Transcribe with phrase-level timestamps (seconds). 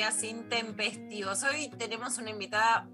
[0.00, 1.42] días intempestivos.
[1.42, 2.88] Hoy tenemos una invitada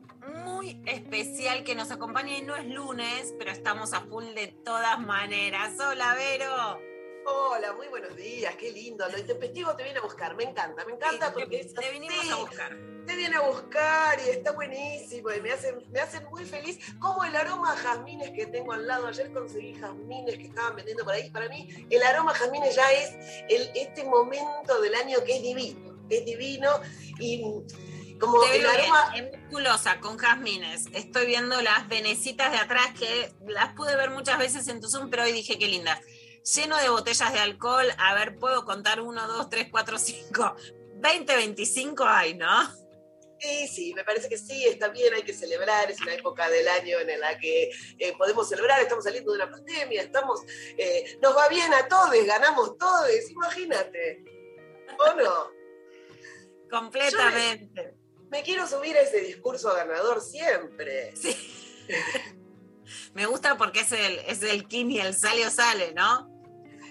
[0.44, 4.98] muy especial que nos acompaña y no es lunes, pero estamos a full de todas
[4.98, 5.74] maneras.
[5.78, 6.80] Hola, Vero.
[7.28, 9.08] Hola, muy buenos días, qué lindo.
[9.08, 12.36] Lo intempestivo te viene a buscar, me encanta, me encanta Sí, porque te, te a
[12.36, 12.76] buscar.
[13.06, 16.80] Te viene a buscar y está buenísimo y me hacen, me hacen muy feliz.
[16.98, 19.06] Como el aroma a jazmines que tengo al lado.
[19.06, 21.30] Ayer conseguí jazmines que estaban vendiendo por ahí.
[21.30, 23.10] Para mí, el aroma a jazmines ya es
[23.48, 25.85] el, este momento del año que es divino.
[26.08, 26.70] Es divino
[27.18, 27.42] y
[28.18, 29.12] como Te el aroma.
[29.14, 30.86] en musculosa, con jazmines.
[30.92, 35.10] Estoy viendo las venecitas de atrás que las pude ver muchas veces en tu Zoom,
[35.10, 36.00] pero hoy dije qué lindas.
[36.54, 37.86] Lleno de botellas de alcohol.
[37.98, 40.54] A ver, puedo contar uno, dos, tres, cuatro, cinco.
[40.98, 42.46] 20, 25 hay, ¿no?
[43.38, 46.66] Sí, sí, me parece que sí, está bien, hay que celebrar, es una época del
[46.68, 50.40] año en la que eh, podemos celebrar, estamos saliendo de una pandemia, estamos,
[50.78, 54.24] eh, nos va bien a todos, ganamos todos, imagínate,
[54.98, 55.55] ¿o no?
[56.70, 57.96] Completamente.
[58.30, 61.14] Me quiero subir a ese discurso ganador siempre.
[61.16, 61.36] Sí.
[63.14, 66.30] Me gusta porque es el, es el kin y el sale o sale, ¿no?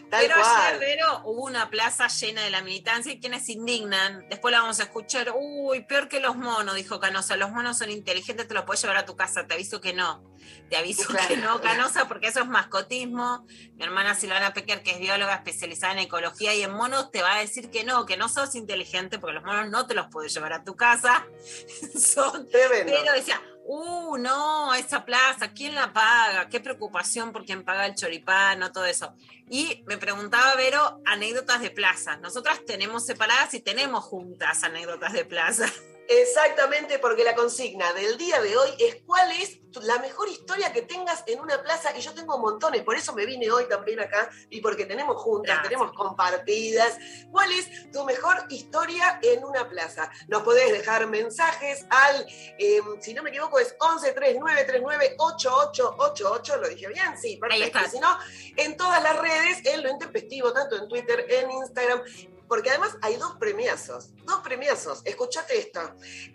[0.09, 0.79] Tal Pero ayer, cual.
[0.79, 4.27] Vero, hubo una plaza llena de la militancia y quienes se indignan.
[4.29, 5.33] Después la vamos a escuchar.
[5.35, 7.37] Uy, peor que los monos, dijo Canosa.
[7.37, 9.47] Los monos son inteligentes, te los puedes llevar a tu casa.
[9.47, 10.23] Te aviso que no.
[10.69, 11.27] Te aviso Claro.
[11.27, 13.45] que no, Canosa, porque eso es mascotismo.
[13.75, 17.35] Mi hermana Silvana Pecker, que es bióloga especializada en ecología y en monos, te va
[17.35, 20.33] a decir que no, que no sos inteligente, porque los monos no te los puedes
[20.33, 21.25] llevar a tu casa.
[21.99, 26.49] son pero decía, uh, no, esa plaza, ¿quién la paga?
[26.49, 29.13] Qué preocupación por quién paga el choripán, todo eso.
[29.49, 32.19] Y me preguntaba, Vero, anécdotas de plazas.
[32.19, 35.71] Nosotras tenemos separadas y tenemos juntas anécdotas de plaza.
[36.07, 40.83] Exactamente, porque la consigna del día de hoy es cuál es la mejor historia que
[40.83, 41.95] tengas en una plaza.
[41.97, 45.55] Y yo tengo montones, por eso me vine hoy también acá y porque tenemos juntas,
[45.55, 45.69] Gracias.
[45.69, 46.97] tenemos compartidas.
[47.31, 50.09] ¿Cuál es tu mejor historia en una plaza?
[50.27, 52.25] Nos podés dejar mensajes al,
[52.59, 56.57] eh, si no me equivoco, es 11 39 39 8888.
[56.57, 57.17] ¿Lo dije bien?
[57.19, 57.79] Sí, perfecto.
[57.91, 58.17] Si no,
[58.57, 62.03] en todas las redes, en lo intempestivo, tanto en Twitter, en Instagram.
[62.47, 65.01] Porque además hay dos premiazos, dos premiazos.
[65.05, 65.79] Escuchate esto.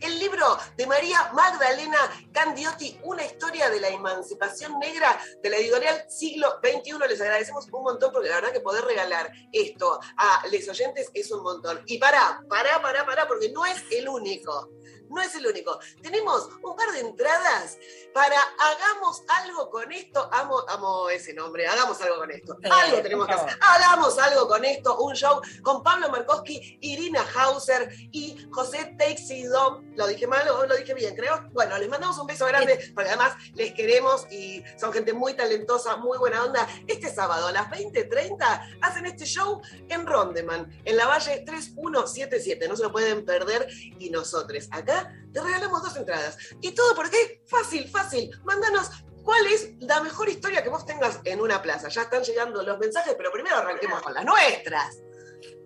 [0.01, 1.99] El libro de María Magdalena
[2.33, 6.99] Candiotti, Una historia de la emancipación negra de la editorial Siglo XXI.
[7.09, 11.31] Les agradecemos un montón porque la verdad que poder regalar esto a los oyentes es
[11.31, 11.83] un montón.
[11.87, 14.71] Y pará, pará, pará, pará, porque no es el único.
[15.11, 15.79] No es el único.
[16.01, 17.79] Tenemos un par de entradas
[18.15, 20.29] para Hagamos algo con esto.
[20.33, 22.57] Amo, amo ese nombre, hagamos algo con esto.
[22.63, 23.59] Sí, algo tenemos que hacer.
[23.61, 24.99] Hagamos algo con esto.
[24.99, 29.83] Un show con Pablo Markowski, Irina Hauser y José Teixidó.
[29.97, 31.17] ¿Lo dije mal o lo dije bien?
[31.17, 31.49] Creo.
[31.53, 35.97] Bueno, les mandamos un beso grande porque además les queremos y son gente muy talentosa,
[35.97, 36.69] muy buena onda.
[36.87, 42.69] Este sábado a las 20.30 hacen este show en Rondeman, en la Valle 3177.
[42.69, 43.69] No se lo pueden perder.
[43.99, 45.00] Y nosotros acá
[45.33, 46.37] te regalamos dos entradas.
[46.61, 47.43] ¿Y todo por qué?
[47.47, 48.31] Fácil, fácil.
[48.45, 48.91] Mándanos
[49.23, 51.89] ¿Cuál es la mejor historia que vos tengas en una plaza?
[51.89, 54.99] Ya están llegando los mensajes, pero primero arranquemos con las nuestras.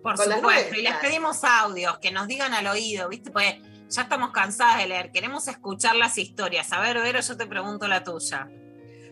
[0.03, 0.75] Por Con las supuesto.
[0.75, 3.31] Y les pedimos audios, que nos digan al oído, ¿viste?
[3.31, 3.55] Pues
[3.89, 6.71] ya estamos cansadas de leer, queremos escuchar las historias.
[6.73, 8.49] A ver, Vero, yo te pregunto la tuya.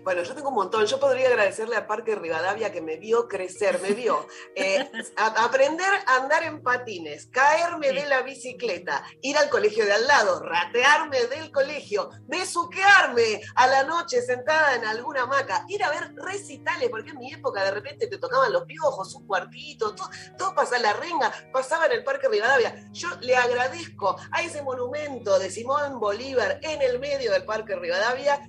[0.04, 0.86] Bueno, yo tengo un montón.
[0.86, 5.88] Yo podría agradecerle a Parque Rivadavia que me vio crecer, me vio eh, a- aprender
[6.08, 7.96] a andar en patines, caerme Sí.
[7.96, 13.84] de la bicicleta, ir al colegio de al lado, ratearme del colegio, besuquearme a la
[13.84, 18.08] noche sentada en alguna hamaca, ir a ver recitales, porque en mi época de repente
[18.08, 22.28] te tocaban los piojos, un cuartito, todo, todo pasaba la renga, pasaba en el Parque
[22.28, 22.90] Rivadavia.
[22.92, 28.40] Yo le agradezco a ese monumento de Simón Bolívar en el medio del Parque Rivadavia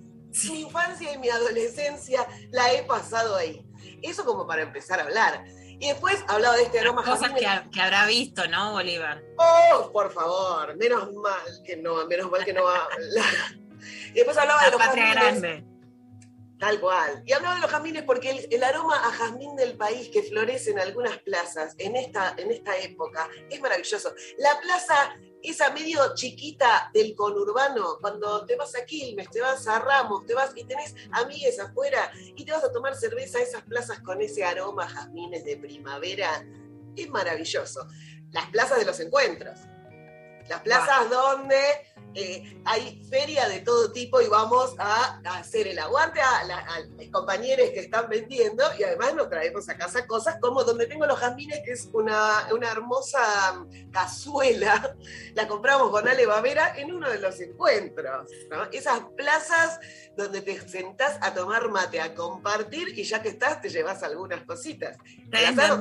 [0.51, 3.65] mi infancia y mi adolescencia la he pasado ahí.
[4.03, 5.45] Eso como para empezar a hablar.
[5.81, 9.23] Y después hablaba de este aroma Cosas que, ha- que habrá visto, ¿no, Bolívar?
[9.37, 12.89] Oh, por favor, menos mal que no, menos mal que no va.
[14.11, 15.41] Y después hablaba de los patria jazmines.
[15.43, 15.65] grande.
[16.59, 17.23] Tal cual.
[17.27, 20.71] Y hablaba de los jazmines porque el, el aroma a jazmín del país que florece
[20.71, 24.15] en algunas plazas en esta, en esta época es maravilloso.
[24.39, 29.79] La plaza, esa medio chiquita del conurbano, cuando te vas a Quilmes, te vas a
[29.79, 33.62] Ramos, te vas y tenés amigues afuera y te vas a tomar cerveza a esas
[33.62, 36.46] plazas con ese aroma jazmines de primavera,
[36.96, 37.87] es maravilloso.
[38.31, 39.61] Las plazas de los encuentros.
[40.49, 41.56] Las plazas donde
[42.17, 46.58] eh, hay feria de todo tipo y vamos a, a hacer el aguante a, la-
[46.58, 50.87] a los compañeros que están vendiendo y además nos traemos a casa cosas como donde
[50.87, 54.94] tengo los jazmines, que es una, una hermosa cazuela,
[55.35, 58.31] la compramos con Ale Bavera en uno de los encuentros.
[58.50, 58.64] ¿no?
[58.70, 59.81] Esas plazas
[60.17, 64.44] donde te sentás a tomar mate, a compartir y ya que estás te llevas algunas
[64.44, 64.97] cositas.
[65.25, 65.81] Ustedes me han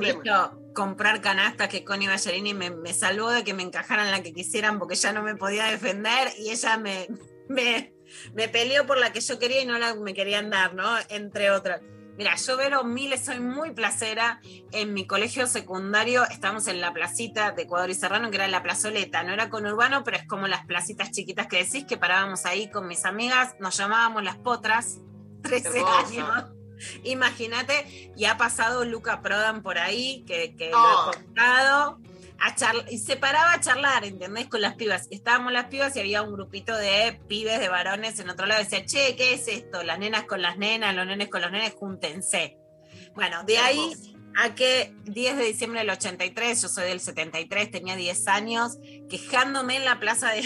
[0.74, 4.78] comprar canastas que Connie Ballerini me, me salvó de que me encajaran la que quisieran
[4.78, 7.08] porque ya no me podía defender y ella me,
[7.48, 7.94] me,
[8.34, 10.96] me peleó por la que yo quería y no la me querían dar, ¿no?
[11.08, 11.80] Entre otras.
[12.16, 14.40] Mira, yo Vero Miles soy muy placera.
[14.70, 18.62] En mi colegio secundario estamos en la placita de Ecuador y Serrano, que era la
[18.62, 19.24] plazoleta.
[19.24, 22.86] No era conurbano, pero es como las placitas chiquitas que decís, que parábamos ahí con
[22.86, 23.56] mis amigas.
[23.58, 25.00] Nos llamábamos las potras,
[25.42, 25.88] 13 Hermoso.
[25.88, 26.44] años.
[27.04, 30.78] Imagínate, y ha pasado Luca Prodan por ahí, que, que Oh.
[30.78, 31.98] lo he contado,
[32.40, 34.48] a charla- y se paraba a charlar, ¿entendés?
[34.48, 35.06] Con las pibas.
[35.10, 38.62] Estábamos las pibas y había un grupito de pibes, de varones en otro lado.
[38.62, 39.82] Decía, che, ¿qué es esto?
[39.82, 42.58] Las nenas con las nenas, los nenes con los nenes, júntense.
[43.14, 43.92] Bueno, de ahí
[44.36, 48.78] a que 10 de diciembre del 83, yo soy del 73, tenía 10 años,
[49.08, 50.42] quejándome en la plaza de,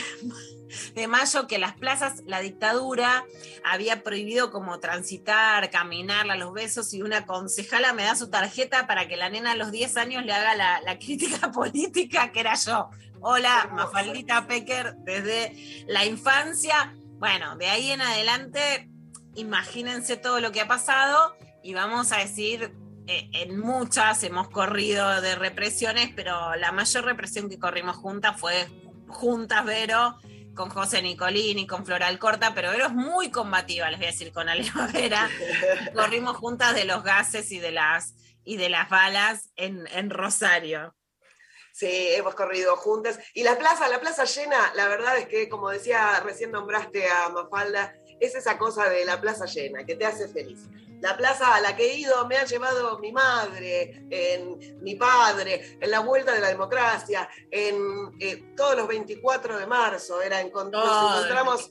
[0.94, 3.24] de Mayo que las plazas, la dictadura
[3.64, 8.86] había prohibido como transitar, caminar a los besos y una concejala me da su tarjeta
[8.86, 12.40] para que la nena a los 10 años le haga la, la crítica política que
[12.40, 12.90] era yo.
[13.20, 13.70] Hola.
[13.72, 16.94] Mafaldita Pecker, desde la infancia.
[17.18, 18.88] Bueno, de ahí en adelante,
[19.34, 22.72] imagínense todo lo que ha pasado y vamos a decir
[23.06, 28.68] eh, en muchas hemos corrido de represiones, pero la mayor represión que corrimos juntas fue
[29.08, 30.18] juntas, Vero,
[30.58, 34.48] con José Nicolini, con Floral Corta, pero Vero muy combativa, les voy a decir, con
[34.48, 35.30] Ale Vera.
[35.94, 40.96] Corrimos juntas de los gases y de las, y de las balas en, en Rosario.
[41.72, 43.20] Sí, hemos corrido juntas.
[43.34, 47.28] Y la plaza, la plaza llena, la verdad es que, como decía, recién nombraste a
[47.28, 50.58] Mafalda, es esa cosa de la plaza llena, que te hace feliz.
[51.00, 55.78] La plaza a la que he ido me ha llevado mi madre, en, mi padre,
[55.80, 60.46] en la vuelta de la democracia, en eh, todos los 24 de marzo, era nos
[60.46, 61.70] encontramos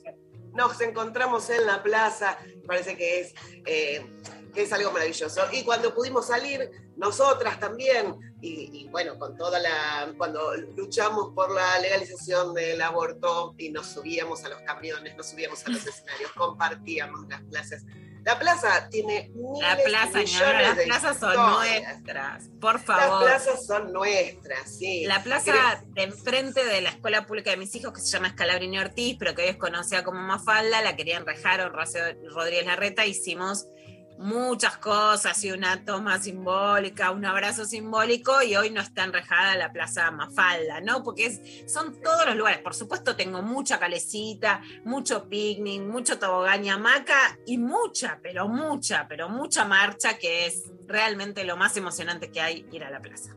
[0.58, 2.36] nos encontramos en la plaza,
[2.66, 3.34] parece que es,
[3.64, 4.04] eh,
[4.52, 5.42] que es algo maravilloso.
[5.52, 11.52] Y cuando pudimos salir, nosotras también, y, y bueno, con toda la, cuando luchamos por
[11.52, 16.32] la legalización del aborto y nos subíamos a los camiones, nos subíamos a los escenarios,
[16.32, 17.84] compartíamos las plazas.
[18.28, 22.74] La plaza tiene La miles y plaza, millones ñora, las de plazas son nuestras, por
[22.74, 23.24] Las favor.
[23.24, 25.04] plazas son nuestras, sí.
[25.06, 28.78] La plaza de enfrente de la escuela pública de mis hijos, que se llama Escalabrini
[28.80, 33.66] Ortiz, pero que hoy es conocida como Mafalda, la querían rejar Horacio Rodríguez Larreta, hicimos
[34.18, 39.72] muchas cosas y una toma simbólica, un abrazo simbólico, y hoy no está enrejada la
[39.72, 41.02] plaza Mafalda, ¿no?
[41.02, 42.60] Porque son todos los lugares.
[42.60, 49.06] Por supuesto, tengo mucha calecita, mucho picnic, mucho tobogán y hamaca, y mucha, pero mucha,
[49.08, 53.36] pero mucha marcha, que es realmente lo más emocionante que hay ir a la plaza.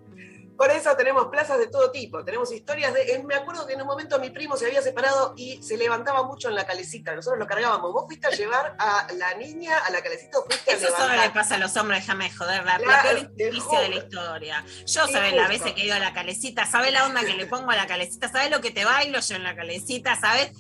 [0.62, 3.20] Por eso tenemos plazas de todo tipo, tenemos historias de...
[3.26, 6.50] me acuerdo que en un momento mi primo se había separado y se levantaba mucho
[6.50, 7.92] en la calecita, nosotros lo cargábamos.
[7.92, 11.16] ¿Vos fuiste a llevar a la niña a la calecita o fuiste a Eso solo
[11.16, 13.96] le pasa a los hombres, déjame de joder, la, la peor de injusticia de la
[13.96, 14.66] historia.
[14.86, 15.34] Yo, ¿sabes?
[15.34, 15.50] La justo.
[15.50, 17.88] veces que he ido a la calecita, ¿sabes la onda que le pongo a la
[17.88, 18.32] calecita?
[18.32, 20.16] ¿Sabes lo que te bailo yo en la calecita?
[20.16, 20.52] ¿Sabes?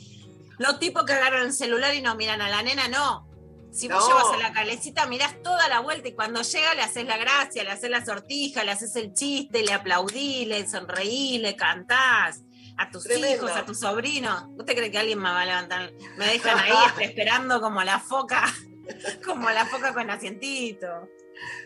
[0.57, 3.30] Los tipos que agarran el celular y no miran a la nena, no.
[3.71, 4.07] Si vos No.
[4.07, 7.63] llevas a la calecita, mirás toda la vuelta y cuando llega le haces la gracia,
[7.63, 12.41] le haces la sortija, le haces el chiste, le aplaudís, le sonreís, le cantás
[12.77, 13.35] a tus Tremendo.
[13.45, 14.47] hijos, a tus sobrinos.
[14.49, 15.91] ¿Vos te crees que alguien me va a levantar?
[16.17, 18.43] Me dejan ahí esperando como la foca,
[19.25, 20.87] como la foca con asientito.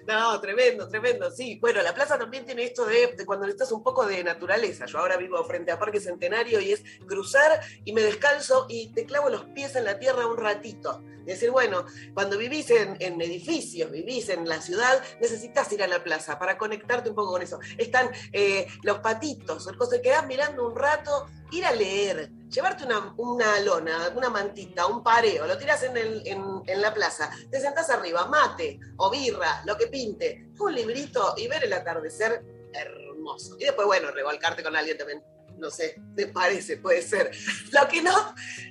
[0.07, 1.57] No, tremendo, tremendo, sí.
[1.59, 4.85] Bueno, la plaza también tiene esto de, de cuando necesitas un poco de naturaleza.
[4.85, 9.05] Yo ahora vivo frente a Parque Centenario y es cruzar y me descalzo y te
[9.05, 11.03] clavo los pies en la tierra un ratito.
[11.25, 16.38] Decir, bueno, cuando vivís en, edificios, vivís en la ciudad, necesitas ir a la plaza
[16.39, 17.60] para conectarte un poco con eso.
[17.77, 22.86] Están eh, los patitos, el coso, quedás mirando un rato, ir a leer, llevarte
[23.17, 27.60] una, lona, una mantita, un pareo, lo tiras en, el- en- en la plaza, te
[27.60, 33.55] sentás arriba, mate o birra, lo que pinte, un librito y ver el atardecer hermoso.
[33.60, 35.24] Y después, bueno, revolcarte con alguien también
[35.57, 37.31] no sé, me parece, puede ser.
[37.71, 38.12] Lo que no,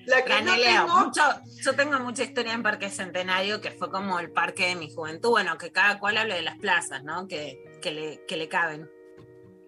[0.06, 0.54] la que no
[0.86, 1.22] tengo- mucho,
[1.62, 5.30] yo tengo mucha historia en Parque Centenario, que fue como el parque de mi juventud.
[5.30, 7.26] Bueno, que cada cual hable de las plazas, ¿no?
[7.28, 8.88] Que, que, le, que le caben.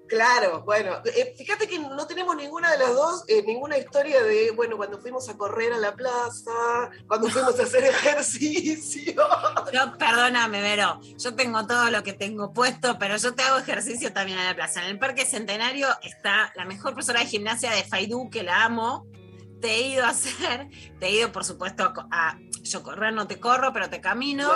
[0.09, 4.51] Claro, bueno, eh, fíjate que no tenemos ninguna de las dos, eh, ninguna historia de,
[4.53, 6.53] bueno, cuando fuimos a correr a la plaza,
[7.09, 9.15] cuando fuimos a hacer ejercicio.
[9.73, 14.13] Yo, perdóname, Vero, yo tengo todo lo que tengo puesto, pero yo te hago ejercicio
[14.13, 14.83] también en la plaza.
[14.83, 19.07] En el Parque Centenario está la mejor profesora de gimnasia de Faidú, que la amo.
[19.61, 20.69] Te he ido a hacer,
[21.01, 24.49] te he ido, por supuesto, a, a- yo correr no te corro, pero te camino.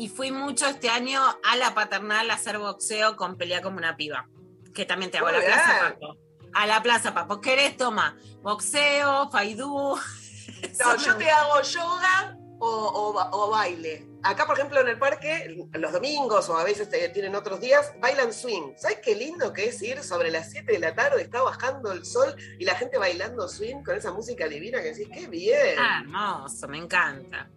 [0.00, 3.96] Y fui mucho este año a la paternal a hacer boxeo con pelea como una
[3.96, 4.28] piba.
[4.72, 5.94] Que también te hago a la plaza.
[5.98, 6.16] Paco.
[6.54, 7.40] A la plaza, Papo.
[7.40, 7.76] ¿Querés?
[7.76, 8.16] Toma.
[8.40, 9.96] Boxeo, faidú.
[9.96, 14.06] No, yo te hago yoga o, o ba- o baile.
[14.22, 17.92] Acá, por ejemplo, en el parque, los domingos o a veces te- tienen otros días,
[18.00, 18.72] bailan swing.
[18.76, 22.04] ¿Sabes qué lindo que es ir sobre las 7 de la tarde, está bajando el
[22.04, 25.76] sol y la gente bailando swing con esa música divina que decís, qué bien.
[25.78, 27.48] Ah, hermoso, me encanta.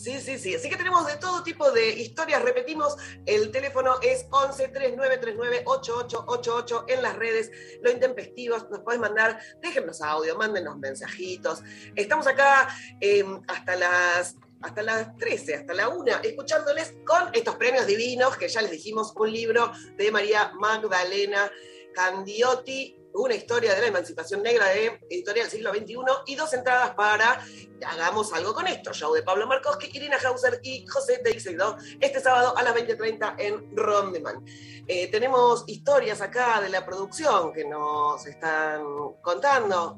[0.00, 0.54] Sí, sí, sí.
[0.54, 2.40] Así que tenemos de todo tipo de historias.
[2.40, 7.50] Repetimos, el teléfono es 11 3939 8888 en las redes.
[7.82, 11.60] Lo intempestivos, nos podés mandar, déjennos audio, mándenos mensajitos.
[11.94, 17.86] Estamos acá eh, hasta las hasta las 13, hasta la 1, escuchándoles con estos premios
[17.86, 21.50] divinos que ya les dijimos, un libro de María Magdalena
[21.94, 27.44] Candiotti, una historia de la emancipación negra de Editorial Siglo XXI y dos entradas para
[27.86, 32.56] Hagamos algo con esto, show de Pablo Markowski, Irina Hauser y José Teixeira, este sábado
[32.56, 34.44] a las 20.30 en Rondeman.
[34.86, 38.82] Eh, tenemos historias acá de la producción que nos están
[39.22, 39.96] contando,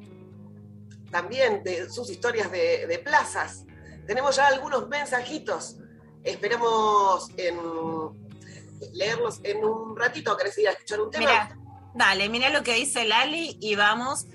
[1.10, 3.64] también de sus historias de, plazas.
[4.06, 5.76] Tenemos ya algunos mensajitos,
[6.22, 7.30] esperamos
[8.92, 11.61] leerlos en un ratito, ¿querés ir a escuchar un tema?
[11.94, 14.26] Dale, mira lo que dice Lali y vamos.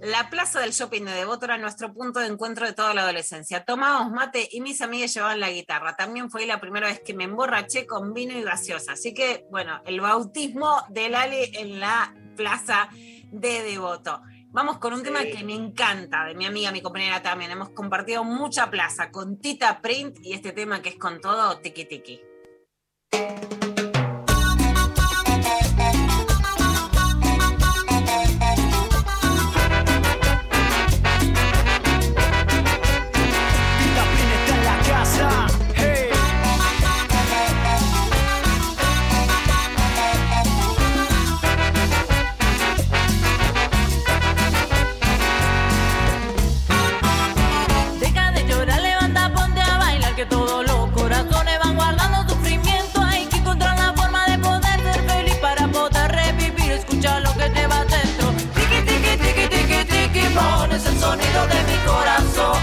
[0.00, 3.64] La plaza del shopping de Devoto era nuestro punto de encuentro de toda la adolescencia.
[3.64, 5.96] Tomábamos mate y mis amigas llevaban la guitarra.
[5.96, 8.92] También fue la primera vez que me emborraché con vino y gaseosa.
[8.92, 14.20] Así que, bueno, el bautismo de Lali en la plaza de Devoto.
[14.50, 15.06] Vamos con un Sí.
[15.06, 17.50] tema que me encanta, de mi amiga, mi compañera también.
[17.50, 21.86] Hemos compartido mucha plaza con Tita Print y este tema que es con todo tiki
[21.86, 22.20] tiki.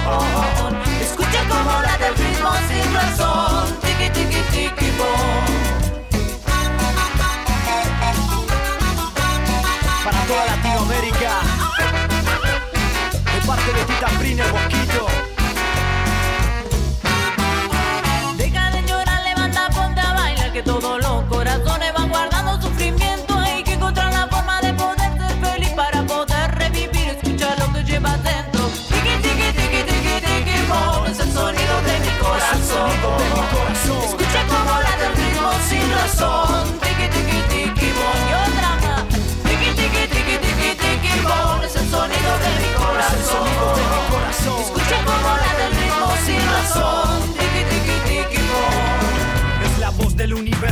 [0.02, 3.78] Escucha como late el ritmo sin razón.
[3.82, 4.92] Tiki, tiki, tiki.
[10.04, 11.32] Para toda Latinoamérica.
[13.34, 14.40] De parte de Tita Prin,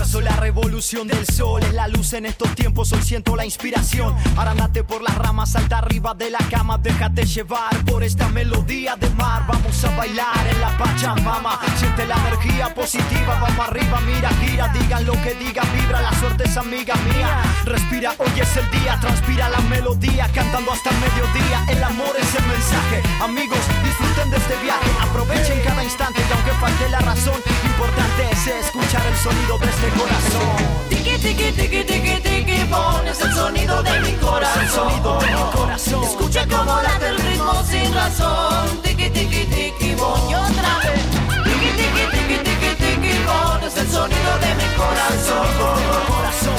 [0.09, 1.61] universo, la revolución del sol.
[1.63, 4.15] Es la luz en estos tiempos, hoy siento la inspiración.
[4.37, 6.77] Arandate por las ramas, salta arriba de la cama.
[6.77, 9.43] Déjate llevar por esta melodía de mar.
[9.47, 11.59] Vamos a bailar en la Pachamama.
[11.77, 14.67] Siente la energía positiva, vamos arriba, mira, gira.
[14.69, 17.41] Digan lo que digan, vibra, la suerte es amiga mía.
[17.65, 20.29] Respira, hoy es el día, transpira la melodía.
[20.33, 23.03] Cantando hasta el mediodía, el amor es el mensaje.
[23.21, 24.89] Amigos, disfruten de este viaje.
[25.01, 29.89] Aprovechen cada instante, y aunque falte la razón, importante es escuchar el sonido de este
[29.99, 30.49] corazón.
[30.89, 34.63] Tiki, tiki, tiki, tiki, tiki, bon, es el sonido de mi corazón.
[34.63, 36.03] Es el sonido de mi corazón.
[36.03, 38.81] Escucha como late el ritmo sin razón.
[38.83, 41.03] Tiki, tiki, tiki, bon, y otra vez.
[41.45, 45.47] Tiki, tiki, tiki, tiki, tiki, bon, es el sonido de mi corazón.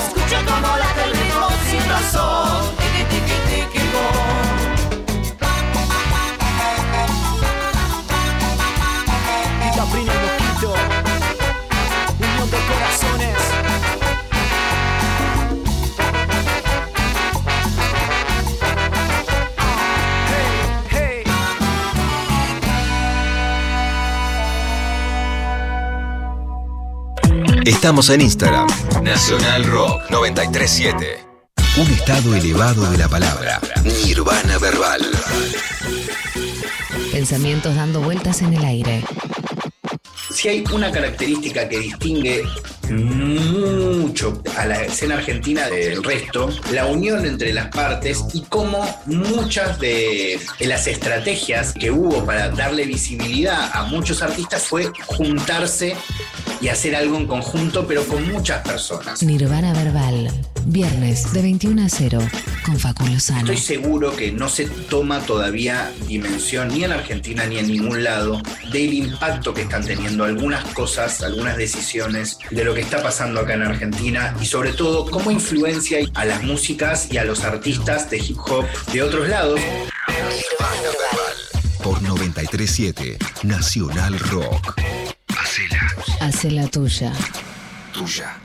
[0.06, 2.76] Escucha como late el ritmo sin razón.
[2.78, 4.40] Tiki, tiki, tiki, bon.
[27.70, 28.66] Estamos en Instagram.
[29.04, 31.24] Nacional Rock 937.
[31.76, 33.60] Un estado elevado de la palabra.
[33.84, 35.00] Nirvana verbal.
[37.12, 39.04] Pensamientos dando vueltas en el aire.
[40.34, 42.42] Si hay una característica que distingue
[42.90, 49.78] mucho a la escena argentina del resto, la unión entre las partes y cómo muchas
[49.78, 55.96] de, de las estrategias que hubo para darle visibilidad a muchos artistas fue juntarse
[56.60, 59.22] y hacer algo en conjunto, pero con muchas personas.
[59.22, 60.30] Nirvana Verbal.
[60.66, 62.18] Viernes de 21 a 0
[62.66, 63.40] con Facu Lozano.
[63.40, 68.42] Estoy seguro que no se toma todavía dimensión ni en Argentina ni en ningún lado
[68.70, 73.54] del impacto que están teniendo algunas cosas, algunas decisiones de lo que está pasando acá
[73.54, 78.18] en Argentina y sobre todo cómo influencia a las músicas y a los artistas de
[78.18, 79.60] hip hop de otros lados.
[81.82, 84.74] Por 937 Nacional Rock.
[85.28, 87.12] Hacela Hace la tuya.
[87.92, 88.36] tuya.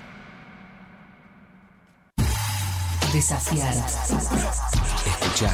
[3.13, 3.73] Desafiar.
[5.05, 5.53] Escuchar.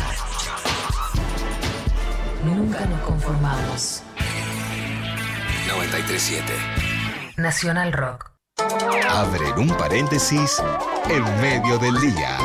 [2.43, 4.03] Nunca nos conformamos.
[5.67, 6.53] 937.
[7.37, 8.30] Nacional Rock.
[9.09, 10.61] Abren un paréntesis
[11.09, 12.37] en medio del día.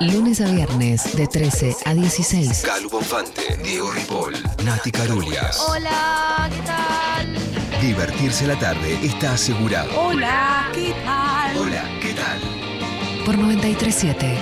[0.00, 2.62] Lunes a viernes de 13 a 16.
[2.62, 5.58] Calu Bonfante, Diego Ripoll, Nati Carulias.
[5.68, 7.80] Hola, ¿qué tal?
[7.80, 9.90] Divertirse la tarde está asegurado.
[9.98, 11.56] Hola, ¿qué tal?
[11.56, 12.40] Hola, ¿qué tal?
[13.24, 14.38] Por 937.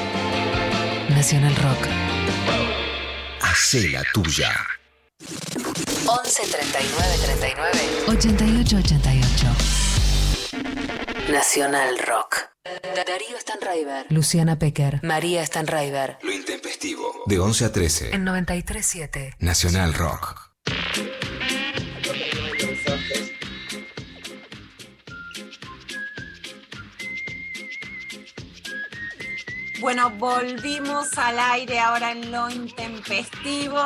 [1.10, 1.86] Nacional Rock.
[3.42, 4.52] Hacé la tuya.
[6.12, 9.46] 11 39 39 88 88.
[11.32, 12.36] Nacional Rock.
[12.94, 14.04] Darío Stanraiver.
[14.10, 15.00] Luciana Pecker.
[15.02, 16.18] María Stanraiver.
[16.22, 17.22] Lo intempestivo.
[17.24, 18.14] De 11 a 13.
[18.14, 19.36] En 937.
[19.38, 20.52] Nacional Rock.
[29.80, 33.82] Bueno, volvimos al aire ahora en lo intempestivo.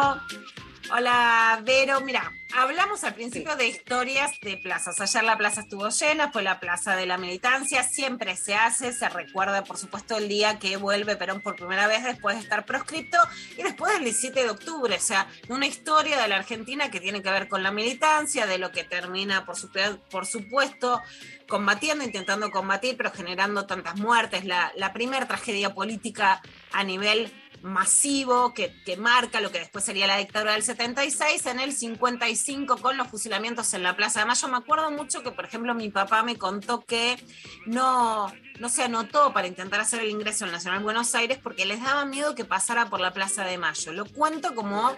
[0.92, 2.01] Hola, Vero.
[2.01, 5.01] Mira, hablamos al principio de historias de plazas.
[5.01, 7.83] Ayer la plaza estuvo llena, fue la plaza de la militancia.
[7.83, 12.05] Siempre se hace, se recuerda, por supuesto, el día que vuelve Perón por primera vez
[12.05, 13.18] después de estar proscripto
[13.59, 14.94] y después del 17 de octubre.
[14.94, 18.59] O sea, una historia de la Argentina que tiene que ver con la militancia, de
[18.59, 19.70] lo que termina, por, su-
[20.11, 21.03] por supuesto,
[21.49, 24.44] combatiendo, intentando combatir, pero generando tantas muertes.
[24.44, 26.40] La, la primera tragedia política
[26.72, 27.33] a nivel
[27.66, 32.79] masivo que, que marca lo que después sería la dictadura del 76, en el 55
[32.79, 34.48] con los fusilamientos en la Plaza de Mayo.
[34.48, 37.22] Me acuerdo mucho que, por ejemplo, mi papá me contó que
[37.66, 41.83] no, no se anotó para intentar hacer el ingreso al Nacional Buenos Aires porque les
[41.83, 43.92] daba miedo que pasara por la Plaza de Mayo.
[43.92, 44.96] Lo cuento como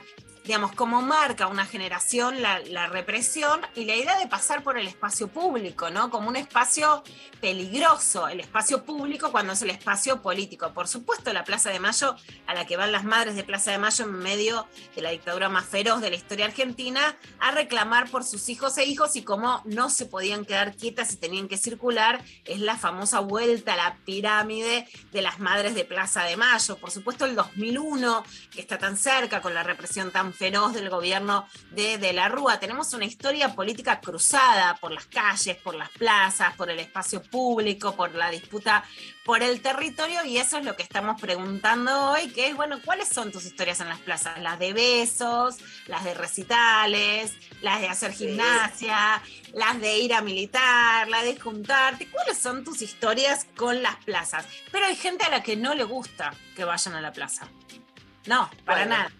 [0.48, 4.88] digamos, como marca una generación la, la represión y la idea de pasar por el
[4.88, 6.08] espacio público, ¿no?
[6.08, 7.02] Como un espacio
[7.38, 10.72] peligroso, el espacio público cuando es el espacio político.
[10.72, 13.78] Por supuesto, la Plaza de Mayo, a la que van las madres de Plaza de
[13.78, 18.24] Mayo en medio de la dictadura más feroz de la historia argentina, a reclamar por
[18.24, 22.24] sus hijos e hijos y cómo no se podían quedar quietas y tenían que circular,
[22.46, 26.78] es la famosa vuelta a la pirámide de las madres de Plaza de Mayo.
[26.78, 31.46] Por supuesto, el 2001, que está tan cerca con la represión tan feroz del gobierno
[31.72, 32.60] de, de la Rúa.
[32.60, 37.94] Tenemos una historia política cruzada por las calles, por las plazas, por el espacio público,
[37.96, 38.84] por la disputa
[39.24, 43.08] por el territorio y eso es lo que estamos preguntando hoy, que es, bueno, ¿cuáles
[43.08, 44.38] son tus historias en las plazas?
[44.40, 49.20] Las de besos, las de recitales, las de hacer gimnasia,
[49.52, 52.08] las de ir a militar, las de juntarte.
[52.10, 54.46] ¿Cuáles son tus historias con las plazas?
[54.72, 57.48] Pero hay gente a la que no le gusta que vayan a la plaza.
[58.26, 58.96] No, para Bueno.
[58.96, 59.12] nada.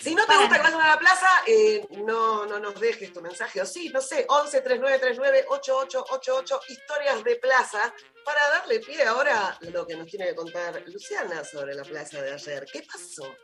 [0.00, 3.20] Si no te gusta que vayan a la plaza, eh, no, no nos dejes tu
[3.20, 3.60] mensaje.
[3.60, 7.92] O sí, no sé, 11 3939 8888 historias de plaza
[8.24, 12.22] para darle pie ahora a lo que nos tiene que contar Luciana sobre la plaza
[12.22, 12.64] de ayer.
[12.72, 13.34] ¿Qué pasó?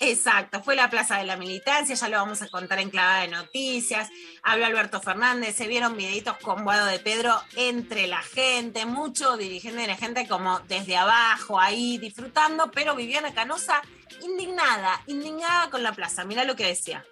[0.00, 3.28] Exacto, fue la Plaza de la Militancia, ya lo vamos a contar en clavada de
[3.28, 4.08] noticias.
[4.42, 9.82] Habló Alberto Fernández, se vieron videitos con Guado de Pedro entre la gente, mucho dirigente
[9.82, 13.82] de la gente como desde abajo, ahí disfrutando, pero Viviana Canosa
[14.20, 16.24] indignada, indignada con la plaza.
[16.24, 17.04] Mirá lo que decía.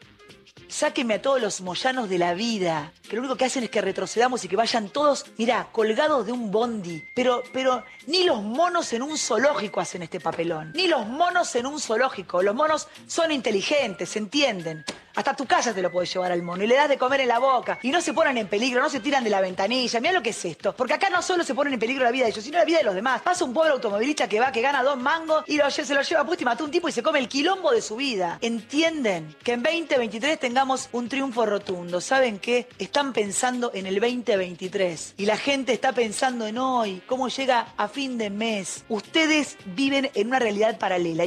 [0.69, 3.81] Sáquenme a todos los moyanos de la vida, que lo único que hacen es que
[3.81, 7.03] retrocedamos y que vayan todos, mirá, colgados de un bondi.
[7.15, 10.73] Pero, pero ni los monos en un zoológico hacen este papelón.
[10.77, 12.41] Ni los monos en un zoológico.
[12.43, 14.85] Los monos son inteligentes, ¿se entienden?
[15.21, 17.29] Hasta tu casa te lo puedes llevar al mono y le das de comer en
[17.29, 17.79] la boca.
[17.83, 20.01] Y no se ponen en peligro, no se tiran de la ventanilla.
[20.01, 20.75] Mira lo que es esto.
[20.75, 22.79] Porque acá no solo se ponen en peligro la vida de ellos, sino la vida
[22.79, 23.21] de los demás.
[23.21, 26.43] Pasa un pobre automovilista que va, que gana dos mangos y se lo lleva puesto
[26.43, 28.39] y mató a un tipo y se come el quilombo de su vida.
[28.41, 32.01] Entienden que en 2023 tengamos un triunfo rotundo.
[32.01, 32.67] ¿Saben qué?
[32.79, 37.89] Están pensando en el 2023 y la gente está pensando en hoy, cómo llega a
[37.89, 38.85] fin de mes.
[38.89, 41.25] Ustedes viven en una realidad paralela.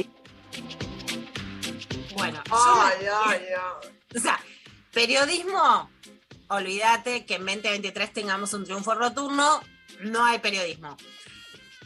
[2.14, 2.42] Bueno.
[4.16, 4.38] O sea,
[4.92, 5.90] periodismo,
[6.46, 9.60] olvídate que en 2023 tengamos un triunfo rotundo,
[10.02, 10.96] no hay periodismo.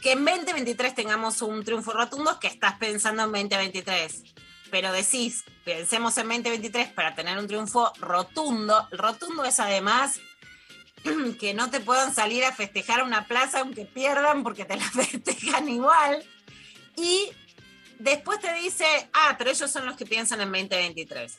[0.01, 4.23] Que en 2023 tengamos un triunfo rotundo es que estás pensando en 2023.
[4.69, 8.87] Pero decís, pensemos en 2023 para tener un triunfo rotundo.
[8.91, 10.19] Rotundo es además
[11.39, 15.67] que no te puedan salir a festejar una plaza aunque pierdan porque te la festejan
[15.67, 16.23] igual.
[16.95, 17.31] Y
[17.99, 21.37] después te dice, ah, pero ellos son los que piensan en 2023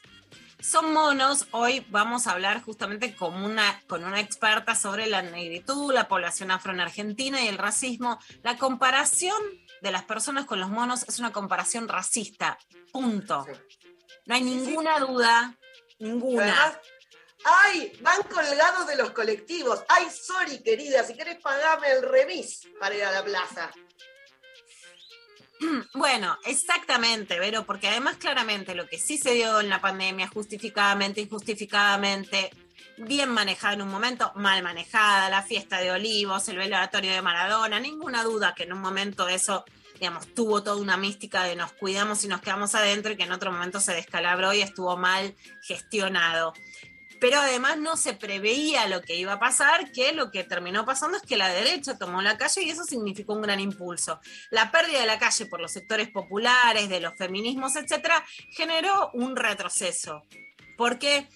[0.60, 1.46] son monos.
[1.52, 6.50] Hoy vamos a hablar justamente con una, con una experta sobre la negritud, la población
[6.50, 8.18] afro en Argentina y el racismo.
[8.42, 9.40] La comparación
[9.80, 12.58] de las personas con los monos es una comparación racista.
[12.92, 13.46] Punto.
[14.26, 15.56] No hay ninguna duda,
[15.98, 16.78] ninguna.
[17.44, 19.82] Ay, van colgados de los colectivos.
[19.88, 23.70] Ay, sorry, querida, si querés pagame el remis para ir a la plaza.
[25.94, 31.20] Bueno, exactamente, Vero, porque además claramente lo que sí se dio en la pandemia, justificadamente,
[31.20, 32.50] injustificadamente,
[32.98, 37.80] bien manejada en un momento, mal manejada, la fiesta de Olivos, el velatorio de Maradona,
[37.80, 42.24] ninguna duda que en un momento eso, digamos, tuvo toda una mística de nos cuidamos
[42.24, 46.52] y nos quedamos adentro y que en otro momento se descalabró y estuvo mal gestionado
[47.20, 51.18] pero además no se preveía lo que iba a pasar, que lo que terminó pasando
[51.18, 54.20] es que la derecha tomó la calle y eso significó un gran impulso.
[54.50, 59.36] La pérdida de la calle por los sectores populares, de los feminismos, etcétera, generó un
[59.36, 60.22] retroceso.
[60.76, 61.28] Porque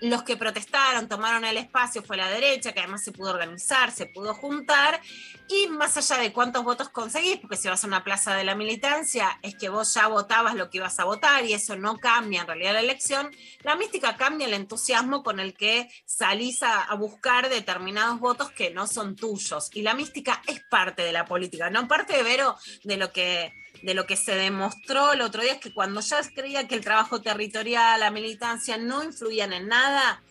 [0.00, 4.06] los que protestaron, tomaron el espacio, fue la derecha, que además se pudo organizar, se
[4.06, 5.00] pudo juntar,
[5.48, 8.54] y más allá de cuántos votos conseguís, porque si vas a una plaza de la
[8.54, 12.42] militancia, es que vos ya votabas lo que ibas a votar y eso no cambia
[12.42, 13.30] en realidad la elección,
[13.62, 18.86] la mística cambia el entusiasmo con el que salís a, buscar determinados votos que no
[18.86, 19.70] son tuyos.
[19.72, 23.94] Y la mística es parte de la política, no parte Vero de lo que de
[23.94, 27.20] lo que se demostró el otro día es que cuando ya creía que el trabajo
[27.22, 30.22] territorial, la militancia no influían en nada,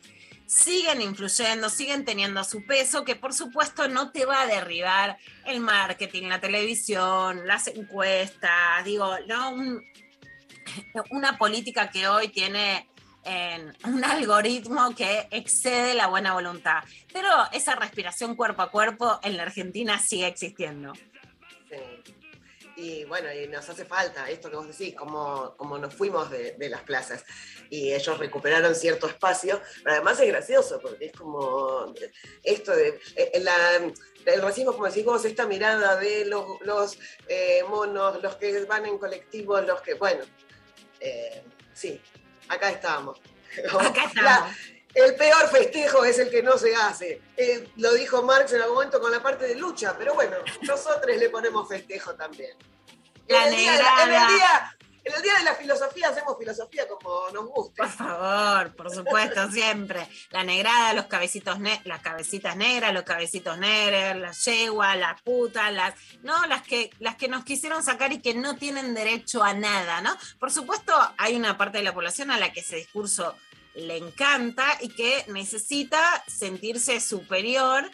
[0.45, 5.59] siguen influyendo, siguen teniendo su peso, que por supuesto no te va a derribar el
[5.59, 9.51] marketing, la televisión, las encuestas, digo, ¿no?
[9.51, 9.83] Un-
[11.12, 12.88] una política que hoy tiene
[13.23, 16.83] en un algoritmo que excede la buena voluntad.
[17.12, 20.93] Pero esa respiración cuerpo a cuerpo en la Argentina sigue existiendo.
[21.69, 22.15] Sí.
[22.81, 26.53] Y bueno, y nos hace falta esto que vos decís, como, como nos fuimos de,
[26.53, 27.25] de las plazas
[27.69, 31.93] y ellos recuperaron cierto espacio, pero además es gracioso porque es como
[32.41, 33.91] esto de eh, la-
[34.25, 38.85] el racismo, como decís vos, esta mirada de los, los eh, monos, los que van
[38.85, 40.23] en colectivos, los que, bueno,
[41.01, 41.99] eh, sí,
[42.47, 43.19] acá estamos.
[43.77, 44.15] Acá estamos.
[44.23, 44.55] La-
[44.93, 47.21] el peor festejo es el que no se hace.
[47.38, 51.15] Eh, lo dijo Marx en algún momento con la parte de lucha, pero bueno, nosotros
[51.17, 52.58] le ponemos festejo también.
[53.28, 56.10] La en, el día de la, en el día- en el día de la filosofía
[56.10, 57.82] hacemos filosofía como nos guste.
[57.82, 60.08] Por favor, por supuesto, siempre.
[60.30, 65.71] La negrada, los cabecitos ne- las cabecitas negras, los cabecitos negros, las yeguas, las putas,
[65.73, 66.45] las, ¿no?
[66.47, 70.15] Las que, las que nos quisieron sacar y que no tienen derecho a nada, ¿no?
[70.38, 73.36] Por supuesto, hay una parte de la población a la que ese discurso
[73.75, 77.89] le encanta y que necesita sentirse superior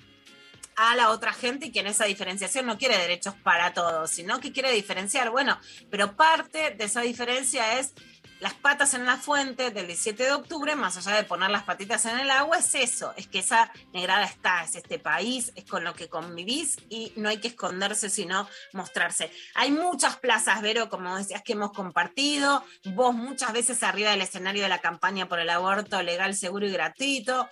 [0.76, 4.40] a la otra gente y que en esa diferenciación no quiere derechos para todos, sino
[4.40, 5.32] que quiere diferenciar.
[5.32, 5.58] Bueno,
[5.90, 7.94] pero parte de esa diferencia es
[8.40, 12.06] las patas en la fuente del 17 de octubre, más allá de poner las patitas
[12.06, 15.84] en el agua, es eso, es que esa negrada está, es este país, es con
[15.84, 19.32] lo que convivís y no hay que esconderse, sino mostrarse.
[19.56, 24.64] Hay muchas plazas, Vero, como decías, que hemos compartido, vos muchas veces arriba del escenario
[24.64, 27.48] de la campaña por el aborto legal, seguro y gratuito.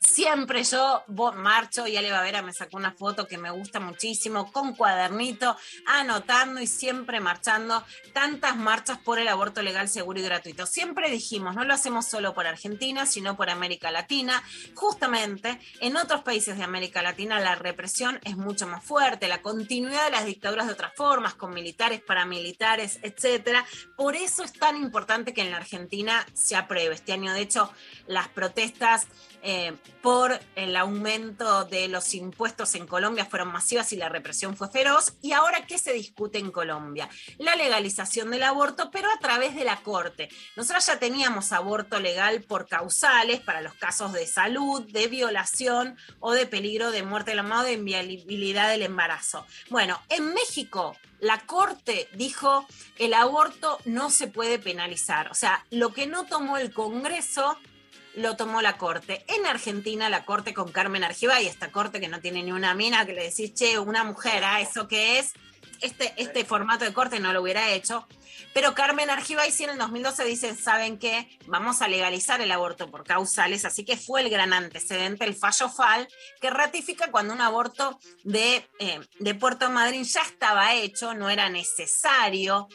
[0.00, 1.04] Siempre yo
[1.36, 6.58] marcho y Ale Bavera me sacó una foto que me gusta muchísimo, con cuadernito, anotando
[6.62, 7.84] y siempre marchando
[8.14, 10.64] tantas marchas por el aborto legal, seguro y gratuito.
[10.64, 14.42] Siempre dijimos, no lo hacemos solo por Argentina, sino por América Latina.
[14.74, 20.06] Justamente en otros países de América Latina la represión es mucho más fuerte, la continuidad
[20.06, 23.66] de las dictaduras de otras formas, con militares, paramilitares, etcétera.
[23.96, 27.34] Por eso es tan importante que en la Argentina se apruebe este año.
[27.34, 27.70] De hecho,
[28.06, 29.06] las protestas
[29.42, 34.68] eh, por el aumento de los impuestos en Colombia fueron masivas y la represión fue
[34.68, 35.14] feroz.
[35.22, 37.08] ¿Y ahora qué se discute en Colombia?
[37.38, 40.28] La legalización del aborto, pero a través de la Corte.
[40.56, 46.32] Nosotros ya teníamos aborto legal por causales para los casos de salud, de violación o
[46.32, 49.46] de peligro de muerte de la madre, de inviabilidad del embarazo.
[49.68, 52.66] Bueno, en México la Corte dijo
[52.98, 55.30] el aborto no se puede penalizar.
[55.30, 57.58] O sea, lo que no tomó el Congreso
[58.20, 59.24] lo tomó la Corte.
[59.28, 63.04] En Argentina, la Corte con Carmen Argibay, esta Corte que no tiene ni una mina,
[63.06, 65.32] que le decís, che, una mujer, ¿a eso qué es?
[65.80, 68.06] Este, este formato de corte no lo hubiera hecho.
[68.52, 71.38] Pero Carmen Argibay sí en el 2012 dice, ¿saben qué?
[71.46, 75.68] Vamos a legalizar el aborto por causales, así que fue el gran antecedente, el fallo
[75.68, 76.08] FAL,
[76.40, 81.48] que ratifica cuando un aborto de, eh, de Puerto Madryn ya estaba hecho, no era
[81.48, 82.68] necesario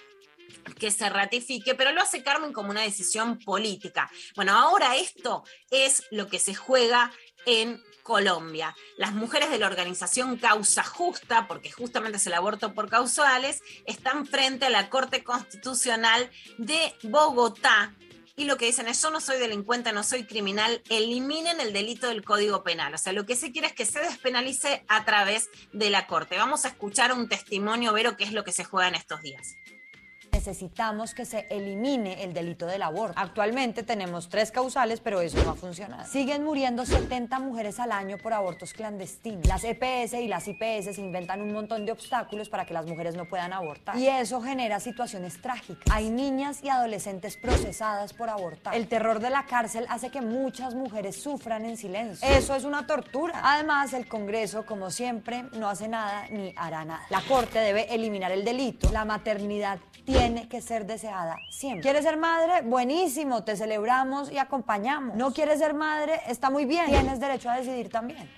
[0.78, 4.12] que se ratifique, pero lo hace Carmen como una decisión política.
[4.36, 7.12] Bueno, ahora esto es lo que se juega
[7.46, 8.76] en Colombia.
[8.98, 14.28] Las mujeres de la organización Causa Justa, porque justamente es el aborto por causales, están
[14.28, 17.96] frente a la Corte Constitucional de Bogotá.
[18.38, 22.08] Y lo que dicen es, yo no soy delincuente, no soy criminal, eliminen el delito
[22.08, 22.94] del Código Penal.
[22.94, 26.38] O sea, lo que se quiere es que se despenalice a través de la Corte.
[26.38, 29.56] Vamos a escuchar un testimonio, Vero, qué es lo que se juega en estos días
[30.36, 33.18] necesitamos que se elimine el delito del aborto.
[33.18, 36.06] Actualmente tenemos tres causales, pero eso no ha funcionado.
[36.06, 39.48] Siguen muriendo 70 mujeres al año por abortos clandestinos.
[39.48, 43.24] Las EPS y las IPS inventan un montón de obstáculos para que las mujeres no
[43.30, 43.98] puedan abortar.
[43.98, 45.86] Y eso genera situaciones trágicas.
[45.90, 48.76] Hay niñas y adolescentes procesadas por abortar.
[48.76, 52.28] El terror de la cárcel hace que muchas mujeres sufran en silencio.
[52.28, 53.40] Eso es una tortura.
[53.42, 57.06] Además, el Congreso, como siempre, no hace nada ni hará nada.
[57.10, 58.92] La Corte debe eliminar el delito.
[58.92, 61.82] La maternidad tiene tiene que ser deseada siempre.
[61.82, 62.62] ¿Quieres ser madre?
[62.64, 65.16] Buenísimo, te celebramos y acompañamos.
[65.16, 66.20] ¿No quieres ser madre?
[66.28, 66.88] Está muy bien.
[66.88, 68.30] Tienes derecho a decidir también.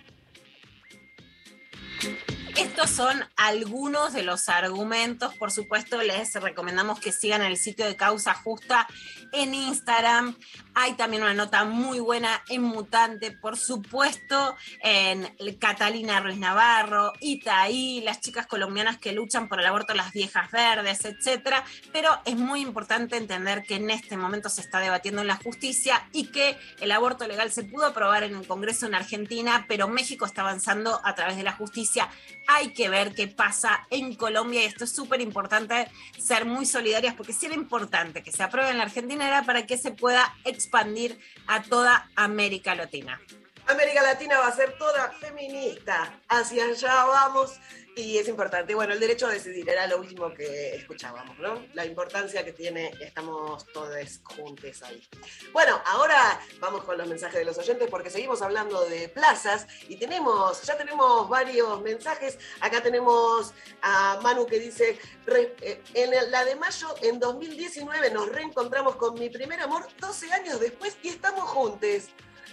[2.58, 5.36] Estos son algunos de los argumentos.
[5.36, 8.88] Por supuesto, les recomendamos que sigan el sitio de Causa Justa
[9.32, 10.36] en Instagram.
[10.74, 18.02] Hay también una nota muy buena en Mutante, por supuesto, en Catalina Ruiz Navarro, Itaí,
[18.02, 21.58] las chicas colombianas que luchan por el aborto, las viejas verdes, etc.
[21.94, 26.08] Pero es muy importante entender que en este momento se está debatiendo en la justicia
[26.12, 30.26] y que el aborto legal se pudo aprobar en el Congreso en Argentina, pero México
[30.26, 32.10] está avanzando a través de la justicia.
[32.48, 37.14] Hay que ver qué pasa en Colombia y esto es súper importante ser muy solidarias
[37.14, 40.34] porque si era importante que se apruebe en la Argentina era para que se pueda
[40.46, 43.20] expandir a toda América Latina.
[43.68, 46.14] América Latina va a ser toda feminista.
[46.30, 47.60] Hacia allá vamos
[47.98, 48.76] y es importante.
[48.76, 51.66] Bueno, el derecho a decidir era lo último que escuchábamos, ¿no?
[51.74, 55.04] La importancia que tiene, estamos todos juntos ahí.
[55.52, 59.98] Bueno, ahora vamos con los mensajes de los oyentes porque seguimos hablando de plazas y
[59.98, 62.38] tenemos, ya tenemos varios mensajes.
[62.62, 68.96] Acá tenemos a Manu que dice, eh, en la de mayo, en 2019 nos reencontramos
[68.96, 72.10] con mi primer amor 12 años después y estamos juntos.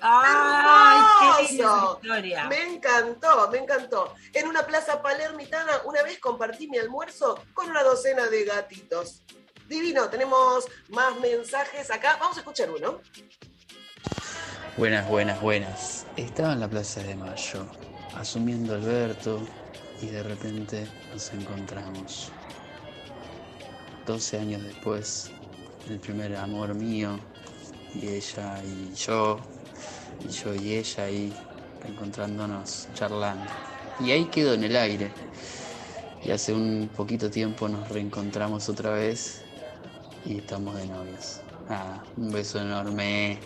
[0.06, 1.00] ¡Ay,
[1.46, 2.46] qué historia!
[2.46, 4.14] Me encantó, me encantó.
[4.34, 9.22] En una plaza palermitana, una vez compartí mi almuerzo con una docena de gatitos.
[9.66, 12.18] Divino, tenemos más mensajes acá.
[12.20, 13.00] Vamos a escuchar uno.
[14.76, 16.06] Buenas, buenas, buenas.
[16.16, 17.66] Estaba en la Plaza de Mayo,
[18.14, 19.40] asumiendo Alberto,
[20.02, 22.30] y de repente nos encontramos.
[24.04, 25.30] 12 años después,
[25.88, 27.18] el primer amor mío,
[27.94, 29.40] y ella y yo,
[30.20, 31.32] y yo y ella ahí
[31.86, 33.50] encontrándonos, charlando.
[34.00, 35.12] Y ahí quedó en el aire.
[36.22, 39.44] Y hace un poquito tiempo nos reencontramos otra vez
[40.24, 41.40] y estamos de novios.
[41.68, 43.40] Ah, un beso enorme.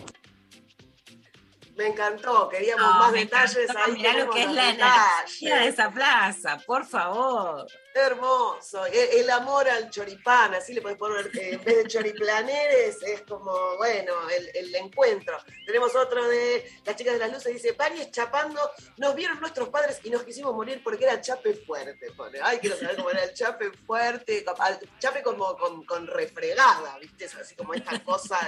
[1.75, 3.69] Me encantó, queríamos más detalles.
[3.75, 7.67] Ahí mirá lo que es la energía de esa plaza, por favor.
[7.93, 8.85] Hermoso.
[8.85, 13.21] E, el, amor al choripán, así le puedes poner, eh, en vez de choriplaneres, es
[13.23, 15.37] como, bueno, el, encuentro.
[15.65, 18.59] Tenemos otro de las chicas de las luces, dice, Paris chapando,
[18.97, 22.11] nos vieron nuestros padres y nos quisimos morir porque era chape fuerte.
[22.11, 22.39] Pone.
[22.41, 24.45] Ay, quiero saber cómo era el chape fuerte,
[24.99, 27.25] chape como con, refregada, ¿viste?
[27.25, 28.39] Así como esta cosa,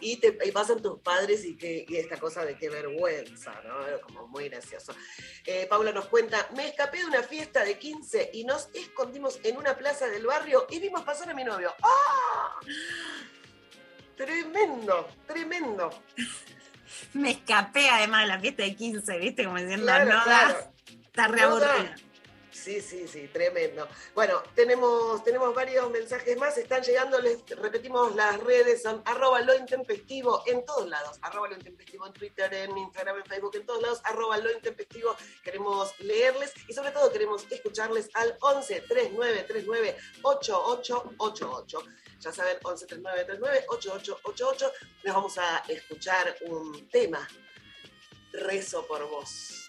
[0.00, 0.16] y,
[0.50, 4.00] pasan tus padres y, que, esta cosa de qué vergüenza, ¿no?
[4.00, 4.94] Como muy gracioso.
[5.44, 9.56] Eh, Paula nos cuenta, me escapé de una fiesta de 15 y nos escondimos en
[9.56, 11.74] una plaza del barrio y vimos pasar a mi novio.
[11.82, 12.58] ¡Ah!
[14.16, 15.90] Tremendo, tremendo.
[17.12, 19.44] Me escapé además de la fiesta de 15, ¿viste?
[19.44, 20.18] Como diciendo, no,
[20.88, 21.46] está re
[22.62, 23.86] Sí, sí, sí, tremendo.
[24.14, 29.54] Bueno, tenemos, tenemos varios mensajes más, están llegando, les repetimos las redes, son arroba lo
[29.54, 33.80] intempestivo en todos lados, arroba lo intempestivo en Twitter, en Instagram, en Facebook, en todos
[33.80, 35.14] lados, arroba lo intempestivo.
[35.44, 41.82] Queremos leerles y sobre todo queremos escucharles al 11 39 39 8888.
[42.18, 44.72] Ya saben, 11 39 39 8888.
[45.04, 47.26] Les vamos a escuchar un tema.
[48.32, 49.67] Rezo por vos.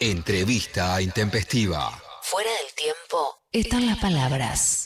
[0.00, 2.00] Entrevista intempestiva.
[2.22, 4.77] Fuera del tiempo están las palabras.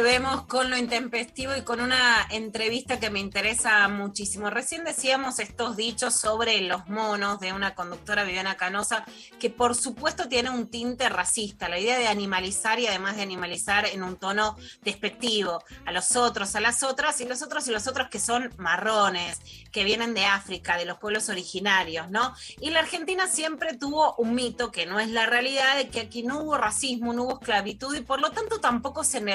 [0.00, 4.48] Volvemos con lo intempestivo y con una entrevista que me interesa muchísimo.
[4.48, 9.04] Recién decíamos estos dichos sobre los monos de una conductora Viviana Canosa,
[9.38, 13.84] que por supuesto tiene un tinte racista, la idea de animalizar y además de animalizar
[13.84, 17.86] en un tono despectivo a los otros, a las otras, y los otros y los
[17.86, 19.38] otros que son marrones,
[19.70, 22.34] que vienen de África, de los pueblos originarios, ¿no?
[22.58, 26.22] Y la Argentina siempre tuvo un mito que no es la realidad, de que aquí
[26.22, 29.34] no hubo racismo, no hubo esclavitud y por lo tanto tampoco se me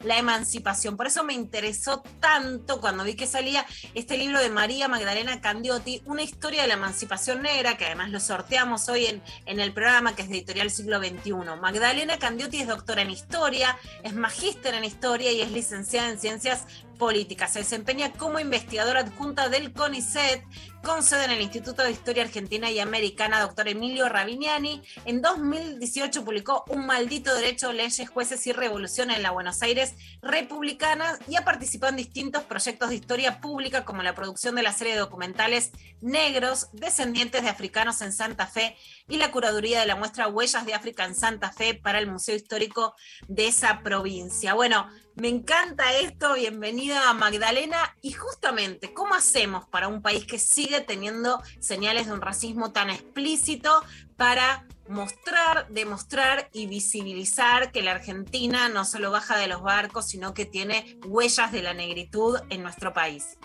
[0.00, 0.96] la emancipación.
[0.96, 6.02] Por eso me interesó tanto cuando vi que salía este libro de María Magdalena Candiotti,
[6.06, 10.14] una historia de la emancipación negra, que además lo sorteamos hoy en, en el programa,
[10.14, 11.32] que es de Editorial Siglo XXI.
[11.60, 16.66] Magdalena Candiotti es doctora en historia, es magíster en historia y es licenciada en ciencias
[16.94, 17.48] política.
[17.48, 20.42] Se desempeña como investigadora adjunta del CONICET,
[20.84, 24.82] con sede en el Instituto de Historia Argentina y Americana, doctor Emilio Rabiniani.
[25.06, 31.18] En 2018 publicó Un maldito derecho, leyes, jueces y revolución en la Buenos Aires republicana
[31.26, 34.92] y ha participado en distintos proyectos de historia pública como la producción de la serie
[34.92, 35.72] de documentales
[36.02, 38.76] Negros, descendientes de africanos en Santa Fe
[39.08, 42.36] y la curaduría de la muestra Huellas de África en Santa Fe para el Museo
[42.36, 42.94] Histórico
[43.26, 44.52] de esa provincia.
[44.52, 47.96] Bueno, me encanta esto, bienvenida Magdalena.
[48.02, 52.90] Y justamente, ¿cómo hacemos para un país que sigue teniendo señales de un racismo tan
[52.90, 53.70] explícito
[54.16, 60.34] para mostrar, demostrar y visibilizar que la Argentina no solo baja de los barcos, sino
[60.34, 63.38] que tiene huellas de la negritud en nuestro país?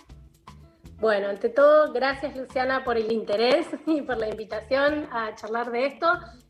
[1.00, 5.86] Bueno, ante todo, gracias Luciana por el interés y por la invitación a charlar de
[5.86, 6.08] esto.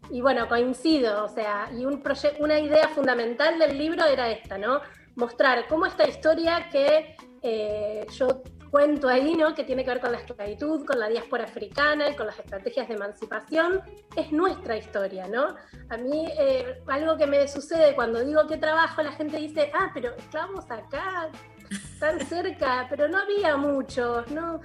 [0.10, 2.02] Y bueno, coincido, o sea, y un
[2.40, 4.82] una idea fundamental del libro era esta, ¿no?
[5.20, 8.42] Mostrar cómo esta historia que eh, yo
[8.72, 9.54] cuento ahí, ¿no?
[9.54, 12.88] que tiene que ver con la esclavitud, con la diáspora africana y con las estrategias
[12.88, 13.82] de emancipación,
[14.16, 15.28] es nuestra historia.
[15.28, 15.56] ¿no?
[15.90, 19.92] A mí eh, algo que me sucede cuando digo que trabajo, la gente dice, ah,
[19.94, 21.30] pero estábamos acá,
[22.00, 24.60] tan cerca, pero no había muchos, ¿no?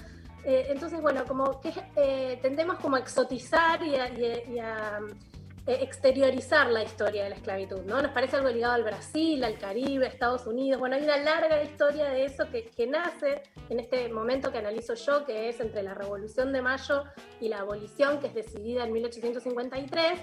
[0.44, 4.62] Eh, entonces, bueno, como que tendemos como a exotizar y a eh,
[5.66, 8.02] exteriorizar la historia de la esclavitud, ¿no?
[8.02, 10.78] Nos parece algo ligado al Brasil, al Caribe, a Estados Unidos.
[10.78, 15.24] Bueno, hay una larga historia de eso que, nace en este momento que analizo yo,
[15.24, 17.04] que es entre la Revolución de Mayo
[17.40, 20.20] y la abolición, que es decidida en 1853.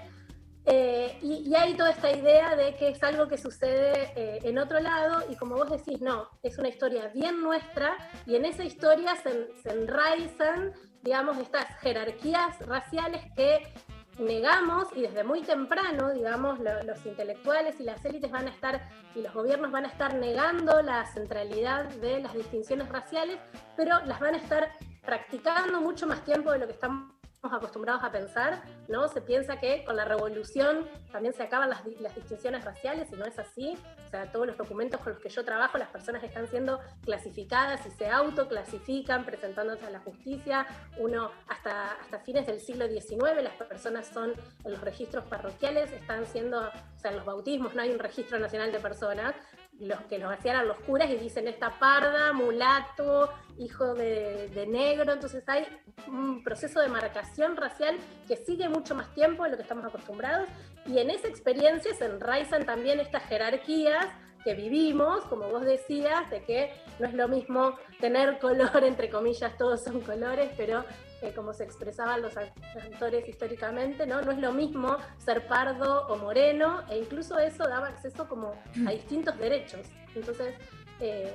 [0.66, 4.80] Eh, y, hay toda esta idea de que es algo que sucede eh, en otro
[4.80, 9.16] lado y como vos decís, no, es una historia bien nuestra y en esa historia
[9.16, 10.72] se, se enraizan,
[11.02, 13.74] digamos, estas jerarquías raciales que
[14.22, 19.22] negamos y desde muy temprano, digamos, los intelectuales y las élites van a estar y
[19.22, 23.40] los gobiernos van a estar negando la centralidad de las distinciones raciales,
[23.76, 24.72] pero las van a estar
[25.04, 29.08] practicando mucho más tiempo de lo que estamos acostumbrados a pensar, ¿no?
[29.08, 33.26] Se piensa que con la revolución también se acaban las, las, distinciones raciales y no
[33.26, 33.78] es así.
[34.06, 37.86] O sea, todos los documentos con los que yo trabajo, las personas están siendo clasificadas
[37.88, 40.68] y se autoclasifican, presentándose a la justicia.
[41.00, 44.34] Uno, hasta, hasta fines del siglo XIX, las personas son
[44.64, 48.38] en los registros parroquiales, están siendo, o sea, en los bautismos no hay un registro
[48.38, 49.34] nacional de personas,
[49.82, 55.12] los que los hacían a los curas y dicen esta parda, mulato, hijo de, negro,
[55.12, 55.66] entonces hay
[56.08, 60.48] un proceso de marcación racial que sigue mucho más tiempo de lo que estamos acostumbrados
[60.86, 64.06] y en esa experiencia se enraizan también estas jerarquías
[64.44, 69.58] que vivimos, como vos decías, de que no es lo mismo tener color, entre comillas,
[69.58, 70.84] todos son colores, pero
[71.22, 74.22] eh, como se expresaban los actores históricamente, ¿no?
[74.22, 78.56] No es lo mismo ser pardo o moreno, e incluso eso daba acceso como
[78.88, 79.88] a distintos derechos.
[80.16, 80.56] Entonces,
[81.00, 81.32] eh,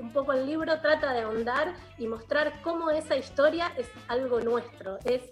[0.00, 4.98] un poco el libro trata de ahondar y mostrar cómo esa historia es algo nuestro,
[5.04, 5.22] es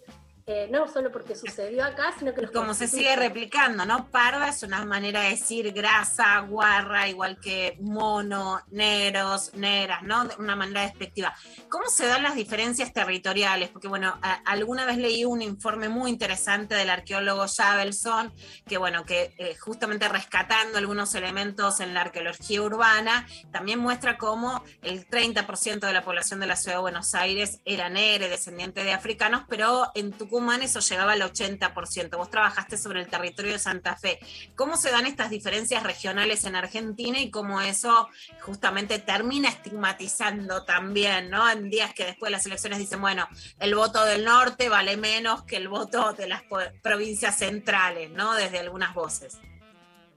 [0.48, 4.08] eh, no solo porque sucedió acá, sino que Como se sigue replicando, ¿no?
[4.12, 10.28] Parda es una manera de decir grasa, guarra, igual que mono, negros, negras, ¿no?
[10.38, 11.34] Una manera despectiva.
[11.68, 13.70] ¿Cómo se dan las diferencias territoriales?
[13.70, 18.32] Porque, bueno, alguna vez leí un informe muy interesante del arqueólogo Javelson,
[18.68, 24.62] que, bueno, que eh, justamente rescatando algunos elementos en la arqueología urbana, también muestra cómo
[24.82, 28.92] el 30% de la población de la ciudad de Buenos Aires era negra, descendiente de
[28.92, 32.18] africanos, pero en tu Tucumán eso llegaba al 80%.
[32.18, 34.18] Vos trabajaste sobre el territorio de Santa Fe.
[34.54, 38.10] ¿Cómo se dan estas diferencias regionales en Argentina y cómo eso
[38.42, 41.50] justamente termina estigmatizando también, ¿no?
[41.50, 43.26] En días que después de las elecciones dicen, bueno,
[43.60, 46.42] el voto del norte vale menos que el voto de las
[46.82, 48.34] provincias centrales, ¿no?
[48.34, 49.38] Desde algunas voces.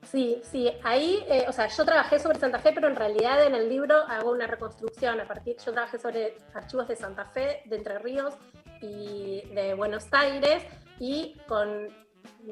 [0.03, 3.53] Sí, sí, ahí, eh, o sea, yo trabajé sobre Santa Fe, pero en realidad en
[3.53, 7.75] el libro hago una reconstrucción a partir, yo trabajé sobre archivos de Santa Fe, de
[7.75, 8.33] Entre Ríos
[8.81, 10.63] y de Buenos Aires,
[10.99, 11.89] y con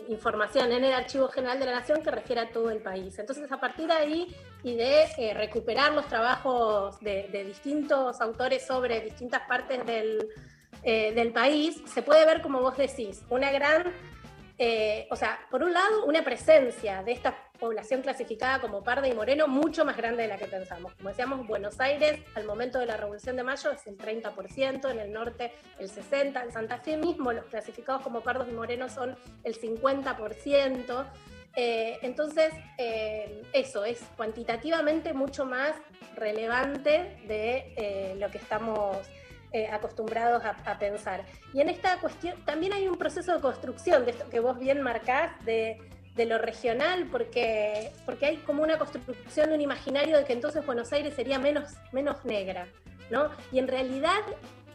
[0.08, 3.18] información en el Archivo General de la Nación que refiere a todo el país.
[3.18, 9.02] Entonces, a partir de ahí y de eh, recuperar los trabajos de, distintos autores sobre
[9.02, 10.28] distintas partes del,
[10.84, 13.92] eh, del país, se puede ver, como vos decís, una gran
[14.60, 19.14] eh, o sea, por un lado, una presencia de esta población clasificada como parda y
[19.14, 20.94] moreno mucho más grande de la que pensamos.
[20.96, 25.00] Como decíamos, Buenos Aires al momento de la Revolución de Mayo es el 30%, en
[25.00, 29.16] el norte el 60%, en Santa Fe mismo los clasificados como pardos y morenos son
[29.44, 31.06] el 50%.
[31.56, 35.76] Eh, entonces, eh, eso es cuantitativamente mucho más
[36.16, 38.98] relevante de lo que estamos
[39.54, 41.24] eh, acostumbrados a, pensar.
[41.54, 44.82] Y en esta cuestión también hay un proceso de construcción de esto que vos bien
[44.82, 45.80] marcás, de,
[46.18, 50.92] lo regional, porque, porque hay como una construcción de un imaginario de que entonces Buenos
[50.92, 52.68] Aires sería menos, menos negra,
[53.12, 53.30] ¿no?
[53.52, 54.20] Y en realidad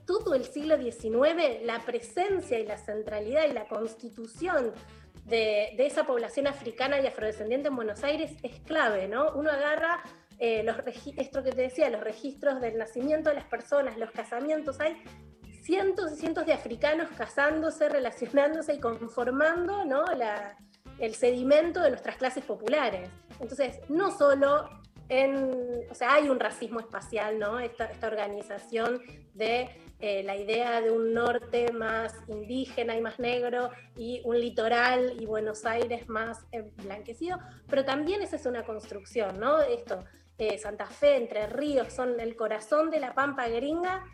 [0.07, 4.73] todo el siglo XIX, la presencia y la centralidad y la constitución
[5.27, 9.33] de, de, esa población africana y afrodescendiente en Buenos Aires es clave, ¿no?
[9.33, 10.03] Uno agarra
[10.39, 10.77] eh, los
[11.17, 15.03] esto que te decía, los registros del nacimiento de las personas, los casamientos, hay
[15.63, 20.05] cientos y cientos de africanos casándose, relacionándose y conformando ¿no?
[20.99, 23.09] el sedimento de nuestras clases populares.
[23.41, 24.69] Entonces, no solo
[25.09, 25.51] en,
[25.91, 27.61] o sea, hay un racismo espacial, ¿no?
[27.61, 29.03] Esta, esta organización
[29.35, 29.69] de
[30.01, 35.27] eh, la idea de un norte más indígena y más negro y un litoral y
[35.27, 36.45] Buenos Aires más
[36.79, 39.61] blanquecido, pero también esa es una construcción, ¿no?
[39.61, 40.03] Esto,
[40.49, 44.05] eh, Santa Fe, Entre Ríos, son el corazón de la Pampa gringa,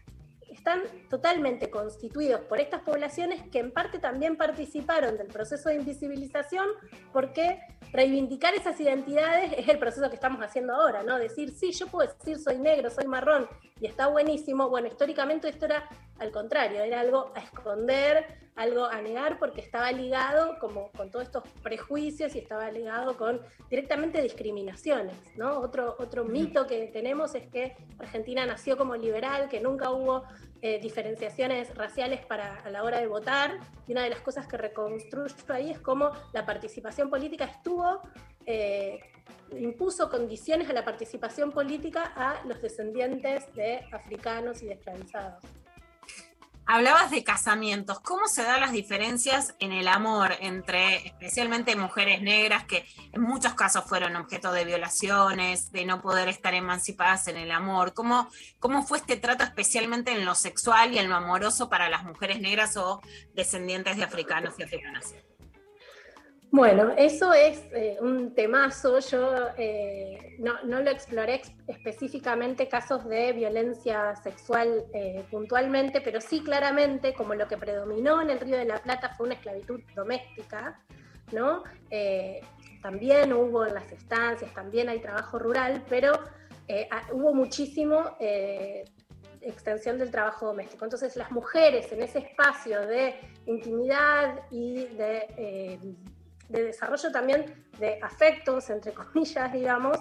[0.51, 6.67] están totalmente constituidos por estas poblaciones que en parte también participaron del proceso de invisibilización,
[7.13, 7.61] porque
[7.93, 11.19] reivindicar esas identidades es el proceso que estamos haciendo ahora, ¿no?
[11.19, 13.49] Decir, sí, yo puedo decir soy negro, soy marrón,
[13.81, 14.69] y está buenísimo.
[14.69, 19.91] Bueno, históricamente esto era al contrario, era algo a esconder, algo a negar porque estaba
[19.93, 23.41] ligado como con todos estos prejuicios y estaba ligado con
[23.71, 25.61] directamente discriminaciones, ¿no?
[25.61, 30.25] Otro, otro mito que tenemos es que Argentina nació como liberal, que nunca hubo
[30.61, 34.57] eh, diferenciaciones raciales para a la hora de votar, y una de las cosas que
[34.57, 38.03] reconstruyo ahí es cómo la participación política estuvo
[38.45, 38.99] eh,
[39.57, 45.45] impuso condiciones a la participación política a los descendientes de africanos y de esclavizados.
[46.71, 47.99] Hablabas de casamientos.
[48.01, 53.55] ¿Cómo se dan las diferencias en el amor entre especialmente mujeres negras que en muchos
[53.55, 57.95] casos fueron objeto de violaciones, de no poder estar emancipadas en el amor?
[57.95, 62.05] ¿Cómo, cómo fue este trato especialmente en lo sexual y en lo amoroso para las
[62.05, 63.01] mujeres negras o
[63.33, 65.15] descendientes de africanos y africanas?
[66.51, 69.01] Bueno, eso es eh, un temazo.
[69.01, 77.13] Yo eh, no, lo exploré específicamente casos de violencia sexual eh, puntualmente, pero sí claramente
[77.13, 80.81] como lo que predominó en el Río de la Plata fue una esclavitud doméstica,
[81.33, 81.63] ¿no?
[82.81, 86.13] también hubo en las estancias, también hay trabajo rural, pero
[87.13, 88.17] hubo muchísimo
[89.43, 90.85] extensión del trabajo doméstico.
[90.85, 95.79] Entonces las mujeres en ese espacio de intimidad y de
[96.49, 99.99] de desarrollo también de afectos, entre comillas, digamos,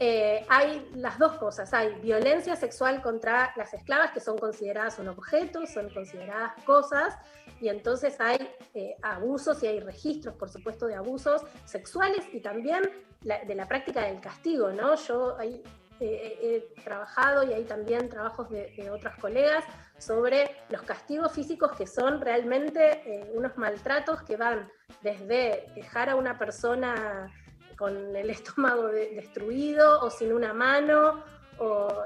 [0.00, 1.72] eh, hay las dos cosas.
[1.72, 7.16] Hay violencia sexual contra las esclavas, que son consideradas un objeto, son consideradas cosas,
[7.60, 8.36] y entonces hay
[8.74, 12.82] eh, abusos y hay registros, por supuesto, de abusos sexuales y también
[13.20, 14.96] de la práctica del castigo, ¿no?
[14.96, 15.62] Yo hay
[16.06, 19.64] he trabajado y hay también trabajos de, otros colegas
[19.98, 24.70] sobre los castigos físicos que son realmente eh, unos maltratos que van
[25.02, 27.32] desde dejar a una persona
[27.76, 31.22] con el estómago destruido o sin una mano,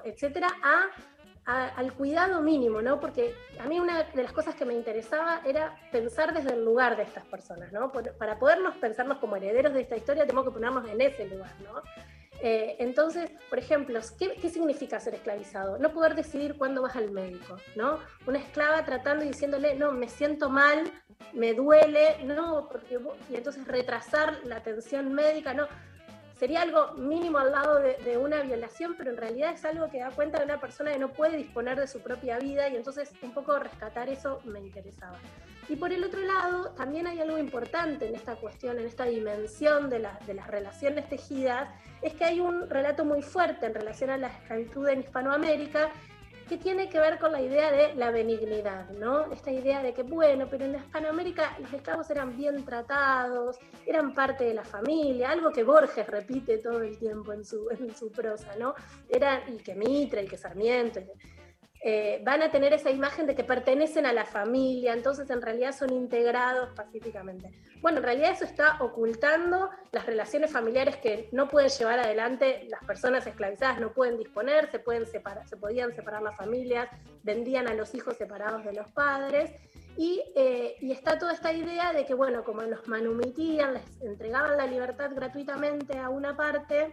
[0.05, 0.49] etcétera,
[1.45, 3.01] al cuidado mínimo, ¿no?
[3.01, 6.97] Porque a mí una de las cosas que me interesaba era pensar desde el lugar
[6.97, 7.91] de estas personas, ¿no?
[7.91, 11.83] para podernos pensarnos como herederos de esta historia, tenemos que ponernos en ese lugar, ¿no?
[12.41, 15.79] Eh, entonces, por ejemplo, ¿qué, significa ser esclavizado?
[15.79, 17.99] No poder decidir cuándo vas al médico, ¿no?
[18.27, 20.91] Una esclava tratando y diciéndole, no, me siento mal,
[21.33, 25.67] me duele, no, porque y entonces retrasar la atención médica, no.
[26.39, 30.11] Sería algo mínimo al lado de, una violación, pero en realidad es algo que da
[30.11, 33.35] cuenta de una persona que no puede disponer de su propia vida y entonces un
[33.35, 35.19] poco rescatar eso me interesaba.
[35.69, 39.91] Y por el otro lado, también hay algo importante en esta cuestión, en esta dimensión
[39.91, 41.69] de, de las relaciones tejidas,
[42.03, 45.91] es que hay un relato muy fuerte en relación a la esclavitud en Hispanoamérica
[46.49, 49.31] que tiene que ver con la idea de la benignidad, ¿no?
[49.31, 54.45] Esta idea de que, bueno, pero en Hispanoamérica los esclavos eran bien tratados, eran parte
[54.45, 58.57] de la familia, algo que Borges repite todo el tiempo en su, en su prosa,
[58.59, 58.75] ¿no?
[59.09, 61.01] Era, y que Mitre, y que Sarmiento,
[61.81, 65.73] eh, van a tener esa imagen de que pertenecen a la familia, entonces en realidad
[65.73, 67.53] son integrados pacíficamente.
[67.81, 72.83] Bueno, en realidad eso está ocultando las relaciones familiares que no pueden llevar adelante las
[72.85, 76.89] personas esclavizadas, no pueden disponer, se, pueden separar, se podían separar las familias,
[77.23, 79.53] vendían a los hijos separados de los padres.
[79.97, 84.67] Y, eh, está toda esta idea de que, bueno, como los manumitían, les entregaban la
[84.67, 86.93] libertad gratuitamente a una parte,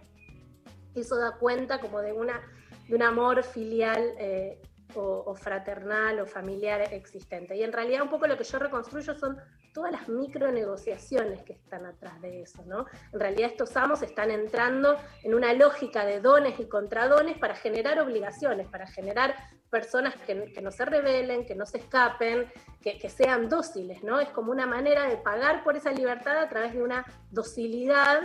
[0.94, 2.42] eso da cuenta como de, una,
[2.88, 4.60] de un amor filial eh,
[4.94, 7.56] o, fraternal o familiar existente.
[7.56, 9.38] Y en realidad un poco lo que yo reconstruyo son
[9.74, 12.86] todas las micronegociaciones que están atrás de eso, ¿no?
[13.12, 18.00] En realidad estos amos están entrando en una lógica de dones y contradones para generar
[18.00, 19.36] obligaciones, para generar
[19.70, 22.50] personas que, no se rebelen, que no se escapen,
[22.82, 24.22] que, que, sean dóciles, ¿no?
[24.22, 28.22] Es como una manera de pagar por esa libertad a través de una docilidad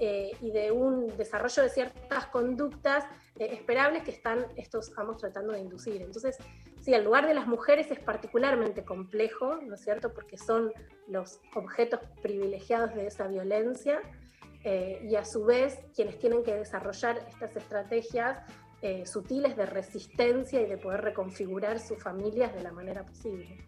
[0.00, 3.04] eh, y de un desarrollo de ciertas conductas
[3.36, 6.02] eh, esperables que están estos amos tratando de inducir.
[6.02, 6.36] Entonces,
[6.80, 10.14] sí, el lugar de las mujeres es particularmente complejo, ¿no es cierto?
[10.14, 10.72] Porque son
[11.08, 14.00] los objetos privilegiados de esa violencia
[14.62, 18.38] eh, y a su vez quienes tienen que desarrollar estas estrategias
[19.06, 23.66] sutiles de resistencia y de poder reconfigurar sus familias de la manera posible.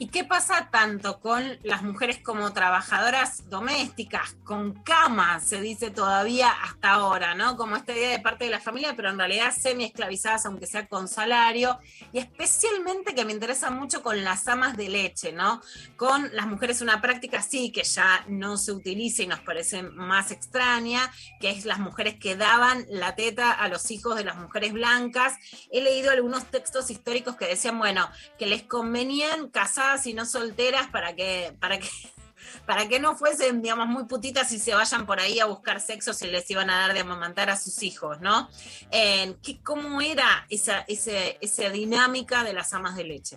[0.00, 6.50] ¿Y qué pasa tanto con las mujeres como trabajadoras domésticas, con camas, se dice todavía
[6.50, 7.56] hasta ahora, ¿no?
[7.56, 11.08] Como esta idea de parte de la familia, pero en realidad semi-esclavizadas, aunque sea con
[11.08, 11.80] salario,
[12.12, 15.60] y especialmente que me interesa mucho con las amas de leche, ¿no?
[15.96, 20.30] Con las mujeres una práctica sí que ya no se utiliza y nos parece más
[20.30, 24.72] extraña, que es las mujeres que daban la teta a los hijos de las mujeres
[24.72, 25.34] blancas.
[25.72, 30.88] He leído algunos textos históricos que decían, bueno, que les convenían casar y no solteras
[30.88, 31.88] para que, para que,
[32.66, 36.12] para que no fuesen, digamos, muy putitas y se vayan por ahí a buscar sexo
[36.12, 38.48] si les iban a dar de amamantar a sus hijos, ¿no?
[38.90, 43.36] ¿qué, ¿Cómo era esa, esa, dinámica de las amas de leche?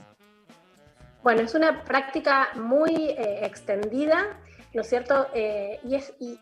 [1.23, 4.39] Bueno, es una práctica muy eh, extendida,
[4.73, 5.27] ¿no es cierto?
[5.33, 6.39] Eh, y, es, y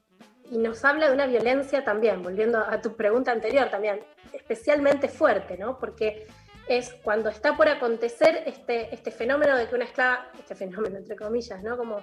[0.58, 4.00] nos habla de una violencia también, volviendo a tu pregunta anterior también,
[4.34, 5.78] especialmente fuerte, ¿no?
[5.78, 6.28] Porque
[6.70, 11.16] es cuando está por acontecer este, este fenómeno de que una esclava, este fenómeno entre
[11.16, 11.76] comillas, ¿no?
[11.76, 12.02] Como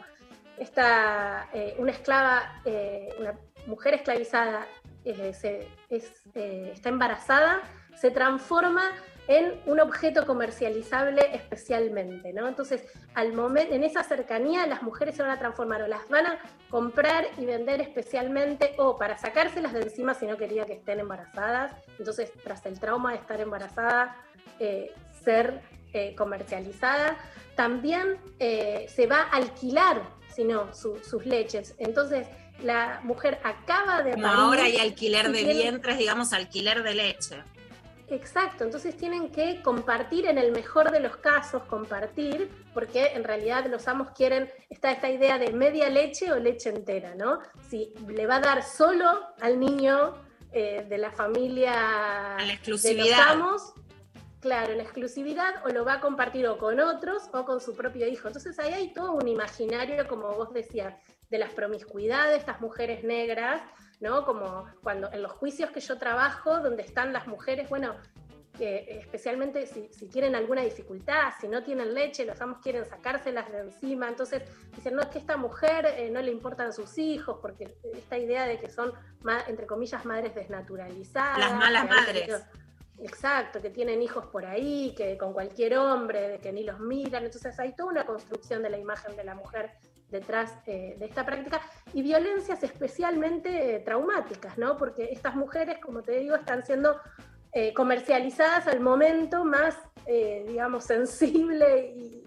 [0.59, 4.67] esta, eh, una esclava, eh, una mujer esclavizada
[5.05, 7.63] eh, se, está embarazada,
[7.95, 8.83] se transforma
[9.29, 12.47] en un objeto comercializable especialmente, ¿no?
[12.47, 16.27] Entonces, al momento, en esa cercanía, las mujeres se van a transformar o las van
[16.27, 16.39] a
[16.71, 21.73] comprar y vender especialmente o para sacárselas de encima si no quería que estén embarazadas.
[21.99, 24.17] Entonces, tras el trauma de estar embarazada,
[24.59, 24.93] eh,
[25.25, 25.61] ser
[25.93, 27.19] eh, comercializada.
[27.55, 30.03] También eh, se va a alquilar,
[30.35, 31.75] si no, sus leches.
[31.79, 32.27] Entonces,
[32.63, 34.13] la mujer acaba de...
[34.13, 37.37] Como ahora hay alquiler de vientres, digamos, alquiler de leche.
[38.09, 43.67] Exacto, entonces tienen que compartir en el mejor de los casos, compartir, porque en realidad
[43.67, 47.41] los amos quieren, está esta idea de media leche o leche entera, ¿no?
[47.69, 50.15] Si le va a dar solo al niño
[50.53, 53.05] de la familia a la exclusividad.
[53.05, 53.75] de los amos,
[54.47, 58.07] Claro, en exclusividad o lo va a compartir o con otros o con su propio
[58.07, 58.29] hijo.
[58.29, 60.95] Entonces ahí hay todo un imaginario, como vos decías,
[61.29, 63.61] de las promiscuidades de estas mujeres negras,
[63.99, 64.25] ¿no?
[64.25, 67.97] Como cuando en los juicios que yo trabajo, donde están las mujeres, bueno,
[68.61, 73.59] eh, especialmente si, tienen alguna dificultad, si no tienen leche, los amos quieren sacárselas de
[73.59, 74.45] encima, entonces
[74.77, 78.47] dicen, no, es que esta mujer eh, no le importan sus hijos, porque esta idea
[78.47, 78.93] de que son,
[79.49, 81.37] entre comillas, madres desnaturalizadas.
[81.41, 82.47] Las malas madres.
[82.99, 87.25] Exacto, que tienen hijos por ahí, que con cualquier hombre, que ni los miran.
[87.25, 89.73] Entonces hay toda una construcción de la imagen de la mujer
[90.09, 91.61] detrás eh, de esta práctica
[91.93, 94.77] y violencias especialmente eh, traumáticas, ¿no?
[94.77, 97.01] Porque estas mujeres, como te digo, están siendo
[97.53, 99.77] eh, comercializadas al momento más,
[100.07, 102.23] digamos, sensible y,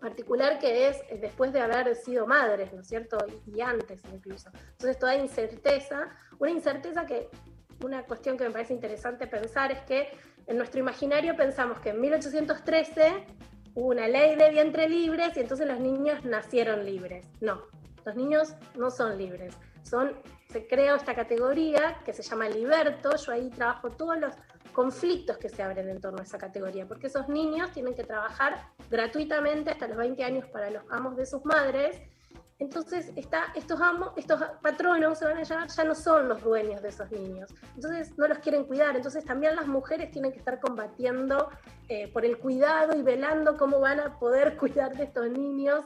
[0.00, 3.18] particular que es después de haber sido madres, ¿no es cierto?
[3.46, 4.48] y antes incluso.
[4.70, 7.28] Entonces toda incerteza, una incerteza que
[7.82, 10.10] una cuestión que me parece interesante pensar es que
[10.46, 13.26] en nuestro imaginario pensamos que en 1813
[13.74, 17.26] hubo una ley de vientre libres y entonces los niños nacieron libres.
[17.40, 17.62] No,
[18.04, 19.54] los niños no son libres.
[19.82, 20.12] Son,
[20.48, 23.14] se creó esta categoría que se llama liberto.
[23.16, 24.34] Yo ahí trabajo todos los
[24.72, 28.68] conflictos que se abren en torno a esa categoría, porque esos niños tienen que trabajar
[28.90, 32.00] gratuitamente hasta los 20 años para los amos de sus madres
[32.58, 36.88] entonces estos amos, estos patronos se van a llamar, ya no son los dueños de
[36.88, 37.54] esos niños.
[37.76, 38.96] Entonces no los quieren cuidar.
[38.96, 41.50] Entonces también las mujeres tienen que estar combatiendo
[41.88, 45.84] eh, por el cuidado y velando cómo van a poder cuidar de estos niños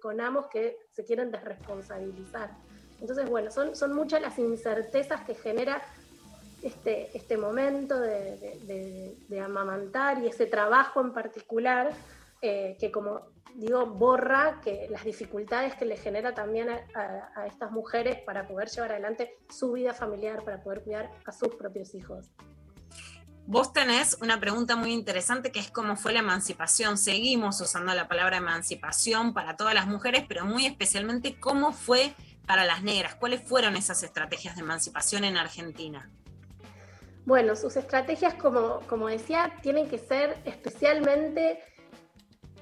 [0.00, 2.50] con amos que se quieren desresponsabilizar.
[3.00, 5.82] Entonces, bueno, son, son muchas las incertezas que genera
[6.64, 9.14] este, este momento de,
[9.44, 11.90] amamantar y ese trabajo en particular,
[12.46, 18.18] eh, que como digo, borra que las dificultades que le genera también a, estas mujeres
[18.26, 22.26] para poder llevar adelante su vida familiar, para poder cuidar a sus propios hijos.
[23.46, 26.98] Vos tenés una pregunta muy interesante que es cómo fue la emancipación.
[26.98, 32.14] Seguimos usando la palabra emancipación para todas las mujeres, pero muy especialmente cómo fue
[32.46, 33.14] para las negras.
[33.14, 36.10] ¿Cuáles fueron esas estrategias de emancipación en Argentina?
[37.26, 41.58] Bueno, sus estrategias, como, como decía, tienen que ser especialmente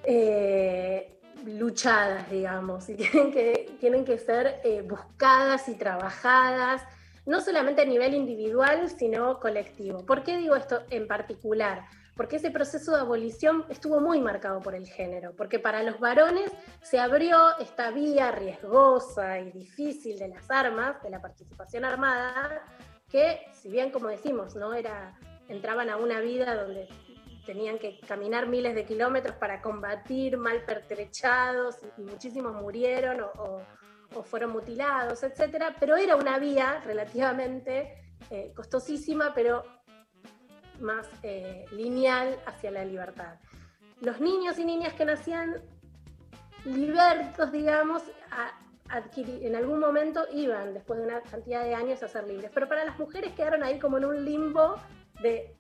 [0.04, 6.82] eh, luchadas, digamos, y tienen que, tienen que ser eh, buscadas y trabajadas,
[7.26, 10.04] no solamente a nivel individual, sino colectivo.
[10.04, 11.84] ¿Por qué digo esto en particular?
[12.16, 16.50] Porque ese proceso de abolición estuvo muy marcado por el género, porque para los varones
[16.82, 22.62] se abrió esta vía riesgosa y difícil de las armas, de la participación armada,
[23.08, 25.14] que si bien como decimos, no era
[25.48, 26.88] entraban a una vida donde
[27.44, 33.62] tenían que caminar miles de kilómetros para combatir, mal pertrechados, y muchísimos murieron o,
[34.24, 35.74] fueron mutilados, etc.
[35.80, 39.64] Pero era una vía relativamente eh, costosísima, pero
[40.80, 43.36] más eh, lineal hacia la libertad.
[44.00, 45.62] Los niños y niñas que nacían
[46.64, 48.02] libertos, digamos,
[49.14, 52.50] en algún momento iban, después de una cantidad de años, a ser libres.
[52.52, 54.76] Pero para las mujeres quedaron ahí como en un limbo
[55.22, 55.56] de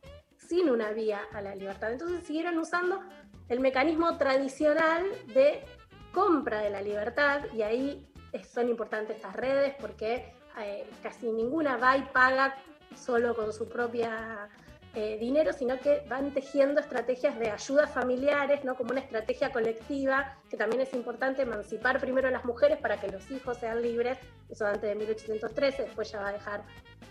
[0.48, 1.92] sin una vía a la libertad.
[1.92, 3.00] Entonces siguieron usando
[3.48, 5.64] el mecanismo tradicional de
[6.12, 8.06] compra de la libertad y ahí
[8.52, 12.56] son importantes estas redes porque eh, casi ninguna va y paga
[12.96, 14.48] solo con su propia
[14.94, 18.74] eh, dinero, sino que van tejiendo estrategias de ayuda familiares, ¿no?
[18.74, 23.08] como una estrategia colectiva, que también es importante emancipar primero a las mujeres para que
[23.08, 24.18] los hijos sean libres,
[24.50, 26.64] eso antes de 1813, después ya va a dejar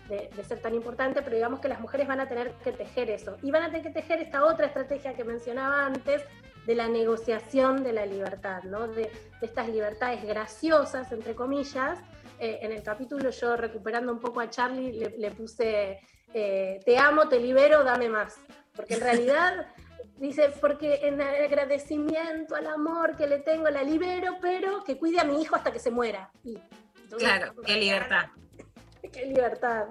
[0.08, 3.36] de, ser tan importante, pero digamos que las mujeres van a tener que tejer eso.
[3.42, 6.22] Y van a tener que tejer esta otra estrategia que mencionaba antes,
[6.66, 8.86] de la negociación de la libertad, ¿no?
[8.86, 9.10] de,
[9.40, 11.98] estas libertades graciosas, entre comillas.
[12.38, 16.00] Eh, en el capítulo yo recuperando un poco a Charlie le, le puse
[16.34, 18.36] eh, te amo, te libero, dame más.
[18.74, 19.66] Porque en realidad
[20.16, 25.24] dice, porque en agradecimiento al amor que le tengo, la libero, pero que cuide a
[25.24, 26.30] mi hijo hasta que se muera.
[27.18, 28.26] claro, qué libertad.
[29.12, 29.88] qué libertad.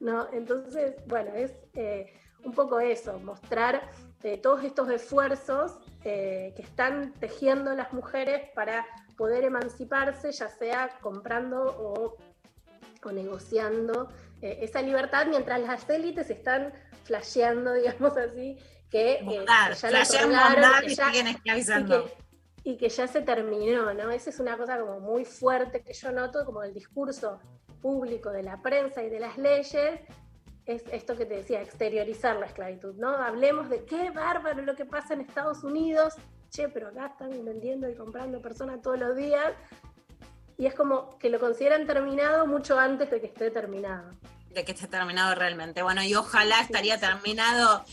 [0.00, 0.28] ¿no?
[0.32, 2.12] Entonces, bueno, es eh,
[2.44, 3.90] un poco eso, mostrar
[4.22, 8.84] eh, todos estos esfuerzos que están tejiendo las mujeres para
[9.16, 12.16] poder emanciparse, ya sea comprando o,
[13.06, 14.08] o negociando
[14.42, 16.72] eh, esa libertad mientras las élites están
[17.04, 18.58] flasheando, digamos así,
[18.90, 19.44] que, eh,
[19.80, 22.10] ya la y, y, siguen esclavizando.
[22.62, 24.10] Y que, ya se terminó, ¿no?
[24.10, 27.40] Esa es una cosa como muy fuerte que yo noto, como el discurso
[27.82, 30.00] público de la prensa y de las leyes,
[30.66, 33.10] es esto que te decía, exteriorizar la esclavitud, ¿no?
[33.10, 36.14] Hablemos de qué bárbaro lo que pasa en Estados Unidos,
[36.50, 39.52] che, pero acá están vendiendo y comprando personas todos los días,
[40.56, 44.12] y es como que lo consideran terminado mucho antes de que esté terminado.
[44.50, 45.82] De que esté terminado realmente.
[45.82, 47.84] Bueno, y ojalá estaría terminado.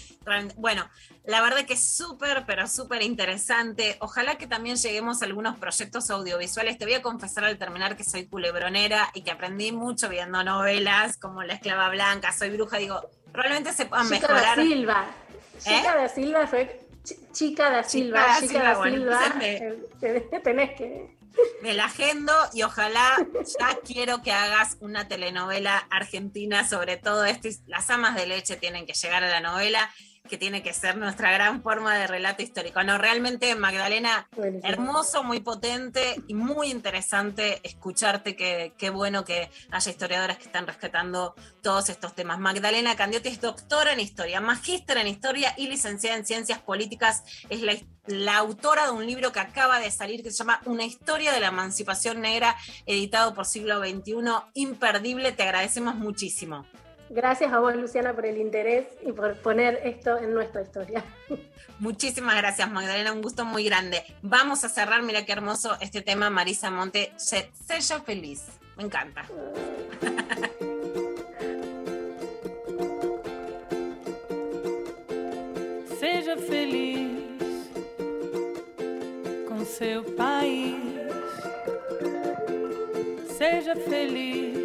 [0.58, 0.88] Bueno,
[1.26, 3.98] la verdad que es súper, pero súper interesante.
[4.00, 6.78] Ojalá que también lleguemos a algunos proyectos audiovisuales.
[6.78, 11.18] Te voy a confesar al terminar que soy culebronera y que aprendí mucho viendo novelas
[11.18, 12.78] como La Esclava Blanca, Soy Bruja.
[12.78, 14.58] Digo, probablemente se puedan Chica mejorar.
[14.58, 15.06] Da Silva.
[15.66, 15.78] ¿Eh?
[15.78, 16.80] Chica da Silva fue.
[17.32, 18.38] Chica da Silva.
[18.40, 19.20] Chica da Silva.
[20.44, 21.21] Tenés que
[21.62, 23.18] me la agendo y ojalá
[23.60, 27.50] ya quiero que hagas una telenovela argentina sobre todo esto.
[27.68, 29.90] Las amas de leche tienen que llegar a la novela
[30.30, 32.82] que tiene que ser nuestra gran forma de relato histórico.
[32.84, 34.28] No, realmente, Magdalena,
[34.64, 38.36] hermoso, muy potente y muy interesante escucharte.
[38.36, 42.40] Qué bueno que haya historiadoras que están rescatando todos estos temas.
[42.40, 47.24] Magdalena Candiotti es doctora en historia, magíster en historia y licenciada en ciencias políticas.
[47.50, 47.74] Es la,
[48.08, 51.40] la autora de un libro que acaba de salir que se llama Una historia de
[51.40, 52.56] la emancipación negra,
[52.86, 54.14] editado por siglo XXI.
[54.54, 56.66] Imperdible, te agradecemos muchísimo.
[57.14, 61.04] Gracias a vos, Luciana, por el interés y por poner esto en nuestra historia.
[61.80, 64.04] Muchísimas gracias, Magdalena, un gusto muy grande.
[64.22, 68.46] Vamos a cerrar, mira qué hermoso este tema, Marisa Monte, Sella Feliz.
[68.78, 69.26] Me encanta.
[76.02, 77.70] Seja feliz
[79.48, 80.76] com seu país.
[83.38, 84.58] Seja feliz,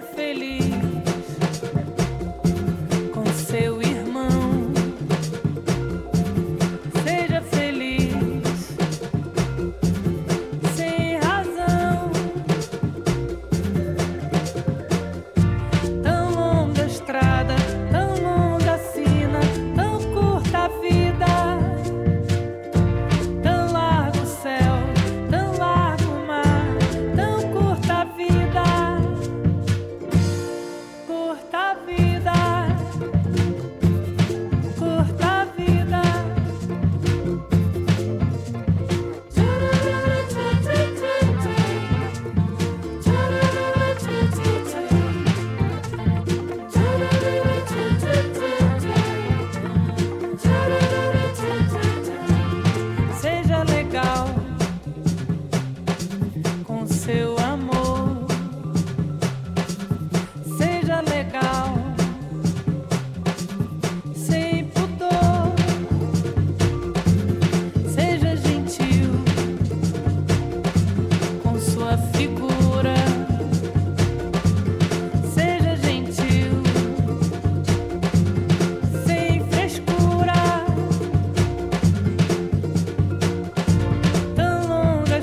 [0.00, 0.79] feliz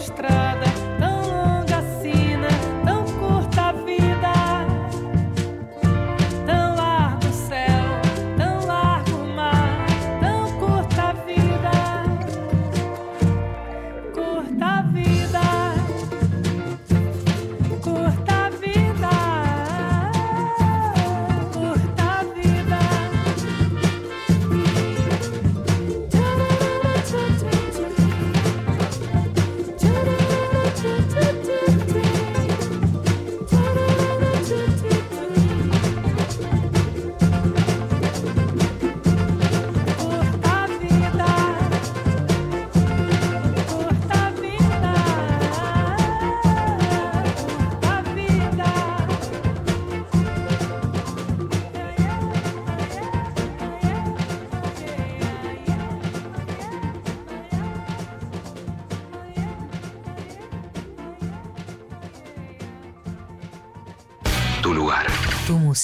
[0.07, 0.36] mostrar.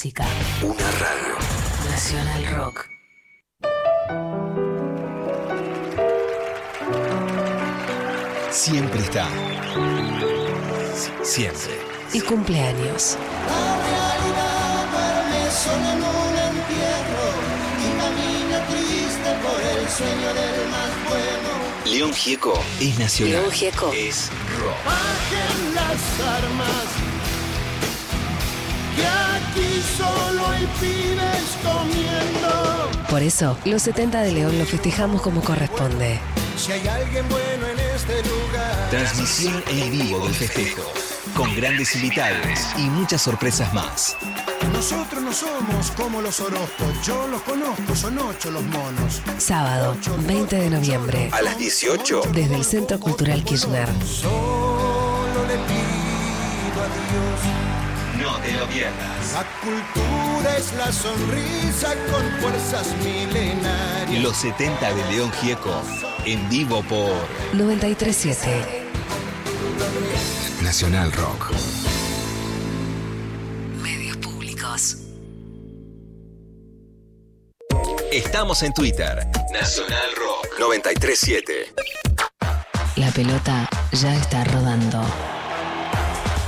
[0.03, 0.25] Música.
[0.61, 1.37] Una radio.
[1.89, 2.85] Nacional Rock.
[8.51, 9.27] Siempre está.
[11.23, 11.79] Siempre.
[12.11, 13.17] Y cumpleaños.
[14.91, 17.27] duerme solo en un entierro
[17.79, 21.51] y camina triste por el sueño del más bueno.
[21.85, 23.41] León Gieco es nacional.
[23.41, 23.91] León Gieco.
[23.93, 24.29] Es
[24.59, 24.85] rock.
[24.85, 27.12] Bajen las armas,
[29.53, 33.07] aquí solo hay pibes comiendo.
[33.09, 36.19] Por eso, los 70 de León lo festejamos como corresponde.
[36.57, 38.89] Si hay alguien bueno en este lugar.
[38.89, 40.81] Transmisión en vivo del festejo.
[41.35, 44.15] Con grandes invitados y muchas sorpresas más.
[44.71, 49.21] Nosotros no somos como los Orozcos, yo los conozco, son ocho los monos.
[49.37, 49.95] Sábado,
[50.27, 51.29] 20 de noviembre.
[51.31, 52.21] A las 18.
[52.33, 53.89] Desde el Centro Cultural Kirchner.
[54.05, 58.23] Solo le pido a Dios.
[58.23, 59.13] No te lo pierdas.
[59.63, 64.21] La cultura es la sonrisa con fuerzas milenarias.
[64.21, 65.81] Los 70 de León Gieco.
[66.25, 67.13] En vivo por
[67.53, 68.83] 937.
[70.61, 71.51] Nacional Rock.
[73.81, 74.97] Medios públicos.
[78.11, 79.25] Estamos en Twitter.
[79.53, 81.73] Nacional Rock 937.
[82.97, 85.01] La pelota ya está rodando.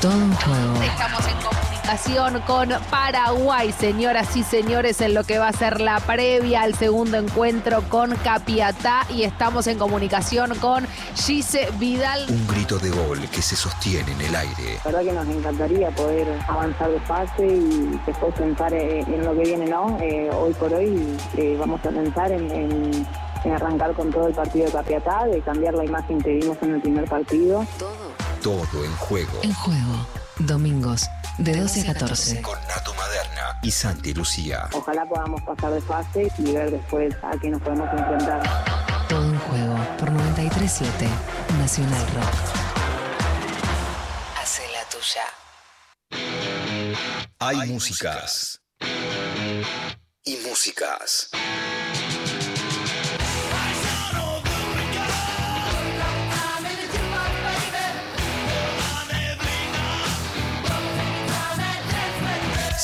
[0.02, 0.84] Todo un juego.
[0.84, 1.65] Estamos en
[1.96, 6.74] comunicación con Paraguay, señoras y señores, en lo que va a ser la previa al
[6.74, 12.26] segundo encuentro con Capiatá y estamos en comunicación con Gise Vidal.
[12.28, 14.80] Un grito de gol que se sostiene en el aire.
[14.84, 19.34] La verdad que nos encantaría poder avanzar de fase y después pensar eh, en lo
[19.36, 19.96] que viene, ¿no?
[20.02, 23.08] Eh, hoy por hoy eh, vamos a pensar en, en-
[23.44, 26.74] en arrancar con todo el partido de Capiatá, de cambiar la imagen que vimos en
[26.74, 27.64] el primer partido.
[28.42, 29.34] Todo en juego.
[29.44, 30.08] En juego.
[30.40, 31.08] Domingos,
[31.38, 32.42] de 12 a 14.
[32.42, 34.70] Con Nato Maderna y Santi Lucía.
[34.74, 38.42] Ojalá podamos pasar de fase y ver después a qué nos podemos enfrentar.
[39.10, 41.08] Todo en juego por 937
[41.60, 42.34] Nacional Rock.
[44.42, 45.24] Hace la tuya.
[47.40, 48.62] Hay músicas.
[50.24, 51.30] Y músicas.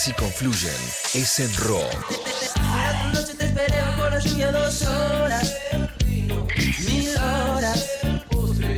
[0.01, 0.73] Si confluyen,
[1.13, 2.11] es en rock.
[2.55, 5.53] La noche te esperé bajo la lluvia dos horas,
[6.87, 7.85] mil horas,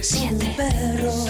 [0.01, 1.29] siete perros.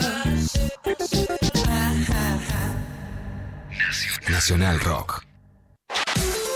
[4.30, 5.24] Nacional Rock.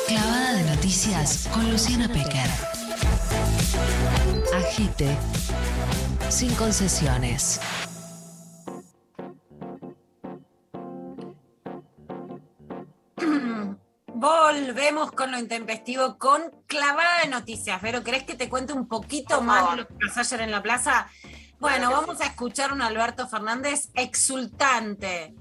[0.08, 2.50] Clavada de noticias con Luciana Pecker.
[4.56, 5.16] Agite.
[6.30, 7.60] Sin concesiones.
[14.66, 17.80] Volvemos con lo intempestivo con clavada de noticias.
[17.82, 20.64] Pero, ¿crees que te cuente un poquito más de lo que pasó ayer en la
[20.64, 21.08] plaza?
[21.60, 25.36] Bueno, Claro vamos a escuchar a un Alberto Fernández exultante.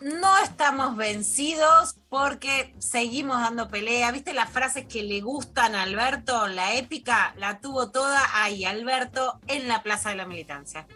[0.00, 4.10] No estamos vencidos porque seguimos dando pelea.
[4.10, 6.46] ¿Viste las frases que le gustan a Alberto?
[6.46, 10.86] La épica la tuvo toda ahí, Alberto, en la Plaza de la Militancia.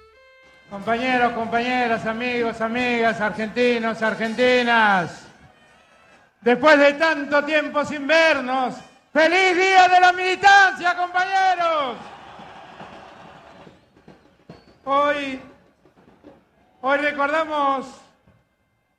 [0.71, 5.30] Compañeros, compañeras, amigos, amigas, argentinos, argentinas.
[6.41, 8.75] Después de tanto tiempo sin vernos,
[9.13, 11.97] ¡feliz día de la militancia, compañeros!
[14.85, 15.39] Hoy,
[16.81, 17.95] hoy recordamos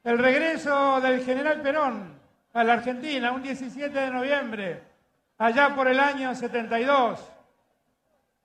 [0.03, 2.13] el regreso del general Perón
[2.53, 4.83] a la Argentina, un 17 de noviembre,
[5.39, 7.27] allá por el año 72.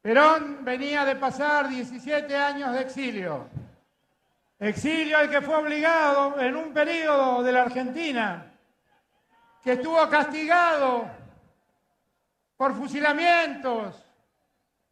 [0.01, 3.47] Perón venía de pasar 17 años de exilio.
[4.59, 8.53] Exilio al que fue obligado en un periodo de la Argentina
[9.67, 11.11] que estuvo castigado
[12.57, 13.97] por fusilamientos,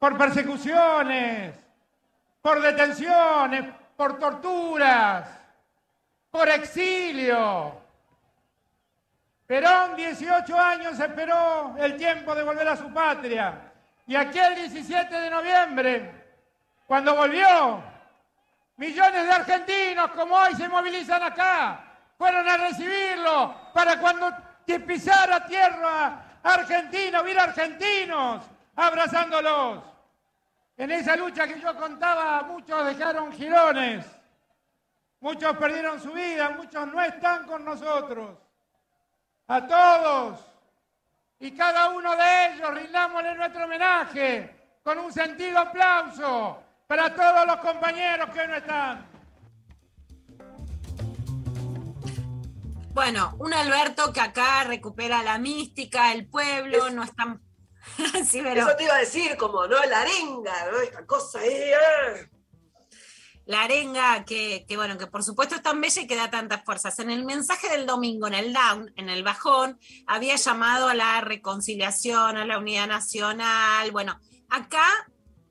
[0.00, 1.54] por persecuciones,
[2.42, 5.28] por detenciones, por torturas,
[6.28, 7.72] por exilio.
[9.46, 13.70] Perón 18 años esperó el tiempo de volver a su patria.
[14.08, 16.10] Y aquel 17 de noviembre,
[16.84, 17.80] cuando volvió,
[18.76, 21.80] millones de argentinos como hoy se movilizan acá,
[22.18, 28.44] fueron a recibirlo para cuando que pisara tierra argentina, hubiera argentinos
[28.76, 29.82] abrazándolos.
[30.76, 34.04] En esa lucha que yo contaba, muchos dejaron girones,
[35.20, 38.36] muchos perdieron su vida, muchos no están con nosotros.
[39.46, 40.40] A todos
[41.38, 47.56] y cada uno de ellos rindámosle nuestro homenaje con un sentido aplauso para todos los
[47.58, 49.13] compañeros que hoy no están.
[52.94, 57.42] Bueno, un Alberto que acá recupera la mística, el pueblo, no están.
[58.28, 59.82] sí, pero- Eso te iba a decir, como, ¿no?
[59.84, 60.78] La arenga, ¿no?
[60.80, 61.70] Esta cosa ahí.
[63.46, 66.64] La arenga que, que, bueno, que por supuesto es tan bella y que da tantas
[66.64, 66.98] fuerzas.
[67.00, 71.20] En el mensaje del domingo, en el down, en el bajón, había llamado a la
[71.20, 73.90] reconciliación, a la unidad nacional.
[73.90, 74.18] Bueno,
[74.48, 74.86] acá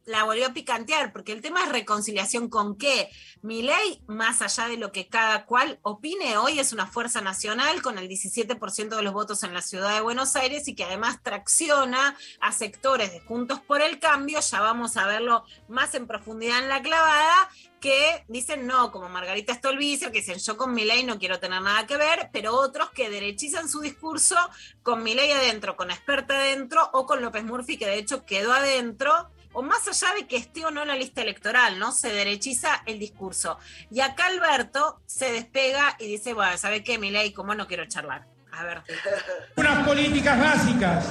[0.05, 3.09] la volvió a picantear, porque el tema es reconciliación con qué.
[3.41, 7.81] Mi ley, más allá de lo que cada cual opine, hoy es una fuerza nacional
[7.81, 11.21] con el 17% de los votos en la ciudad de Buenos Aires y que además
[11.23, 16.59] tracciona a sectores de Juntos por el Cambio, ya vamos a verlo más en profundidad
[16.59, 17.49] en la clavada,
[17.79, 21.61] que dicen no, como Margarita Stolbizer, que dicen yo con mi ley no quiero tener
[21.61, 24.37] nada que ver, pero otros que derechizan su discurso
[24.83, 28.53] con mi ley adentro, con experta adentro o con López Murphy, que de hecho quedó
[28.53, 31.91] adentro o más allá de que esté o no en la lista electoral, ¿no?
[31.91, 33.57] Se derechiza el discurso.
[33.89, 37.31] Y acá Alberto se despega y dice, bueno, ¿sabe qué, Milei?
[37.31, 38.25] ¿Cómo no quiero charlar?
[38.51, 38.81] A ver.
[39.55, 41.05] Unas políticas básicas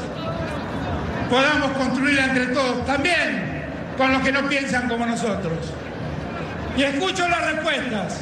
[1.32, 3.62] podamos construirla entre todos, también
[3.96, 5.72] con los que no piensan como nosotros.
[6.76, 8.20] Y escucho las respuestas.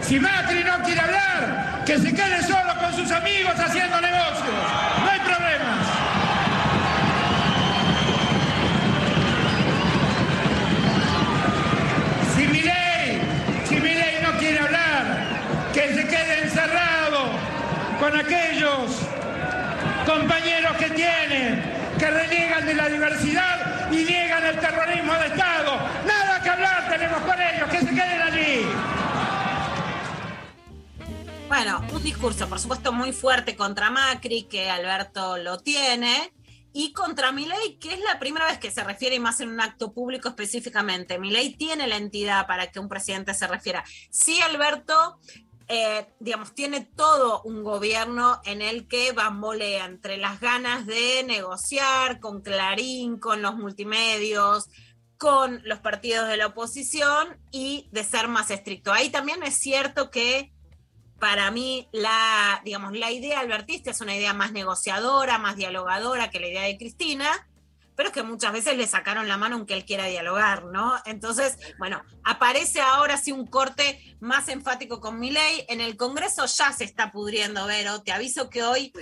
[0.00, 4.62] Si Macri no quiere hablar, que se quede solo con sus amigos haciendo negocios.
[5.00, 5.81] No hay problemas.
[18.02, 18.98] Con aquellos
[20.04, 21.62] compañeros que tienen,
[21.96, 25.76] que reniegan de la diversidad y niegan el terrorismo de Estado.
[26.04, 28.66] Nada que hablar tenemos con ellos, que se queden allí.
[31.46, 36.32] Bueno, un discurso, por supuesto, muy fuerte contra Macri, que Alberto lo tiene,
[36.72, 39.60] y contra Milei, que es la primera vez que se refiere, y más en un
[39.60, 41.20] acto público específicamente.
[41.20, 43.84] Milei tiene la entidad para que un presidente se refiera.
[44.10, 45.20] Sí, Alberto,
[45.74, 52.20] eh, digamos, tiene todo un gobierno en el que bambolea entre las ganas de negociar
[52.20, 54.68] con Clarín, con los multimedios,
[55.16, 58.92] con los partidos de la oposición y de ser más estricto.
[58.92, 60.52] Ahí también es cierto que
[61.18, 66.40] para mí la, digamos, la idea albertista es una idea más negociadora, más dialogadora que
[66.40, 67.48] la idea de Cristina,
[67.96, 70.94] pero es que muchas veces le sacaron la mano aunque él quiera dialogar, ¿no?
[71.04, 75.66] Entonces, bueno, aparece ahora sí un corte más enfático con Milei.
[75.68, 78.02] En el Congreso ya se está pudriendo, Vero.
[78.02, 78.92] Te aviso que hoy,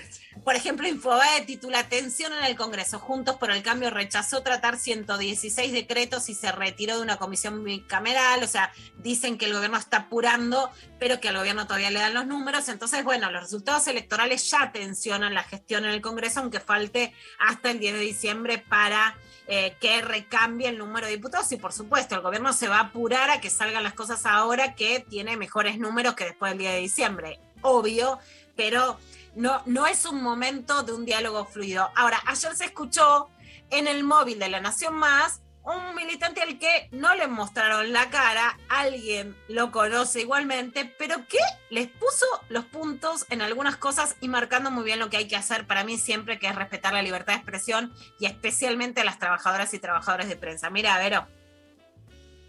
[0.44, 2.98] por ejemplo, Infobae titula Tensión en el Congreso.
[2.98, 8.42] Juntos por el Cambio rechazó tratar 116 decretos y se retiró de una comisión bicameral.
[8.42, 12.14] O sea, dicen que el gobierno está apurando, pero que al gobierno todavía le dan
[12.14, 12.68] los números.
[12.68, 17.70] Entonces, bueno, los resultados electorales ya tensionan la gestión en el Congreso, aunque falte hasta
[17.70, 19.16] el 10 de diciembre para
[19.46, 21.50] eh, que recambie el número de diputados.
[21.52, 24.74] Y por supuesto, el gobierno se va a apurar a que salgan las cosas ahora
[24.74, 27.40] que tiene mejores números que después del día de diciembre.
[27.62, 28.18] Obvio,
[28.56, 28.98] pero
[29.34, 31.90] no, no es un momento de un diálogo fluido.
[31.94, 33.28] Ahora, ayer se escuchó
[33.70, 38.10] en el móvil de La Nación Más un militante al que no le mostraron la
[38.10, 44.28] cara, alguien lo conoce igualmente, pero que les puso los puntos en algunas cosas y
[44.28, 47.02] marcando muy bien lo que hay que hacer para mí siempre, que es respetar la
[47.02, 50.70] libertad de expresión y especialmente a las trabajadoras y trabajadores de prensa.
[50.70, 51.26] Mira, Vero.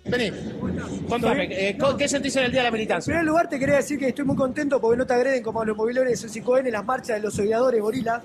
[0.06, 0.32] Vení,
[1.08, 3.12] contame, eh, ¿qué sentís en el Día de la En Militancia?
[3.12, 5.66] primer lugar, te quería decir que estoy muy contento porque no te agreden como a
[5.66, 8.22] los movilores de 5N en las marchas de los odiadores gorilas,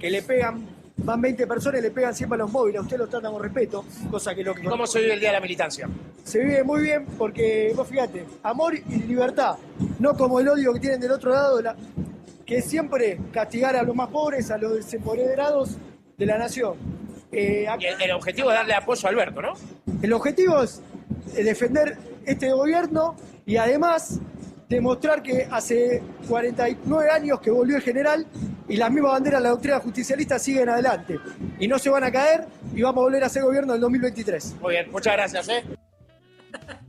[0.00, 0.66] que le pegan,
[0.96, 2.80] van 20 personas y le pegan siempre a los móviles.
[2.80, 4.64] A usted los tratan con respeto, cosa que lo que.
[4.64, 5.88] ¿Cómo se vive el Día de la Militancia?
[6.24, 9.54] Se vive muy bien porque, vos fíjate, amor y libertad,
[10.00, 11.76] no como el odio que tienen del otro lado, la-
[12.44, 15.76] que es siempre castigar a los más pobres, a los desempoderados
[16.18, 16.74] de la nación.
[17.32, 19.54] Eh, Y el, el objetivo es darle apoyo a Alberto, ¿no?
[20.02, 20.82] El objetivo es
[21.34, 23.16] eh, defender este gobierno
[23.46, 24.20] y además
[24.68, 28.26] demostrar que hace 49 años que volvió el general
[28.68, 31.18] y las mismas banderas de la doctrina justicialista siguen adelante
[31.58, 33.80] y no se van a caer y vamos a volver a ser gobierno en el
[33.82, 34.56] 2023.
[34.60, 35.64] Muy bien, muchas gracias, ¿eh?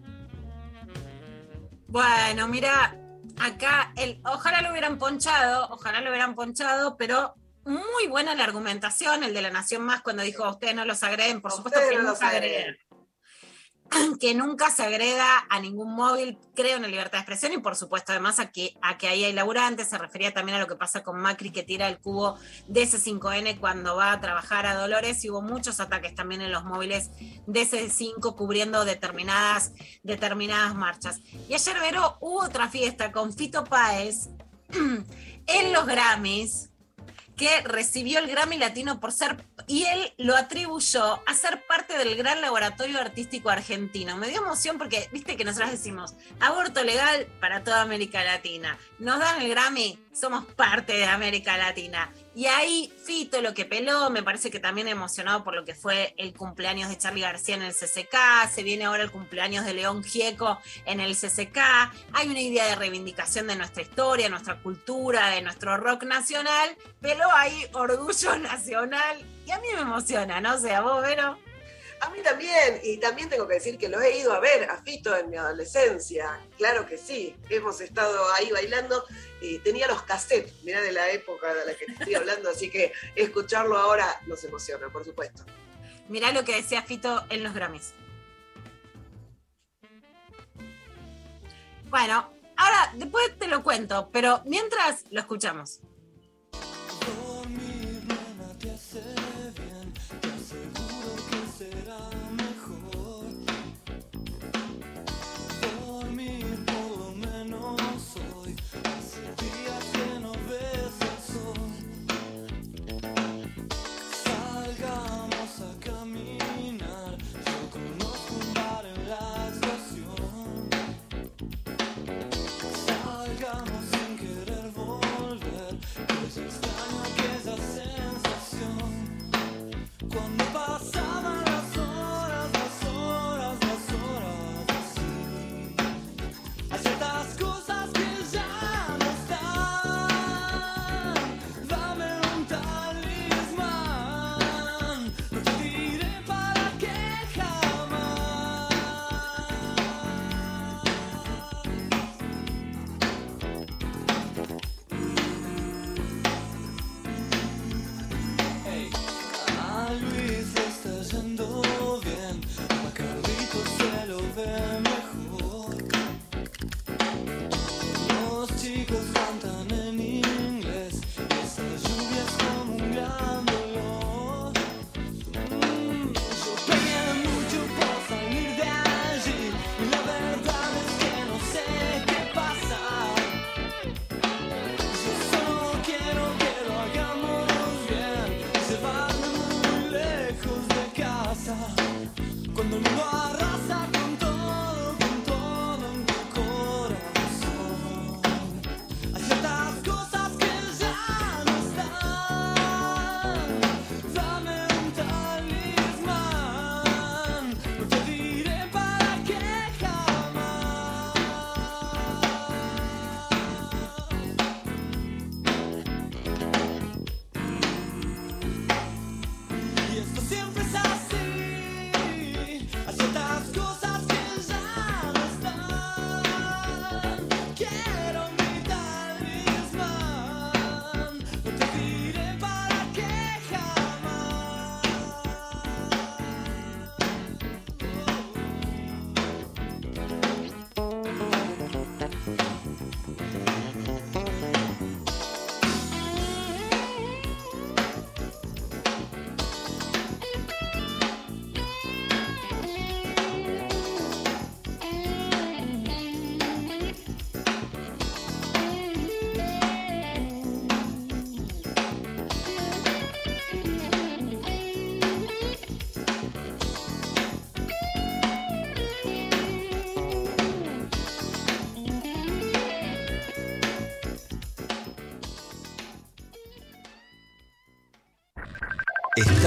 [1.87, 2.95] Bueno, mira,
[3.39, 7.35] acá el, ojalá lo hubieran ponchado, ojalá lo hubieran ponchado, pero
[7.65, 11.41] muy buena la argumentación, el de la Nación Más cuando dijo ustedes no los agreden,
[11.41, 12.77] por supuesto que no los agreden.
[14.19, 17.75] Que nunca se agreda a ningún móvil, creo en la libertad de expresión y por
[17.75, 20.75] supuesto además a que, a que ahí hay laburantes, se refería también a lo que
[20.75, 25.23] pasa con Macri que tira el cubo de C5N cuando va a trabajar a Dolores
[25.23, 27.11] y hubo muchos ataques también en los móviles
[27.45, 31.19] de C5 cubriendo determinadas, determinadas marchas.
[31.47, 34.29] Y ayer, Vero, hubo otra fiesta con Fito Páez
[34.71, 36.72] en los Grammys
[37.35, 42.15] que recibió el Grammy Latino por ser, y él lo atribuyó a ser parte del
[42.15, 44.17] gran laboratorio artístico argentino.
[44.17, 48.77] Me dio emoción porque, viste que nosotros decimos, aborto legal para toda América Latina.
[48.99, 52.11] Nos dan el Grammy, somos parte de América Latina.
[52.35, 56.15] Y ahí Fito lo que peló, me parece que también emocionado por lo que fue
[56.17, 60.03] el cumpleaños de Charlie García en el CCK, se viene ahora el cumpleaños de León
[60.03, 61.57] Gieco en el CCK,
[62.13, 67.31] hay una idea de reivindicación de nuestra historia, nuestra cultura, de nuestro rock nacional, pero
[67.31, 70.55] hay orgullo nacional y a mí me emociona, ¿no?
[70.55, 71.37] O sea, vos, Vero.
[72.03, 74.83] A mí también, y también tengo que decir que lo he ido a ver a
[74.83, 76.37] Fito en mi adolescencia.
[76.57, 79.05] Claro que sí, hemos estado ahí bailando.
[79.39, 82.91] y tenía los cassettes, mirá de la época de la que estoy hablando, así que
[83.15, 85.45] escucharlo ahora nos emociona, por supuesto.
[86.09, 87.93] Mirá lo que decía Fito en los Grammys.
[91.89, 95.79] Bueno, ahora después te lo cuento, pero mientras lo escuchamos.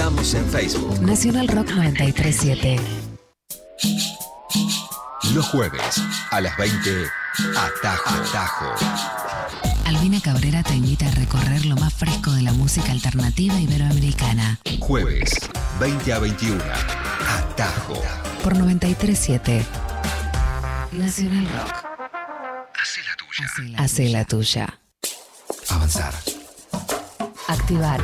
[0.07, 1.01] Estamos en Facebook.
[1.01, 2.79] Nacional Rock 937.
[5.33, 6.01] Los jueves
[6.31, 7.07] a las 20,
[7.57, 8.15] Atajo.
[8.15, 8.65] Atajo.
[9.85, 14.61] Albina Cabrera te invita a recorrer lo más fresco de la música alternativa iberoamericana.
[14.79, 15.29] Jueves,
[15.81, 16.63] 20 a 21,
[17.27, 18.01] Atajo.
[18.45, 19.65] Por 937.
[20.93, 21.83] Nacional Rock.
[22.81, 23.83] Hace la tuya.
[23.83, 24.79] Hace la tuya.
[25.67, 26.13] Avanzar.
[27.49, 28.01] Activar.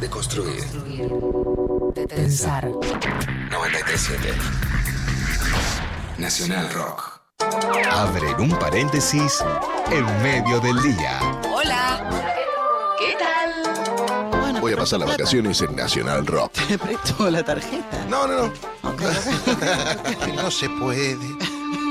[0.00, 0.64] Deconstruir.
[2.08, 2.64] Pensar.
[3.50, 4.34] 937.
[6.16, 7.20] Nacional Rock.
[7.90, 9.44] Abren un paréntesis
[9.90, 11.20] en medio del día.
[11.52, 12.08] Hola.
[12.98, 14.60] ¿Qué tal?
[14.60, 16.52] Voy a pasar las vacaciones en Nacional Rock.
[16.68, 18.06] ¿Te presto la tarjeta?
[18.08, 18.52] No, no, no.
[20.42, 21.18] No se puede.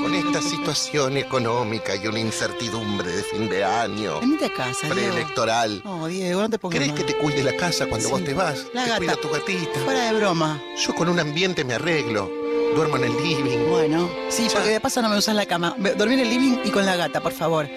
[0.02, 4.20] Con esta situación económica y una incertidumbre de fin de año.
[4.20, 4.88] Venite a casa.
[4.88, 5.82] Preelectoral.
[5.84, 6.98] No, Diego, no te pongas ¿Crees mal.
[6.98, 8.12] que te cuide la casa cuando Sí.
[8.12, 8.66] vos te vas?
[8.72, 8.98] La te gata.
[8.98, 9.80] cuida tu gatita.
[9.84, 10.60] Fuera de broma.
[10.76, 12.30] Yo con un ambiente me arreglo.
[12.74, 13.68] Duermo en el living.
[13.68, 15.74] Bueno, sí, porque de paso no me usas la cama.
[15.96, 17.68] Dormí en el living y con la gata, por favor.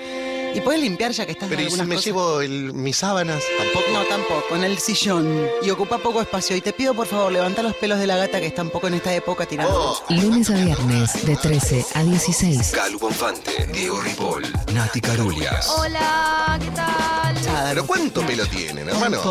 [0.56, 2.06] ¿Y puedes limpiar ya que estás Pero en ¿y si algunas me cosas?
[2.06, 3.42] llevo el- mis sábanas?
[3.58, 3.86] Tampoco.
[3.92, 5.48] No, tampoco, en el sillón.
[5.64, 6.56] Y ocupa poco espacio.
[6.56, 8.88] Y te pido, por favor, levanta los pelos de la gata que está un poco
[8.88, 9.74] en esta época tirando.
[9.76, 10.14] Oh.
[10.14, 12.72] Lunes a viernes, de 13 a 16.
[12.72, 14.44] Calu Bonfante, Diego Ripoll,
[14.74, 15.70] Nati Carulias.
[15.78, 17.23] Hola, ¿qué tal?
[17.46, 19.22] Pero ¿cuánto pelo tienen, hermano?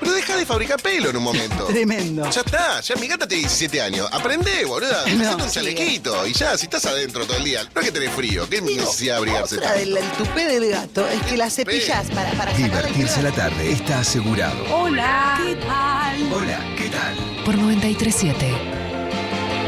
[0.00, 1.64] Pero deja de fabricar pelo en un momento.
[1.68, 2.28] Tremendo.
[2.30, 4.08] Ya está, ya mi gata tiene 17 años.
[4.12, 5.04] Aprende, boluda.
[5.18, 5.54] No, Hacete un sí.
[5.54, 6.26] chalequito.
[6.26, 8.48] Y ya, si estás adentro todo el día, no es que tenés frío.
[8.48, 9.84] ¿Qué necesidad de abrigarse Otra tanto?
[9.84, 13.72] del el tupé del gato es que la cepillas para, para sacar Divertirse la tarde
[13.72, 14.64] está asegurado.
[14.74, 15.40] Hola.
[15.44, 16.32] ¿Qué tal?
[16.32, 17.16] Hola, ¿qué tal?
[17.44, 18.52] Por 937.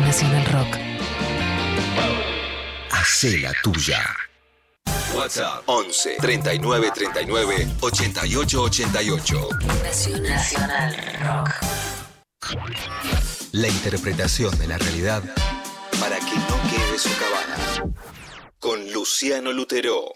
[0.02, 0.76] Nacional Rock.
[2.90, 4.00] Hacé la tuya.
[5.14, 9.48] WhatsApp 11 39 39 88 88.
[10.22, 11.50] Nacional Rock.
[13.52, 15.22] La interpretación de la realidad
[15.98, 17.92] para que no quede socavada.
[18.58, 20.12] Con Luciano Lutero.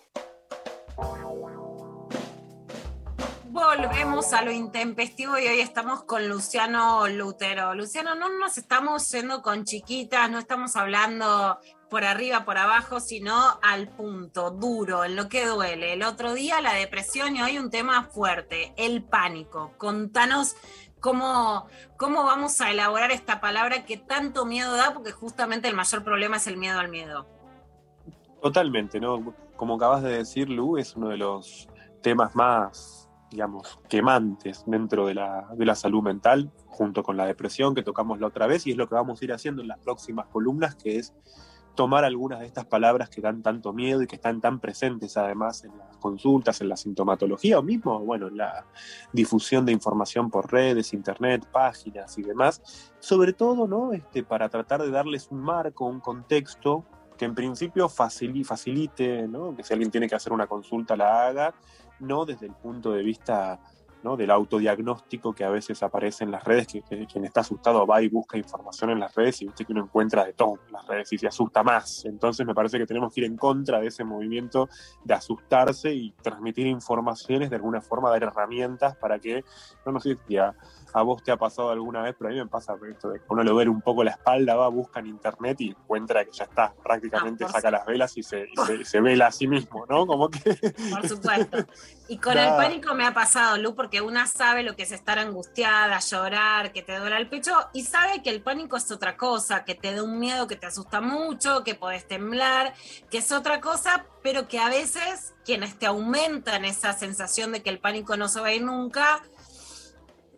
[3.47, 7.75] Volvemos a lo intempestivo y hoy estamos con Luciano Lutero.
[7.75, 11.59] Luciano, no nos estamos yendo con chiquitas, no estamos hablando
[11.89, 15.93] por arriba, por abajo, sino al punto, duro, en lo que duele.
[15.93, 19.73] El otro día la depresión y hoy un tema fuerte, el pánico.
[19.79, 20.57] Contanos
[21.01, 21.67] cómo,
[21.97, 26.39] cómo vamos a elaborar esta palabra que tanto miedo da, porque justamente el mayor problema
[26.39, 27.27] es el miedo al miedo.
[28.43, 29.35] Totalmente, ¿no?
[29.57, 31.69] Como acabas de decir, Lu, es uno de los
[32.03, 37.75] temas más, digamos, quemantes dentro de la, de la salud mental, junto con la depresión
[37.75, 39.79] que tocamos la otra vez, y es lo que vamos a ir haciendo en las
[39.79, 41.15] próximas columnas, que es
[41.75, 45.65] tomar algunas de estas palabras que dan tanto miedo y que están tan presentes además
[45.65, 48.67] en las consultas, en la sintomatología o mismo, bueno, en la
[49.13, 53.93] difusión de información por redes, internet, páginas y demás, sobre todo, ¿no?
[53.93, 56.85] Este, para tratar de darles un marco, un contexto
[57.19, 59.55] que en principio facili- facilite, ¿no?
[59.55, 61.55] que si alguien tiene que hacer una consulta la haga,
[62.01, 63.61] no desde el punto de vista
[64.17, 68.03] del autodiagnóstico que a veces aparece en las redes, que, que quien está asustado va
[68.03, 70.87] y busca información en las redes y viste que uno encuentra de todo en las
[70.87, 72.05] redes y se asusta más.
[72.05, 74.69] Entonces me parece que tenemos que ir en contra de ese movimiento
[75.03, 79.43] de asustarse y transmitir informaciones, de alguna forma dar herramientas para que,
[79.87, 80.17] no, no sé
[80.95, 83.27] a, vos te ha pasado alguna vez, pero a mí me pasa esto de que
[83.29, 86.45] uno le duele un poco la espalda, va, busca en internet y encuentra que ya
[86.45, 90.07] está, prácticamente Ah, saca las velas y se, y se, vela a sí mismo, ¿no?
[90.07, 90.39] Como que...
[90.91, 91.59] Por supuesto.
[92.09, 92.51] Y con Nada.
[92.51, 96.73] el pánico me ha pasado, Lu, porque una sabe lo que es estar angustiada, llorar,
[96.73, 99.95] que te duele el pecho, y sabe que el pánico es otra cosa, que te
[99.95, 102.75] da un miedo que te asusta mucho, que podés temblar,
[103.11, 107.71] que es otra cosa, pero que a veces quienes te aumentan esa sensación de que
[107.71, 109.23] el pánico no se va a ir nunca,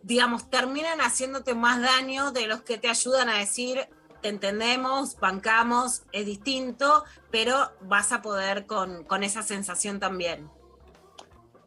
[0.07, 3.89] digamos, terminan haciéndote más daño de los que te ayudan a decir,
[4.21, 10.49] te entendemos, bancamos, es distinto, pero vas a poder con, con esa sensación también.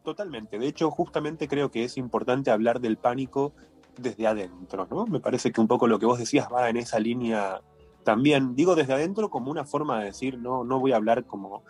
[0.03, 0.57] Totalmente.
[0.57, 3.53] De hecho, justamente creo que es importante hablar del pánico
[3.95, 5.05] desde adentro, ¿no?
[5.05, 7.61] Me parece que un poco lo que vos decías va en esa línea
[8.03, 8.55] también.
[8.55, 11.63] Digo desde adentro como una forma de decir, no, no voy a hablar como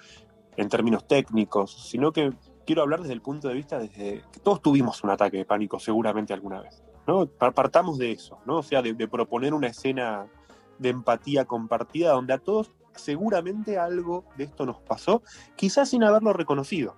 [0.55, 2.31] en términos técnicos, sino que
[2.71, 5.77] quiero hablar desde el punto de vista desde que todos tuvimos un ataque de pánico
[5.77, 7.25] seguramente alguna vez, ¿no?
[7.27, 8.59] Pa- Partamos de eso, ¿no?
[8.59, 10.25] O sea, de, de proponer una escena
[10.79, 15.21] de empatía compartida donde a todos seguramente algo de esto nos pasó,
[15.57, 16.95] quizás sin haberlo reconocido.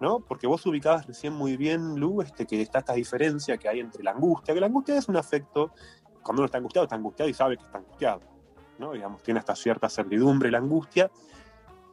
[0.00, 0.18] ¿no?
[0.18, 4.02] Porque vos ubicabas recién muy bien, Lu, este, que está esta diferencia que hay entre
[4.02, 5.70] la angustia, que la angustia es un afecto,
[6.24, 8.20] cuando uno está angustiado, está angustiado y sabe que está angustiado,
[8.80, 8.90] ¿no?
[8.90, 11.08] Digamos, tiene esta cierta certidumbre la angustia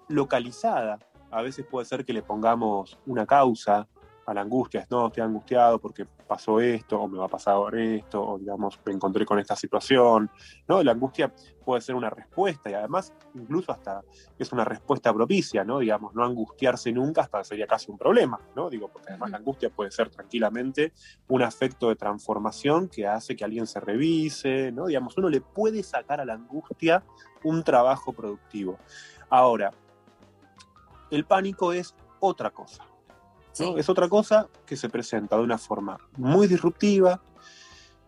[0.07, 0.97] localizada.
[1.31, 3.87] A veces puede ser que le pongamos una causa
[4.29, 7.55] a la angustia, es no, estoy angustiado porque pasó esto, o me va a pasar
[7.55, 10.29] ahora esto, o digamos, me encontré con esta situación,
[10.67, 10.83] ¿no?
[10.83, 11.33] La angustia
[11.65, 14.03] puede ser una respuesta y además incluso hasta
[14.37, 15.79] es una respuesta propicia, ¿no?
[15.79, 18.69] Digamos, no angustiarse nunca hasta sería casi un problema, ¿no?
[18.69, 20.93] Digo, porque además la angustia puede ser tranquilamente
[21.27, 24.85] un afecto de transformación que hace que alguien se revise, ¿no?
[24.85, 27.03] Digamos, uno le puede sacar a la angustia
[27.43, 28.77] un trabajo productivo.
[29.27, 29.71] Ahora,
[31.11, 32.85] el pánico es otra cosa.
[33.59, 33.77] ¿no?
[33.77, 37.21] Es otra cosa que se presenta de una forma muy disruptiva,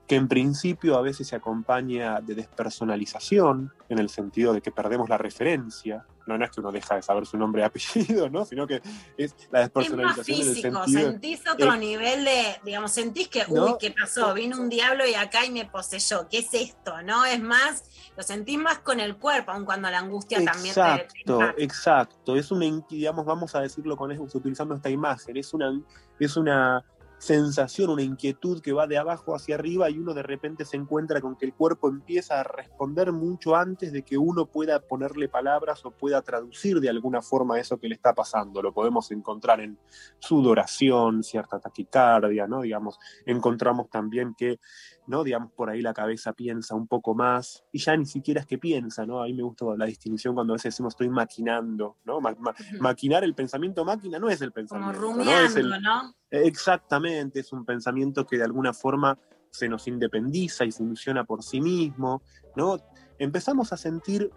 [0.07, 5.09] que en principio a veces se acompaña de despersonalización, en el sentido de que perdemos
[5.09, 6.05] la referencia.
[6.27, 8.45] No, no es que uno deja de saber su nombre y apellido, ¿no?
[8.45, 8.81] sino que
[9.17, 13.27] es la Es más despersonalización en el físico, sentís otro es- nivel de, digamos, sentís
[13.27, 13.65] que, ¿No?
[13.65, 14.33] uy, ¿qué pasó?
[14.33, 16.27] Vino un diablo y acá y me poseyó.
[16.29, 17.01] ¿Qué es esto?
[17.01, 17.25] ¿No?
[17.25, 17.83] Es más,
[18.15, 22.35] lo sentís más con el cuerpo, aun cuando la angustia también te- Exacto, exacto.
[22.35, 25.71] Es inqui- digamos, vamos a decirlo con eso, utilizando esta imagen, es una,
[26.19, 26.83] es una
[27.21, 31.21] sensación, una inquietud que va de abajo hacia arriba y uno de repente se encuentra
[31.21, 35.85] con que el cuerpo empieza a responder mucho antes de que uno pueda ponerle palabras
[35.85, 38.63] o pueda traducir de alguna forma eso que le está pasando.
[38.63, 39.77] Lo podemos encontrar en
[40.17, 42.61] sudoración, cierta taquicardia, ¿no?
[42.61, 44.59] Digamos, encontramos también que,
[45.07, 45.23] ¿no?
[45.23, 48.57] Digamos, por ahí la cabeza piensa un poco más y ya ni siquiera es que
[48.57, 49.21] piensa, ¿no?
[49.21, 52.21] A mí me gusta la distinción cuando a veces decimos estoy maquinando, ¿no?
[52.21, 55.13] Ma- ma- maquinar el pensamiento máquina no es el Como pensamiento, ¿no?
[55.15, 56.13] rumiando, Es el- ¿no?
[56.29, 59.17] Exactamente, es un pensamiento que de alguna forma
[59.49, 62.21] se nos independiza y funciona por sí mismo,
[62.55, 62.77] ¿no?
[63.19, 64.31] Empezamos a sentir,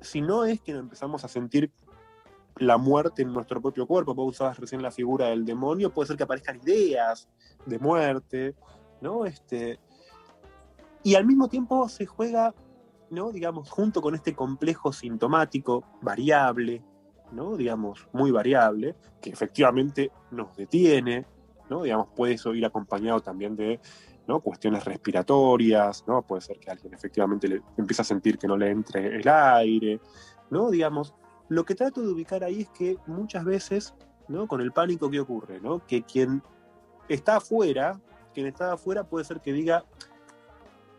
[0.00, 1.70] si no es que empezamos a sentir
[2.56, 6.16] la muerte en nuestro propio cuerpo, vos usabas recién la figura del demonio, puede ser
[6.16, 7.28] que aparezcan ideas
[7.66, 8.54] de muerte,
[9.00, 9.26] ¿no?
[9.26, 9.78] Este,
[11.02, 12.54] y al mismo tiempo se juega,
[13.10, 13.32] ¿no?
[13.32, 16.82] Digamos, junto con este complejo sintomático variable,
[17.32, 17.56] ¿no?
[17.56, 21.26] Digamos, muy variable, que efectivamente nos detiene,
[21.68, 21.82] ¿no?
[21.82, 23.80] Digamos, puede eso ir acompañado también de
[24.26, 24.40] ¿no?
[24.40, 26.22] cuestiones respiratorias, ¿no?
[26.22, 30.00] Puede ser que alguien efectivamente le empiece a sentir que no le entre el aire,
[30.50, 30.70] ¿no?
[30.70, 31.14] Digamos,
[31.48, 33.94] lo que trato de ubicar ahí es que muchas veces,
[34.28, 34.48] ¿no?
[34.48, 35.60] Con el pánico, ¿qué ocurre?
[35.60, 35.84] ¿no?
[35.86, 36.42] Que quien
[37.08, 38.00] está afuera,
[38.34, 39.84] quien está afuera puede ser que diga,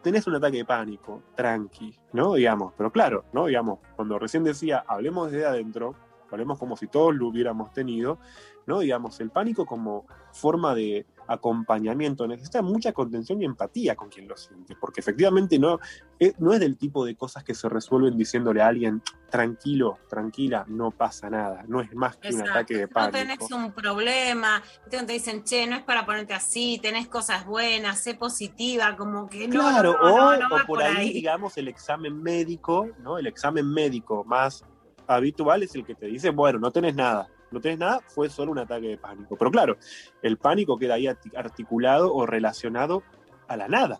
[0.01, 2.33] tenés un ataque de pánico, tranqui, ¿no?
[2.33, 3.45] Digamos, pero claro, ¿no?
[3.45, 5.95] Digamos, cuando recién decía, hablemos desde adentro,
[6.31, 8.19] hablemos como si todos lo hubiéramos tenido,
[8.65, 8.79] ¿no?
[8.79, 14.37] Digamos, el pánico como forma de acompañamiento necesita mucha contención y empatía con quien lo
[14.37, 15.79] siente, porque efectivamente no,
[16.19, 20.65] eh, no es del tipo de cosas que se resuelven diciéndole a alguien, tranquilo, tranquila,
[20.67, 23.17] no pasa nada, no es más que un ataque de No pánico.
[23.17, 28.15] tenés un problema, te dicen, che, no es para ponerte así, tenés cosas buenas, sé
[28.15, 31.67] positiva, como que no, Claro, no, no, o, no, no o por ahí, digamos, el
[31.67, 33.17] examen médico, ¿no?
[33.17, 34.63] El examen médico más
[35.07, 38.51] habitual es el que te dice, bueno, no tenés nada, no tenés nada, fue solo
[38.51, 39.35] un ataque de pánico.
[39.35, 39.77] Pero claro,
[40.21, 43.01] el pánico queda ahí arti- articulado o relacionado
[43.47, 43.97] a la nada.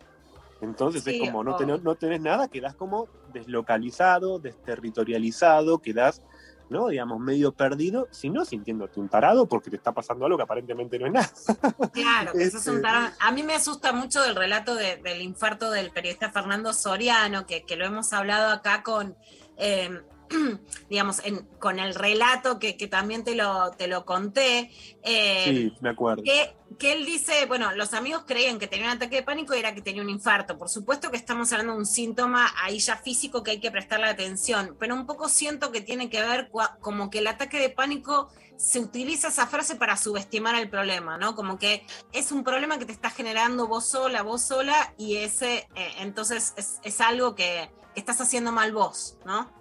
[0.62, 6.22] Entonces Sí, es como, no tenés, no tenés nada, quedás como deslocalizado, desterritorializado, quedás,
[6.70, 6.88] ¿no?
[6.88, 10.98] Digamos, medio perdido, si no sintiéndote un tarado porque te está pasando algo que aparentemente
[10.98, 11.30] no es nada.
[11.94, 13.12] Claro, que sos un Este- tarón.
[13.20, 17.64] A mí me asusta mucho del relato de- del infarto del periodista Fernando Soriano, que,
[17.64, 19.16] que lo hemos hablado acá con,
[19.58, 20.02] eh,
[20.90, 24.72] digamos, en- con el relato que, que también te lo, te lo conté.
[25.04, 26.24] eh, Sí, me acuerdo.
[26.24, 29.60] que, que él dice, bueno, los amigos creían que tenía un ataque de pánico y
[29.60, 30.58] era que tenía un infarto.
[30.58, 34.08] Por supuesto que estamos hablando de un síntoma ahí ya físico que hay que prestarle
[34.08, 37.70] atención, pero un poco siento que tiene que ver cua- como que el ataque de
[37.70, 41.36] pánico se utiliza esa frase para subestimar el problema, ¿no?
[41.36, 45.68] Como que es un problema que te está generando vos sola, vos sola, y ese,
[45.76, 49.52] eh, entonces es, es algo que, que estás haciendo mal vos, ¿no?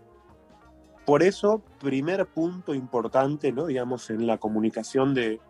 [1.05, 3.67] Por eso, primer punto importante, ¿no?
[3.67, 5.41] digamos, en la comunicación de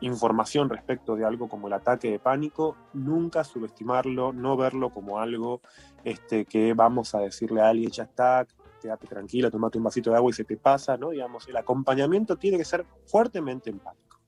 [0.00, 5.60] información respecto de algo como el ataque de pánico, nunca subestimarlo, no verlo como algo
[6.04, 8.46] este, que vamos a decirle a alguien, ya está,
[8.80, 11.10] quédate tranquilo, tomate un vasito de agua y se te pasa, ¿no?
[11.10, 14.20] Digamos, el acompañamiento tiene que ser fuertemente empático,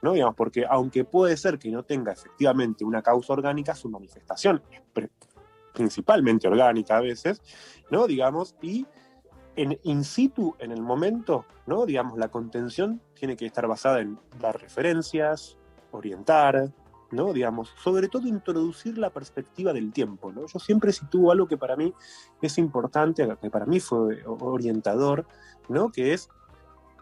[0.00, 0.12] ¿no?
[0.12, 4.80] Digamos, porque aunque puede ser que no tenga efectivamente una causa orgánica, su manifestación es
[5.72, 7.40] principalmente orgánica a veces,
[7.90, 8.06] ¿no?
[8.06, 8.86] Digamos, y
[9.56, 11.86] en in situ, en el momento, ¿no?
[11.86, 15.58] Digamos, la contención tiene que estar basada en dar referencias,
[15.90, 16.72] orientar,
[17.10, 17.32] ¿no?
[17.32, 20.46] Digamos, sobre todo introducir la perspectiva del tiempo, ¿no?
[20.46, 21.92] Yo siempre sitúo algo que para mí
[22.40, 25.26] es importante, que para mí fue orientador,
[25.68, 25.90] ¿no?
[25.90, 26.28] Que es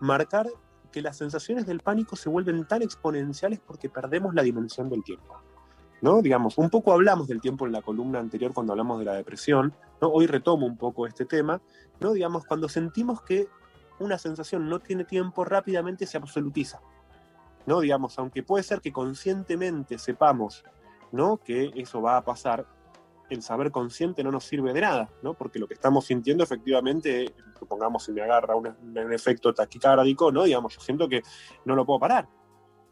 [0.01, 0.48] marcar
[0.90, 5.40] que las sensaciones del pánico se vuelven tan exponenciales porque perdemos la dimensión del tiempo.
[6.01, 6.22] ¿No?
[6.22, 9.74] Digamos, un poco hablamos del tiempo en la columna anterior cuando hablamos de la depresión,
[10.01, 10.09] ¿no?
[10.09, 11.60] Hoy retomo un poco este tema,
[12.01, 12.12] ¿no?
[12.12, 13.48] Digamos, cuando sentimos que
[13.98, 16.81] una sensación no tiene tiempo, rápidamente se absolutiza.
[17.66, 17.81] ¿no?
[17.81, 20.64] Digamos, aunque puede ser que conscientemente sepamos,
[21.12, 21.36] ¿no?
[21.39, 22.66] Que eso va a pasar,
[23.28, 25.35] el saber consciente no nos sirve de nada, ¿no?
[25.35, 28.66] Porque lo que estamos sintiendo efectivamente, supongamos si me agarra un,
[29.12, 30.44] efecto taquicárdico, ¿no?
[30.44, 31.22] Digamos, yo siento que
[31.64, 32.28] no lo puedo parar,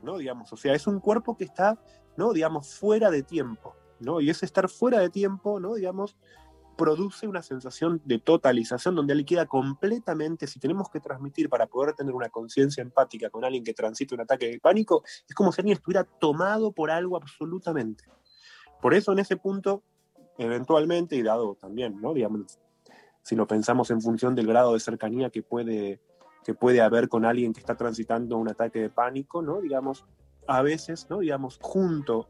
[0.02, 0.18] ¿no?
[0.18, 1.76] Digamos, o sea, es un cuerpo que está,
[2.18, 2.32] ¿no?
[2.32, 4.20] Digamos, fuera de tiempo, ¿no?
[4.20, 5.74] Y ese estar fuera de tiempo, ¿no?
[5.74, 6.16] Digamos,
[6.76, 11.94] produce una sensación de totalización donde él queda completamente, si tenemos que transmitir para poder
[11.94, 15.60] tener una conciencia empática con alguien que transita un ataque de pánico, es como si
[15.60, 18.04] alguien estuviera tomado por algo absolutamente.
[18.82, 19.84] Por eso en ese punto,
[20.38, 22.14] eventualmente, y dado también, ¿no?
[22.14, 22.58] Digamos,
[23.22, 26.00] si lo pensamos en función del grado de cercanía que puede,
[26.42, 29.60] que puede haber con alguien que está transitando un ataque de pánico, ¿no?
[29.60, 30.04] Digamos,
[30.48, 31.06] a veces.
[31.08, 32.26] Digamos, junto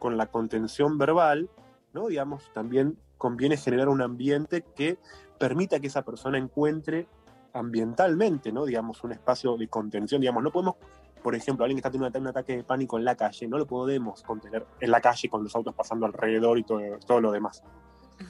[0.00, 1.48] con la contención verbal.
[1.92, 4.98] Digamos, también conviene generar un ambiente que
[5.38, 7.06] permita que esa persona encuentre
[7.52, 8.52] ambientalmente.
[8.66, 10.20] Digamos, un espacio de contención.
[10.20, 10.74] Digamos, no podemos,
[11.22, 13.66] por ejemplo, alguien que está teniendo un ataque de pánico en la calle, no lo
[13.66, 17.62] podemos contener en la calle con los autos pasando alrededor y todo lo demás.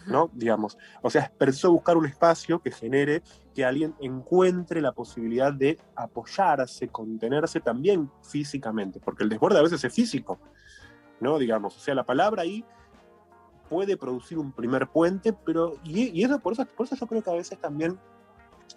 [0.07, 0.31] ¿No?
[0.33, 0.79] Digamos.
[1.03, 3.23] O sea, es preciso buscar un espacio que genere
[3.55, 9.83] que alguien encuentre la posibilidad de apoyarse, contenerse también físicamente, porque el desborde a veces
[9.83, 10.39] es físico,
[11.21, 11.39] ¿no?
[11.39, 12.65] Digamos, o sea, la palabra ahí
[13.69, 17.23] puede producir un primer puente, pero, y, y eso, por eso, por eso yo creo
[17.23, 17.99] que a veces también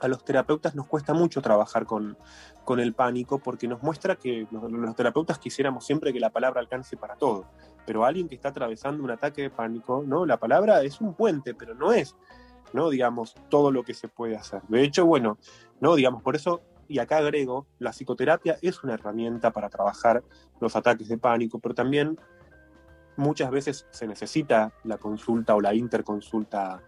[0.02, 2.18] a los terapeutas nos cuesta mucho trabajar con,
[2.64, 6.98] con el pánico porque nos muestra que los, terapeutas quisiéramos siempre que la palabra alcance
[6.98, 7.46] para todo,
[7.86, 10.26] pero alguien que está atravesando un ataque de pánico, ¿no?
[10.26, 12.16] La palabra es un puente, pero no es,
[12.74, 12.90] ¿no?
[12.90, 14.62] Digamos, todo lo que se puede hacer.
[14.68, 15.38] De hecho, bueno,
[15.80, 15.96] ¿no?
[15.96, 20.24] Digamos, por eso, y acá agrego, la psicoterapia es una herramienta para trabajar
[20.60, 22.18] los ataques de pánico, pero también
[23.16, 26.82] muchas veces se necesita la consulta o la interconsulta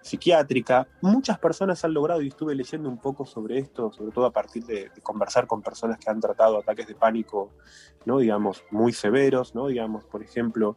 [0.00, 0.88] psiquiátrica.
[1.00, 4.64] Muchas personas han logrado, y estuve leyendo un poco sobre esto, sobre todo a partir
[4.64, 7.50] de, de, conversar con personas que han tratado ataques de pánico,
[8.04, 8.18] ¿no?
[8.18, 9.68] digamos, muy severos, ¿no?
[9.68, 10.76] digamos, por ejemplo,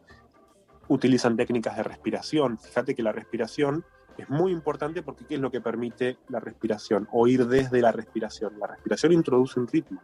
[0.88, 2.58] utilizan técnicas de respiración.
[2.58, 3.84] Fíjate que la respiración
[4.18, 7.08] es muy importante porque ¿qué es lo que permite la respiración?
[7.12, 8.58] Oír desde la respiración.
[8.58, 10.00] La respiración introduce un ritmo,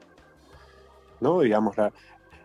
[1.21, 1.41] ¿no?
[1.41, 1.93] Digamos, la,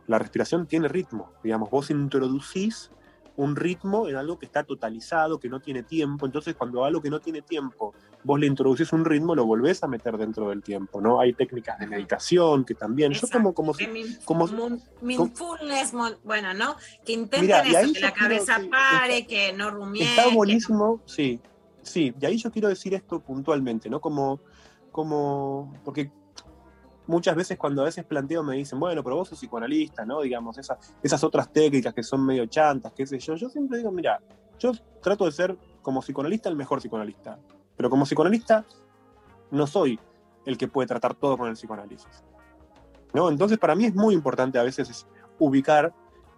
[0.07, 1.31] la respiración tiene ritmo.
[1.43, 2.91] Digamos, vos introducís
[3.37, 6.25] un ritmo en algo que está totalizado, que no tiene tiempo.
[6.25, 7.93] Entonces, cuando algo que no tiene tiempo,
[8.23, 11.19] vos le introducís un ritmo, lo volvés a meter dentro del tiempo, ¿no?
[11.19, 13.11] Hay técnicas de meditación que también.
[13.11, 13.27] Exacto.
[13.27, 13.87] Yo como como si,
[14.25, 14.47] como
[15.01, 15.93] mindfulness,
[16.23, 16.75] bueno, ¿no?
[17.05, 20.03] Que intenten eso, que la cabeza que, pare, está, que no rumie.
[20.03, 21.39] Está buenísimo, sí.
[21.81, 24.01] Sí, y ahí yo quiero decir esto puntualmente, ¿no?
[24.01, 24.39] Como
[24.91, 26.09] como porque
[27.07, 30.21] muchas veces cuando a veces planteo me dicen, bueno, pero vos sos psicoanalista, ¿no?
[30.21, 33.35] Digamos, esa, esas otras técnicas que son medio chantas, qué sé yo.
[33.35, 34.19] Yo siempre digo, mira,
[34.59, 34.71] yo
[35.01, 37.39] trato de ser como psicoanalista el mejor psicoanalista,
[37.75, 38.65] pero como psicoanalista
[39.51, 39.99] no soy
[40.45, 42.23] el que puede tratar todo con el psicoanálisis.
[43.13, 43.29] ¿no?
[43.29, 45.07] Entonces para mí es muy importante a veces es
[45.39, 45.93] ubicar,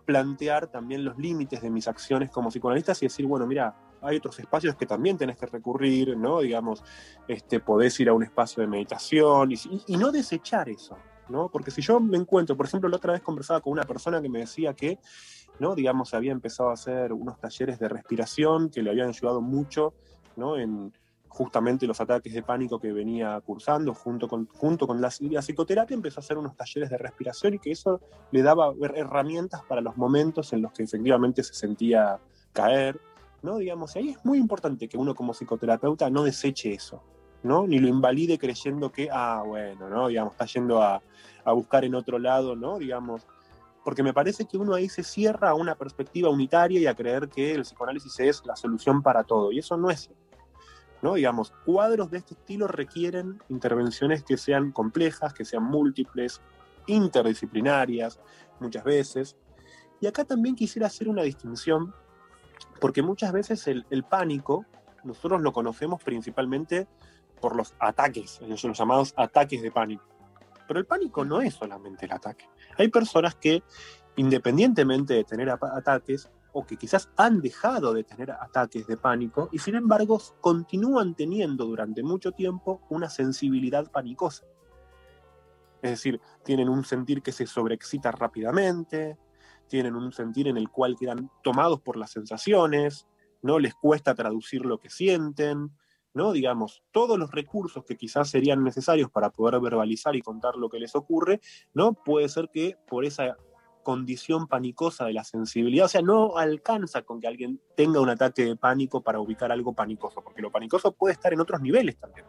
[0.05, 4.39] plantear también los límites de mis acciones como psicoanalistas y decir, bueno, mira, hay otros
[4.39, 6.39] espacios que también tenés que recurrir, ¿no?
[6.39, 6.83] Digamos,
[7.27, 9.55] este, podés ir a un espacio de meditación y,
[9.87, 10.97] y, no desechar eso,
[11.29, 11.49] ¿no?
[11.49, 14.29] Porque si yo me encuentro, por ejemplo, la otra vez conversaba con una persona que
[14.29, 14.99] me decía que,
[15.59, 15.75] ¿no?
[15.75, 19.93] Digamos, había empezado a hacer unos talleres de respiración que le habían ayudado mucho,
[20.35, 20.57] ¿no?
[20.57, 20.93] En
[21.37, 25.93] justamente los ataques de pánico que venía cursando junto con, junto con la, la psicoterapia,
[25.93, 28.01] empezó a hacer unos talleres de respiración y que eso
[28.31, 32.19] le daba herramientas para los momentos en los que efectivamente se sentía
[32.53, 32.99] caer,
[33.41, 33.57] ¿no?
[33.57, 37.03] Digamos, ahí es muy importante que uno como psicoterapeuta no deseche eso,
[37.43, 37.67] ¿no?
[37.67, 40.07] Ni lo invalide creyendo que, ah, bueno, ¿no?
[40.07, 41.01] Digamos, está yendo a,
[41.45, 42.77] a buscar en otro lado, ¿no?
[42.77, 43.27] Digamos,
[43.83, 47.29] porque me parece que uno ahí se cierra a una perspectiva unitaria y a creer
[47.29, 50.09] que el psicoanálisis es la solución para todo, y eso no es
[51.01, 51.13] ¿no?
[51.13, 56.41] Digamos, cuadros de este estilo requieren intervenciones que sean complejas, que sean múltiples,
[56.87, 58.19] interdisciplinarias,
[58.59, 59.37] muchas veces.
[60.01, 61.93] Y acá también quisiera hacer una distinción
[62.79, 64.65] porque muchas veces el, pánico,
[65.03, 66.87] nosotros lo conocemos principalmente
[67.41, 70.03] por los ataques, los llamados ataques de pánico.
[70.67, 72.49] Pero el pánico no es solamente el ataque.
[72.77, 73.63] Hay personas que,
[74.15, 79.59] independientemente de tener ataques, o que quizás han dejado de tener ataques de pánico y
[79.59, 84.43] sin embargo continúan teniendo durante mucho tiempo una sensibilidad panicosa.
[85.83, 89.17] Es decir, tienen un sentir que se sobreexcita rápidamente,
[89.67, 93.07] tienen un sentir en el cual quedan tomados por las sensaciones,
[93.41, 95.71] no les cuesta traducir lo que sienten,
[96.13, 96.31] ¿no?
[96.31, 100.79] Digamos, todos los recursos que quizás serían necesarios para poder verbalizar y contar lo que
[100.79, 101.41] les ocurre,
[101.73, 101.93] ¿no?
[101.93, 103.37] Puede ser que por esa
[103.83, 108.43] condición panicosa de la sensibilidad, o sea, no alcanza con que alguien tenga un ataque
[108.43, 112.25] de pánico para ubicar algo panicoso, porque lo panicoso puede estar en otros niveles también.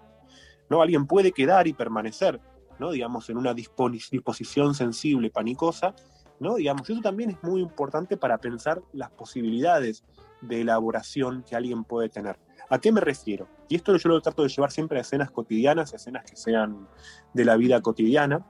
[0.68, 0.82] ¿no?
[0.82, 2.40] Alguien puede quedar y permanecer
[2.78, 2.90] ¿no?
[2.90, 5.94] Digamos, en una disposición sensible, panicosa,
[6.40, 6.56] ¿no?
[6.56, 10.04] Digamos, eso también es muy importante para pensar las posibilidades
[10.40, 12.38] de elaboración que alguien puede tener.
[12.70, 13.48] ¿A qué me refiero?
[13.68, 16.88] Y esto yo lo trato de llevar siempre a escenas cotidianas, a escenas que sean
[17.32, 18.46] de la vida cotidiana,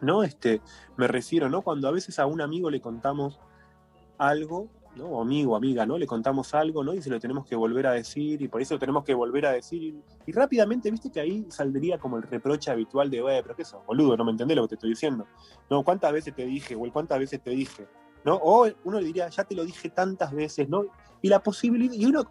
[0.00, 0.22] ¿no?
[0.22, 0.60] Este,
[0.96, 1.62] me refiero, ¿no?
[1.62, 3.40] Cuando a veces a un amigo le contamos
[4.18, 5.06] algo, ¿no?
[5.06, 5.98] O amigo, amiga, ¿no?
[5.98, 6.94] Le contamos algo, ¿no?
[6.94, 9.46] Y se lo tenemos que volver a decir, y por eso lo tenemos que volver
[9.46, 9.94] a decir.
[10.26, 13.82] Y, rápidamente, viste que ahí saldría como el reproche habitual de, "Güey, pero qué eso,
[13.86, 15.26] boludo, no me entendés lo que te estoy diciendo.
[15.70, 16.74] No, ¿cuántas veces te dije?
[16.74, 17.86] O cuántas veces te dije,
[18.24, 18.34] ¿no?
[18.36, 20.86] O uno le diría, ya te lo dije tantas veces, ¿no?
[21.22, 22.24] Y la posibilidad, y uno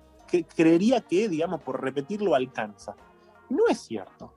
[0.56, 2.96] creería que, digamos, por repetirlo alcanza.
[3.50, 4.34] No es cierto.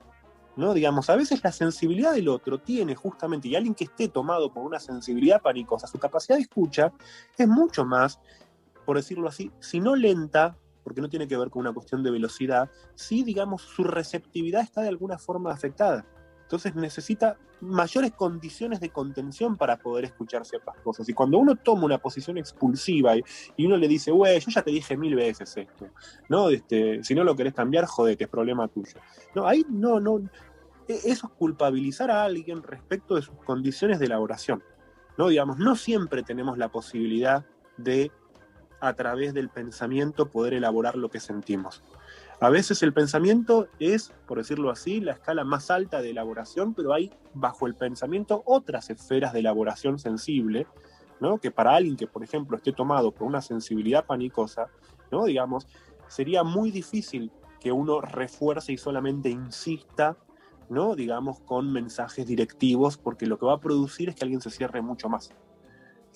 [0.55, 0.73] ¿No?
[0.73, 4.63] Digamos, a veces la sensibilidad del otro tiene justamente, y alguien que esté tomado por
[4.63, 6.91] una sensibilidad panicosa, su capacidad de escucha
[7.37, 8.19] es mucho más,
[8.85, 12.11] por decirlo así, si no lenta, porque no tiene que ver con una cuestión de
[12.11, 16.05] velocidad, sí, digamos, su receptividad está de alguna forma afectada.
[16.49, 21.07] Entonces necesita mayores condiciones de contención para poder escuchar ciertas cosas.
[21.07, 24.71] Y cuando uno toma una posición expulsiva y, uno le dice, güey, yo ya te
[24.71, 25.89] dije mil veces esto,
[26.27, 26.49] ¿no?
[26.49, 28.99] Este, si no lo querés cambiar, jodete, es problema tuyo.
[29.35, 30.17] No, ahí no, no,
[30.87, 34.63] e- eso es culpabilizar a alguien respecto de sus condiciones de elaboración.
[35.19, 35.27] ¿no?
[35.27, 37.45] Digamos, no siempre tenemos la posibilidad
[37.77, 38.11] de,
[38.81, 41.83] a través del pensamiento, poder elaborar lo que sentimos.
[42.41, 46.93] A veces el pensamiento es, por decirlo así, la escala más alta de elaboración, pero
[46.93, 50.65] hay bajo el pensamiento otras esferas de elaboración sensible,
[51.19, 51.37] ¿no?
[51.39, 54.67] que para alguien que, por ejemplo, esté tomado por una sensibilidad panicosa,
[55.11, 55.25] ¿no?
[55.25, 55.67] digamos,
[56.07, 60.15] sería muy difícil que uno refuerce y solamente insista
[60.69, 60.95] ¿no?
[60.95, 64.81] Digamos, con mensajes directivos, porque lo que va a producir es que alguien se cierre
[64.81, 65.33] mucho más.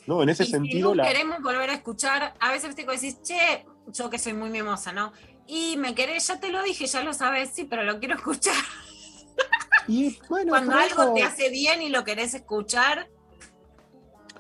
[0.06, 0.22] ¿No?
[0.22, 1.08] En ese Y si sentido, no la...
[1.08, 5.12] queremos volver a escuchar, a veces que decís, che, yo que soy muy mimosa, ¿no?
[5.48, 8.56] Y me querés, ya te lo dije, ya lo sabes, sí, pero lo quiero escuchar.
[9.88, 13.10] Y bueno, Cuando algo eso- te hace bien y lo querés escuchar,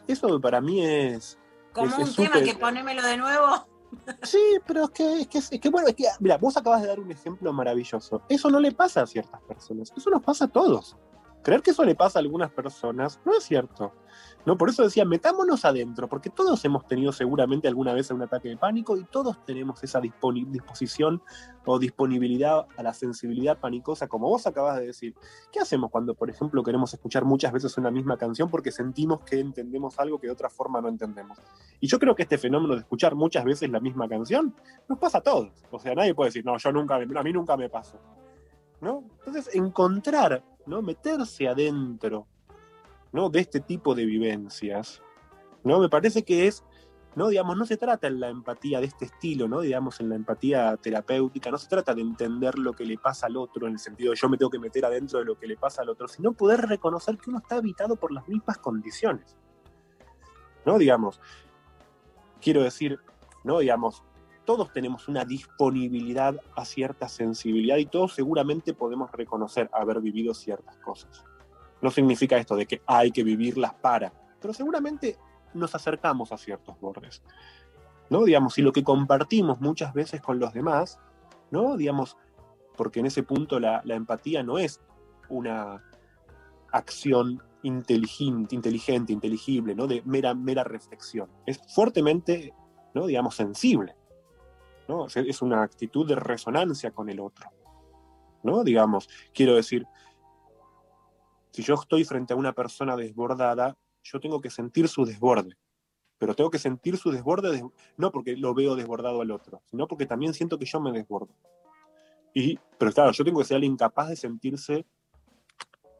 [0.07, 1.38] Eso para mí es...
[1.73, 3.67] como es- un es tema que ponémelo de nuevo.
[4.23, 6.88] Sí, pero es que, es que, es que, bueno, es que, mira, vos acabas de
[6.88, 8.23] dar un ejemplo maravilloso.
[8.27, 10.97] Eso no le pasa a ciertas personas, eso nos pasa a todos.
[11.43, 13.93] Creer que eso le pasa a algunas personas no es cierto.
[14.45, 14.57] ¿no?
[14.57, 18.57] Por eso decía, metámonos adentro, porque todos hemos tenido seguramente alguna vez un ataque de
[18.57, 21.21] pánico y todos tenemos esa disposición
[21.65, 25.15] o disponibilidad a la sensibilidad panicosa, como vos acabas de decir.
[25.51, 29.39] ¿Qué hacemos cuando, por ejemplo, queremos escuchar muchas veces una misma canción porque sentimos que
[29.39, 31.37] entendemos algo que de otra forma no entendemos?
[31.79, 34.53] Y yo creo que este fenómeno de escuchar muchas veces la misma canción
[34.87, 35.51] nos pasa a todos.
[35.71, 37.99] O sea, nadie puede decir, no, yo nunca, a mí nunca me pasó.
[38.81, 39.05] ¿No?
[39.19, 40.81] Entonces, encontrar, ¿no?
[40.81, 42.27] Meterse adentro,
[43.11, 43.30] ¿no?
[43.30, 45.02] De este tipo de vivencias,
[45.64, 45.80] ¿no?
[45.80, 46.64] Me parece que es,
[47.15, 47.30] ¿no?
[47.30, 49.61] Digamos, no se trata en la empatía de este estilo, ¿no?
[49.61, 53.38] Digamos, en la empatía terapéutica, no se trata de entender lo que le pasa al
[53.38, 55.57] otro en el sentido de yo me tengo que meter adentro de lo que le
[55.57, 59.38] pasa al otro, sino poder reconocer que uno está habitado por las mismas condiciones.
[60.65, 60.77] ¿No?
[60.77, 61.19] Digamos,
[62.41, 62.99] quiero decir,
[63.44, 63.60] ¿no?
[63.60, 64.03] Digamos,
[64.45, 70.77] todos tenemos una disponibilidad a cierta sensibilidad y todos seguramente podemos reconocer haber vivido ciertas
[70.77, 71.23] cosas.
[71.81, 75.17] No significa esto de que hay que vivirlas para, pero seguramente
[75.53, 77.21] nos acercamos a ciertos bordes.
[78.09, 78.25] ¿No?
[78.25, 80.99] Digamos, y lo que compartimos muchas veces con los demás,
[81.51, 81.77] ¿no?
[81.77, 82.17] Digamos,
[82.75, 84.81] porque en ese punto la, empatía no es
[85.29, 85.83] una
[86.71, 89.87] acción inteligente, inteligente, inteligible, ¿no?
[89.87, 91.29] De mera, mera reflexión.
[91.45, 92.53] Es fuertemente,
[92.93, 93.07] ¿no?
[93.07, 93.95] Digamos, sensible.
[94.88, 95.07] ¿No?
[95.07, 97.49] Es- una actitud de resonancia con el otro.
[98.43, 98.64] ¿no?
[98.64, 99.85] Digamos, quiero decir,
[101.51, 105.55] si yo estoy frente a una persona desbordada, yo tengo que sentir su desborde.
[106.18, 107.64] Pero tengo que sentir su desborde des-
[107.97, 111.34] no porque lo veo desbordado al otro, sino porque también siento que yo me desbordo.
[112.34, 114.85] Y, pero claro, yo tengo que ser alguien capaz de sentirse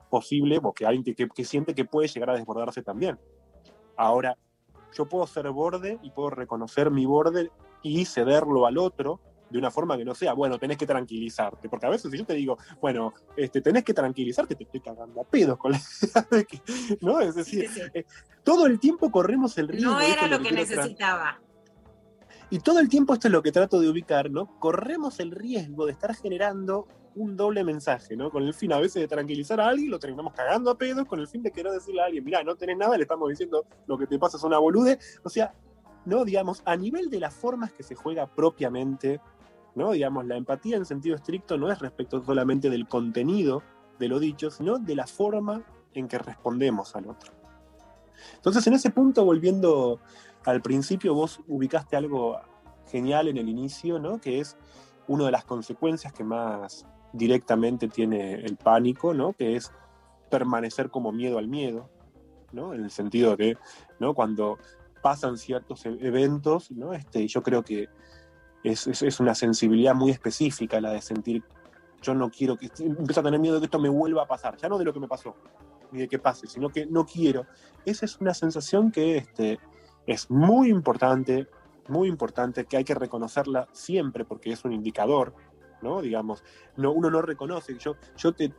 [0.10, 3.20] posible, o que alguien que- que siente que puede llegar a desbordarse también.
[3.96, 4.38] Ahora,
[4.94, 7.52] yo puedo ser borde y puedo reconocer mi borde
[7.84, 9.20] y cederlo al otro
[9.50, 11.70] de una forma que no sea, bueno, tenés que tranquilizarte.
[11.70, 15.22] Porque a veces si yo te digo, bueno, este, tenés que tranquilizarte, te estoy cagando
[15.22, 16.62] a pedos con la idea de que,
[17.02, 17.20] ¿no?
[17.20, 18.04] Es decir, eh,
[18.44, 19.92] todo el tiempo corremos el riesgo.
[19.92, 21.40] No era lo que tra- necesitaba.
[22.50, 24.58] y todo el tiempo esto es lo que trato de ubicar, ¿no?
[24.60, 28.32] Corremos el riesgo de estar generando un doble mensaje, ¿no?
[28.32, 31.20] Con el fin a veces de tranquilizar a alguien, lo terminamos cagando a pedos, con
[31.20, 34.00] el fin de querer decirle a alguien, mira, no tenés nada, le estamos diciendo lo
[34.00, 34.98] que te pasa es una bolude.
[35.24, 35.54] O sea,
[36.06, 36.26] ¿no?
[36.26, 39.22] Digamos, a nivel de las formas que se juega propiamente,
[39.76, 39.92] ¿no?
[39.92, 43.64] Digamos, la empatía en sentido estricto no es respecto solamente del contenido
[44.00, 45.64] de lo dicho, sino de la forma
[45.94, 47.32] en que respondemos al otro.
[48.36, 50.00] Entonces, en ese punto, volviendo
[50.46, 52.40] al principio, vos ubicaste algo
[52.90, 54.20] genial en el inicio, ¿no?
[54.20, 54.58] Que es
[55.08, 59.34] una de las consecuencias que más directamente tiene el pánico, ¿no?
[59.34, 59.72] Que es
[60.30, 61.90] permanecer como miedo al miedo,
[62.52, 62.74] ¿no?
[62.74, 63.58] En el sentido de,
[64.00, 64.14] ¿no?
[64.14, 64.58] Cuando
[65.04, 66.94] pasan ciertos e- eventos, ¿no?
[66.94, 67.90] Este, yo creo que
[68.64, 71.44] es, es- es una sensibilidad muy específica la de sentir,
[72.02, 74.58] yo no quiero que, empiezo a tener miedo de que esto me vuelva a pasar,
[74.58, 75.36] ya no de lo que me pasó,
[75.92, 77.46] ni de que pase, sino que no quiero.
[77.86, 79.60] Esa es una sensación que este,
[80.08, 81.48] es muy importante,
[81.90, 85.34] muy importante, que hay que reconocerla siempre porque es un indicador,
[85.82, 86.02] ¿no?
[86.02, 86.44] Digamos,
[86.78, 87.78] no, uno no reconoce.
[87.78, 88.54] Yo, yo te,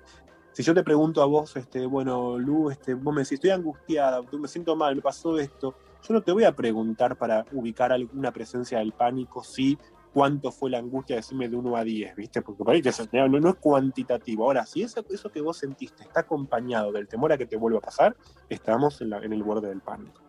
[0.53, 4.21] si yo te pregunto a vos, este, bueno, Lu, este, vos me decís, estoy angustiada,
[4.39, 5.75] me siento mal, me pasó esto,
[6.07, 9.79] yo no te voy a preguntar para ubicar alguna presencia del pánico si
[10.13, 12.43] cuánto fue la angustia, decirme de 1 a 10, ¿viste?
[12.43, 14.45] Porque te- no, es cuantitativo.
[14.45, 15.03] Ahora, si eso,
[15.33, 18.17] que vos sentiste está acompañado del temor a que te vuelva a pasar,
[18.49, 20.23] estamos en el borde del pánico.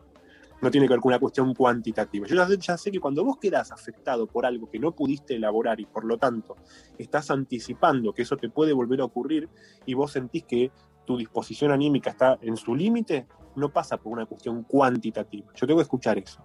[0.62, 2.26] No tiene que ver con una cuestión cuantitativa.
[2.26, 5.36] Yo ya sé, ya sé que cuando vos quedás afectado por algo que no pudiste
[5.36, 6.56] elaborar y por lo tanto
[6.98, 9.50] estás anticipando que eso te puede volver a ocurrir
[9.86, 10.72] y vos sentís que
[11.06, 15.52] tu disposición anímica está en su límite, no pasa por una cuestión cuantitativa.
[15.56, 16.44] Yo tengo que escuchar eso.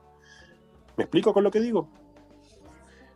[0.96, 1.88] ¿Me explico con lo que digo?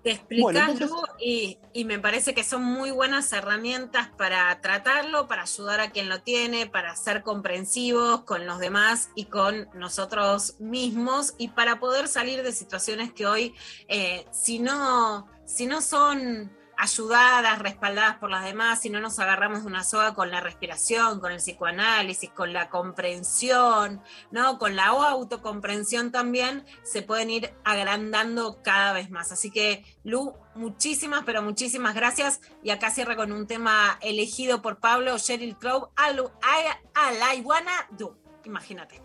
[0.03, 5.27] Te explicas, Bueno, entonces- y, y me parece que son muy buenas herramientas para tratarlo,
[5.29, 10.57] para ayudar a quien lo tiene, para ser comprensivos con los demás y con nosotros
[10.61, 13.55] mismos y para poder salir de situaciones que hoy,
[13.89, 19.63] eh, si, no, si no son ayudadas, respaldadas por las demás, si no nos agarramos
[19.63, 24.59] de una soga con la respiración, con el psicoanálisis, con la comprensión, ¿no?
[24.59, 29.33] Con la autocomprensión también se pueden ir agrandando cada vez más.
[29.33, 32.41] Así que, Lu, muchísimas, pero muchísimas gracias.
[32.63, 37.41] Y acá cierra con un tema elegido por Pablo, Sheryl Crow, All, I, All I
[37.43, 38.17] Wanna Do.
[38.45, 39.01] Imagínate.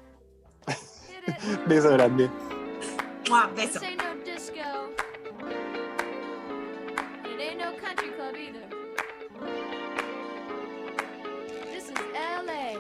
[1.68, 2.30] Beso grande.
[3.30, 3.80] Mua, Beso.
[7.40, 8.66] It ain't no country club either.
[11.72, 12.76] This is LA.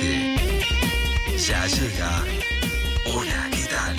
[0.00, 0.66] Quédate.
[1.46, 2.24] Ya llega.
[3.14, 3.96] Hola, ¿qué tal?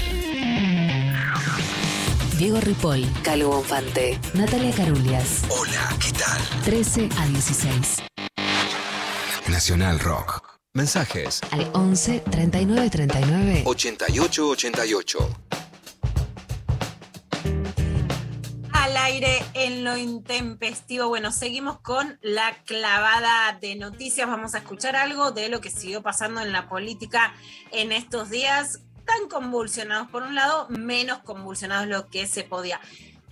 [2.38, 5.44] Diego Ripoll, Calvo Bonfante, Natalia Carulias.
[5.50, 6.42] Hola, ¿qué tal?
[6.64, 8.04] 13 a 16.
[9.50, 10.42] Nacional Rock.
[10.76, 13.62] Mensajes Al 11 39 39.
[13.66, 15.30] 88 88.
[18.72, 19.44] Al aire
[19.98, 21.08] intempestivo.
[21.08, 24.28] Bueno, seguimos con la clavada de noticias.
[24.28, 27.34] Vamos a escuchar algo de lo que siguió pasando en la política
[27.72, 32.80] en estos días, tan convulsionados por un lado, menos convulsionados lo que se podía.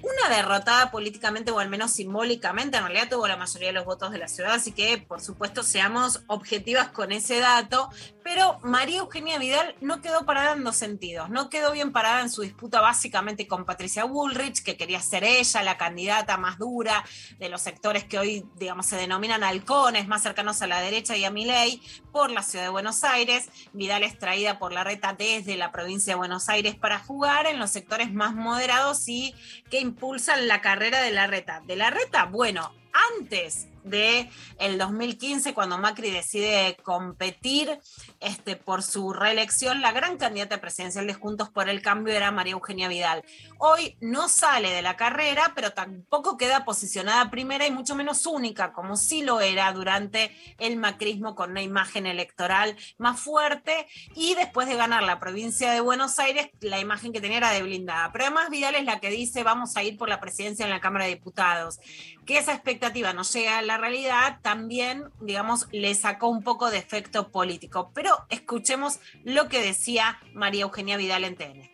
[0.01, 4.11] Una derrotada políticamente o al menos simbólicamente, en realidad tuvo la mayoría de los votos
[4.11, 7.89] de la ciudad, así que por supuesto seamos objetivas con ese dato,
[8.23, 12.29] pero María Eugenia Vidal no quedó parada en dos sentidos, no quedó bien parada en
[12.29, 17.03] su disputa básicamente con Patricia Bullrich, que quería ser ella la candidata más dura
[17.39, 21.25] de los sectores que hoy, digamos, se denominan halcones, más cercanos a la derecha y
[21.25, 21.81] a Milei,
[22.11, 23.49] por la ciudad de Buenos Aires.
[23.73, 27.59] Vidal es traída por la reta desde la provincia de Buenos Aires para jugar en
[27.59, 29.33] los sectores más moderados y
[29.69, 31.61] que impulsan la carrera de la reta.
[31.65, 32.73] De la reta, bueno,
[33.19, 34.29] antes de
[34.59, 37.79] el 2015 cuando Macri decide competir
[38.19, 42.53] este, por su reelección, la gran candidata presidencial de Juntos por el Cambio era María
[42.53, 43.23] Eugenia Vidal.
[43.57, 48.73] Hoy no sale de la carrera, pero tampoco queda posicionada primera y mucho menos única,
[48.73, 54.67] como sí lo era durante el macrismo con una imagen electoral más fuerte y después
[54.67, 58.11] de ganar la provincia de Buenos Aires, la imagen que tenía era de blindada.
[58.11, 60.81] Pero además Vidal es la que dice vamos a ir por la presidencia en la
[60.81, 61.79] Cámara de Diputados.
[62.25, 66.77] Que esa expectativa no llega a la realidad, también, digamos, le sacó un poco de
[66.77, 67.91] efecto político.
[67.93, 71.69] Pero escuchemos lo que decía María Eugenia Vidal en TN.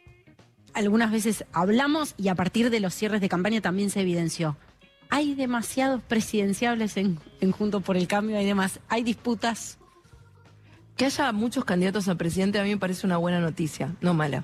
[0.74, 4.57] algunas veces hablamos y a partir de los cierres de campaña también se evidenció.
[5.10, 9.78] Hay demasiados presidenciables en, en Juntos por el Cambio, hay, demás, hay disputas.
[10.95, 14.44] Que haya muchos candidatos a presidente a mí me parece una buena noticia, no mala.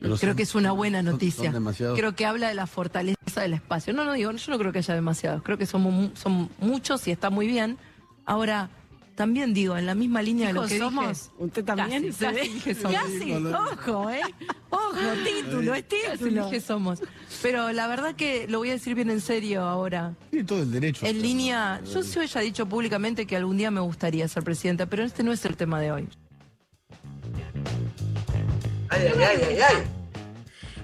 [0.00, 1.94] Pero creo son- que es una buena son- son noticia.
[1.94, 3.92] Creo que habla de la fortaleza del espacio.
[3.94, 5.42] No, no digo, yo no creo que haya demasiados.
[5.42, 7.78] Creo que somos son muchos y está muy bien.
[8.24, 8.68] Ahora,
[9.14, 11.08] también digo, en la misma línea de lo que somos.
[11.08, 11.30] dije.
[11.38, 13.00] Usted también Casi, se dije somos.
[13.00, 14.20] Casi, ojo, ¿eh?
[14.68, 14.92] Ojo,
[15.24, 16.44] título, es Casi título.
[16.44, 17.00] dije somos.
[17.40, 20.14] Pero la verdad que lo voy a decir bien en serio ahora.
[20.30, 21.06] Tiene todo el derecho.
[21.06, 25.02] En línea, yo sí haya dicho públicamente que algún día me gustaría ser presidenta, pero
[25.04, 26.08] este no es el tema de hoy.
[28.90, 29.76] Ay, ay, ay, ay.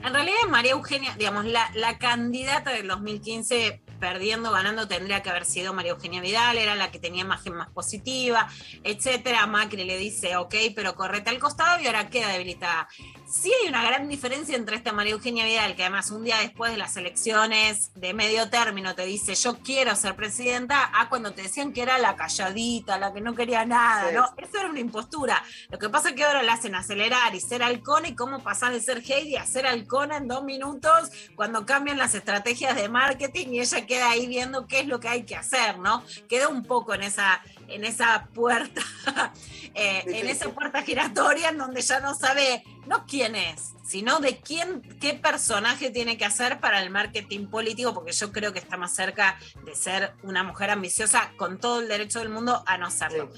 [0.04, 5.44] En realidad, María Eugenia, digamos, la, la candidata del 2015, perdiendo, ganando, tendría que haber
[5.44, 8.48] sido María Eugenia Vidal, era la que tenía imagen más positiva,
[8.82, 9.46] etcétera.
[9.46, 12.88] Macri le dice, ok, pero correte al costado y ahora queda debilitada.
[13.32, 16.70] Sí hay una gran diferencia entre esta María Eugenia Vidal, que además un día después
[16.70, 21.40] de las elecciones de medio término te dice, yo quiero ser presidenta, a cuando te
[21.40, 24.14] decían que era la calladita, la que no quería nada, Sí.
[24.16, 24.26] ¿no?
[24.36, 25.42] Eso era una impostura.
[25.70, 28.72] Lo que pasa es que ahora la hacen acelerar y ser halcón y cómo pasás
[28.72, 33.46] de ser Heidi a ser halcona en dos minutos cuando cambian las estrategias de marketing
[33.52, 36.04] y ella queda ahí viendo qué es lo que hay que hacer, ¿no?
[36.28, 38.82] Queda un poco en esa, en esa puerta,
[39.74, 44.40] eh, en esa puerta giratoria en donde ya no sabe, no quién es, sino de
[44.40, 48.76] quién, qué personaje tiene que hacer para el marketing político, porque yo creo que está
[48.76, 52.90] más cerca de ser una mujer ambiciosa con todo el derecho del mundo a no
[52.90, 53.30] serlo.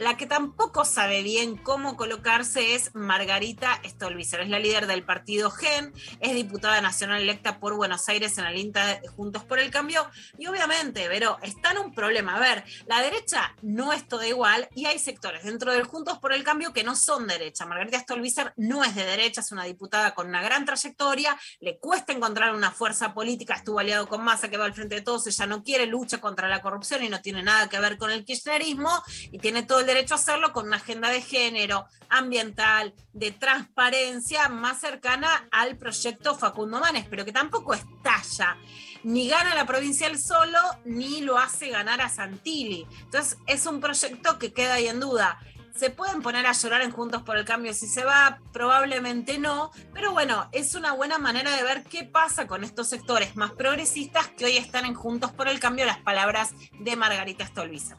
[0.00, 4.40] La que tampoco sabe bien cómo colocarse es Margarita Stolbizer.
[4.40, 8.50] Es la líder del partido GEN, es diputada nacional electa por Buenos Aires en la
[8.50, 10.10] lista de Juntos por el Cambio.
[10.38, 12.36] Y obviamente, pero está en un problema.
[12.36, 16.32] A ver, la derecha no es toda igual y hay sectores dentro del Juntos por
[16.32, 17.66] el Cambio que no son derecha.
[17.66, 22.14] Margarita Stolbizer no es de derecha, es una diputada con una gran trayectoria, le cuesta
[22.14, 25.44] encontrar una fuerza política, estuvo aliado con Massa que va al frente de todos, ella
[25.44, 28.90] no quiere lucha contra la corrupción y no tiene nada que ver con el kirchnerismo
[29.30, 34.48] y tiene todo el derecho a hacerlo con una agenda de género, ambiental, de transparencia
[34.48, 38.56] más cercana al proyecto Facundo Manes, pero que tampoco estalla.
[39.02, 42.86] Ni gana la provincial solo, ni lo hace ganar a Santilli.
[43.02, 45.40] Entonces es un proyecto que queda ahí en duda.
[45.74, 48.38] ¿Se pueden poner a llorar en Juntos por el Cambio si se va?
[48.52, 53.34] Probablemente no, pero bueno, es una buena manera de ver qué pasa con estos sectores
[53.34, 57.96] más progresistas que hoy están en Juntos por el Cambio, las palabras de Margarita Stolbizer.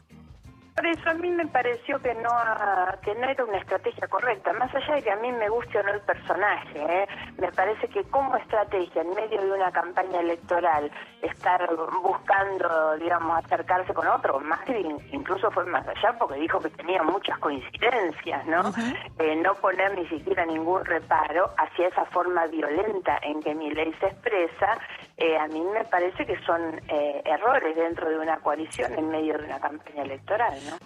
[0.74, 2.30] Por eso a mí me pareció que no
[3.02, 5.82] que no era una estrategia correcta, más allá de que a mí me guste o
[5.82, 7.08] no el personaje, ¿eh?
[7.38, 10.90] me parece que como estrategia en medio de una campaña electoral
[11.20, 11.68] estar
[12.02, 17.38] buscando, digamos, acercarse con otro, Macri incluso fue más allá porque dijo que tenía muchas
[17.38, 18.62] coincidencias, ¿no?
[19.18, 23.92] Eh, no poner ni siquiera ningún reparo hacia esa forma violenta en que mi ley
[24.00, 24.78] se expresa,
[25.16, 29.38] eh, a mí me parece que son eh, errores dentro de una coalición en medio
[29.38, 30.76] de una campaña electoral, ¿no?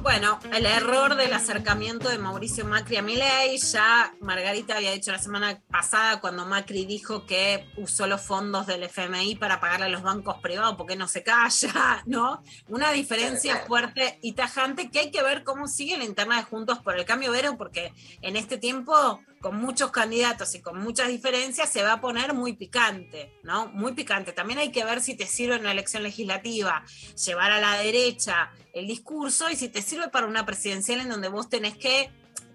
[0.00, 5.18] Bueno, el error del acercamiento de Mauricio Macri a Milei, ya Margarita había dicho la
[5.18, 10.02] semana pasada cuando Macri dijo que usó los fondos del FMI para pagarle a los
[10.02, 12.42] bancos privados porque no se calla, ¿no?
[12.68, 16.78] Una diferencia fuerte y tajante que hay que ver cómo sigue la interna de Juntos
[16.78, 17.92] por el Cambio Vero, porque
[18.22, 22.54] en este tiempo, con muchos candidatos y con muchas diferencias, se va a poner muy
[22.54, 23.68] picante, ¿no?
[23.68, 24.32] Muy picante.
[24.32, 26.84] También hay que ver si te sirve en una elección legislativa
[27.24, 31.28] llevar a la derecha el discurso y si te sirve para una presidencial en donde
[31.28, 32.10] vos tenés que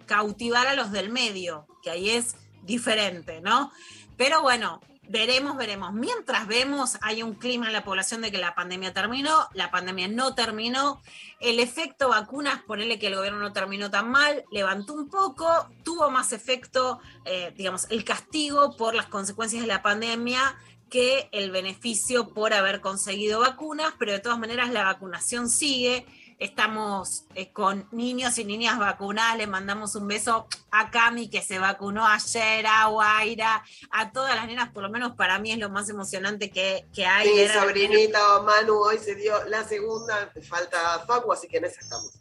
[0.05, 3.71] cautivar a los del medio, que ahí es diferente, ¿no?
[4.17, 5.93] Pero bueno, veremos, veremos.
[5.93, 10.07] Mientras vemos, hay un clima en la población de que la pandemia terminó, la pandemia
[10.07, 11.01] no terminó,
[11.39, 16.09] el efecto vacunas, ponerle que el gobierno no terminó tan mal, levantó un poco, tuvo
[16.09, 20.57] más efecto, eh, digamos, el castigo por las consecuencias de la pandemia
[20.89, 26.05] que el beneficio por haber conseguido vacunas, pero de todas maneras la vacunación sigue.
[26.43, 31.57] Estamos eh, con niños y niñas vacunadas, le mandamos un beso a Cami que se
[31.57, 35.69] vacunó ayer, a Guaira, a todas las nenas, por lo menos para mí es lo
[35.69, 37.29] más emocionante que, que hay.
[37.29, 41.79] Mi las sobrinita Manu hoy se dio la segunda, falta Facu, así que en esa
[41.79, 42.11] estamos.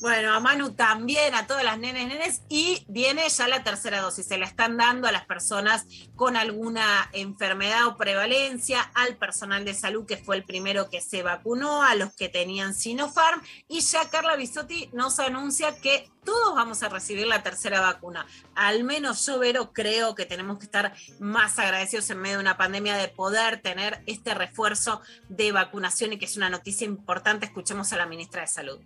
[0.00, 4.26] Bueno, a Manu también, a todas las nenes, nenes, y viene ya la tercera dosis.
[4.26, 9.74] Se la están dando a las personas con alguna enfermedad o prevalencia, al personal de
[9.74, 14.08] salud que fue el primero que se vacunó, a los que tenían Sinopharm, y ya
[14.08, 18.24] Carla Bisotti nos anuncia que todos vamos a recibir la tercera vacuna.
[18.54, 22.56] Al menos yo, Vero, creo que tenemos que estar más agradecidos en medio de una
[22.56, 27.46] pandemia de poder tener este refuerzo de vacunación y que es una noticia importante.
[27.46, 28.78] Escuchemos a la ministra de Salud.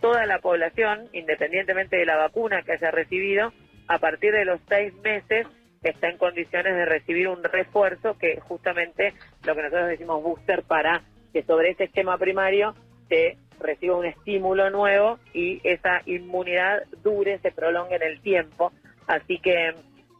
[0.00, 3.52] Toda la población, independientemente de la vacuna que haya recibido,
[3.88, 5.46] a partir de los seis meses
[5.82, 9.14] está en condiciones de recibir un refuerzo que justamente
[9.44, 11.02] lo que nosotros decimos booster para
[11.32, 12.74] que sobre ese esquema primario
[13.08, 18.72] se reciba un estímulo nuevo y esa inmunidad dure, se prolongue en el tiempo.
[19.06, 19.74] Así que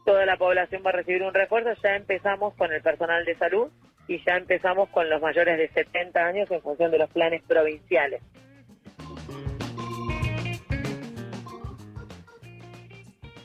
[0.05, 1.69] toda la población va a recibir un refuerzo.
[1.83, 3.69] Ya empezamos con el personal de salud
[4.07, 8.21] y ya empezamos con los mayores de 70 años en función de los planes provinciales.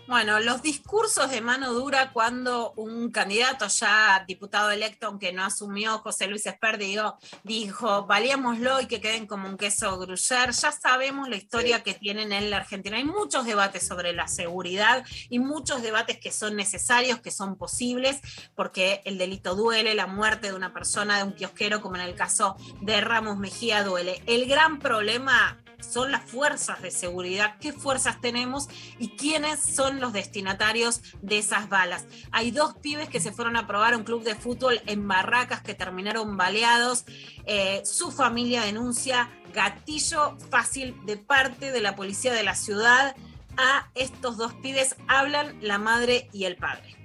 [0.07, 5.99] Bueno, los discursos de mano dura cuando un candidato ya diputado electo, aunque no asumió,
[6.01, 10.53] José Luis Esperdi, dijo, dijo valiémoslo y que queden como un queso gruyere.
[10.53, 12.99] Ya sabemos la historia que tienen en la Argentina.
[12.99, 18.21] Hay muchos debates sobre la seguridad y muchos debates que son necesarios, que son posibles,
[18.55, 22.15] porque el delito duele, la muerte de una persona, de un kiosquero, como en el
[22.15, 24.23] caso de Ramos Mejía, duele.
[24.27, 30.13] El gran problema son las fuerzas de seguridad, qué fuerzas tenemos y quiénes son los
[30.13, 32.07] destinatarios de esas balas.
[32.33, 35.75] Hay dos pibes que se fueron a probar un club de fútbol en Barracas que
[35.75, 37.05] terminaron baleados.
[37.47, 43.15] Eh, su familia denuncia gatillo fácil de parte de la policía de la ciudad
[43.57, 44.97] a estos dos pibes.
[45.09, 47.04] Hablan la madre y el padre.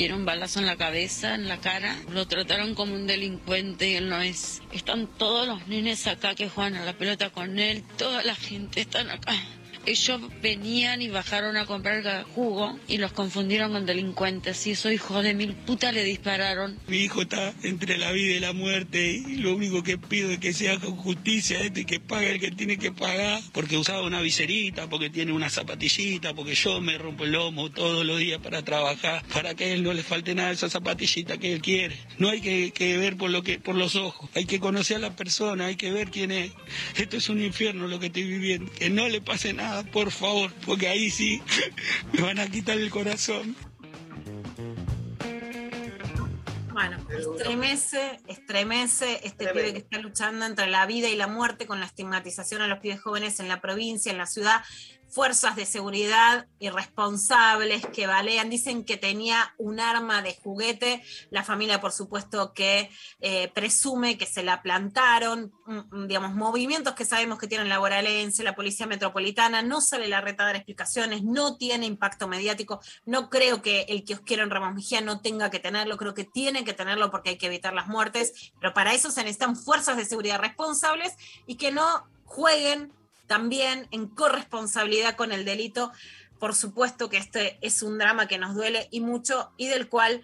[0.00, 1.94] Quiere un balazo en la cabeza, en la cara.
[2.10, 4.62] Lo trataron como un delincuente y él no es.
[4.72, 7.84] Están todos los nenes acá que juegan a la pelota con él.
[7.98, 9.34] Toda la gente están acá.
[9.86, 14.66] Ellos venían y bajaron a comprar jugo y los confundieron con delincuentes.
[14.66, 16.78] Y esos hijos de mil puta le dispararon.
[16.86, 20.38] Mi hijo está entre la vida y la muerte y lo único que pido es
[20.38, 23.76] que se haga con justicia esto y que pague el que tiene que pagar porque
[23.76, 28.18] usaba una viserita, porque tiene una zapatillita, porque yo me rompo el lomo todos los
[28.18, 31.60] días para trabajar, para que a él no le falte nada esa zapatillita que él
[31.62, 31.96] quiere.
[32.18, 35.00] No hay que, que ver por, lo que, por los ojos, hay que conocer a
[35.00, 36.52] la persona, hay que ver quién es.
[36.96, 38.70] Esto es un infierno lo que estoy viviendo.
[38.72, 41.42] Que no le pase nada, por favor, porque ahí sí
[42.12, 43.56] me van a quitar el corazón.
[46.72, 51.80] Bueno, estremece, estremece este pibe que está luchando entre la vida y la muerte con
[51.80, 54.62] la estigmatización a los pibes jóvenes en la provincia, en la ciudad.
[55.10, 61.02] Fuerzas de seguridad irresponsables que balean, dicen que tenía un arma de juguete.
[61.30, 65.52] La familia, por supuesto, que eh, presume que se la plantaron.
[65.66, 69.62] Mm, digamos, movimientos que sabemos que tienen la Boralense, la Policía Metropolitana.
[69.62, 72.80] No sale la reta a dar explicaciones, no tiene impacto mediático.
[73.04, 76.14] No creo que el que os quiera en Ramos Mejía no tenga que tenerlo, creo
[76.14, 78.52] que tiene que tenerlo porque hay que evitar las muertes.
[78.60, 81.14] Pero para eso se necesitan fuerzas de seguridad responsables
[81.46, 82.92] y que no jueguen
[83.30, 85.92] también en corresponsabilidad con el delito.
[86.40, 90.22] Por supuesto que este es un drama que nos duele y mucho y del cual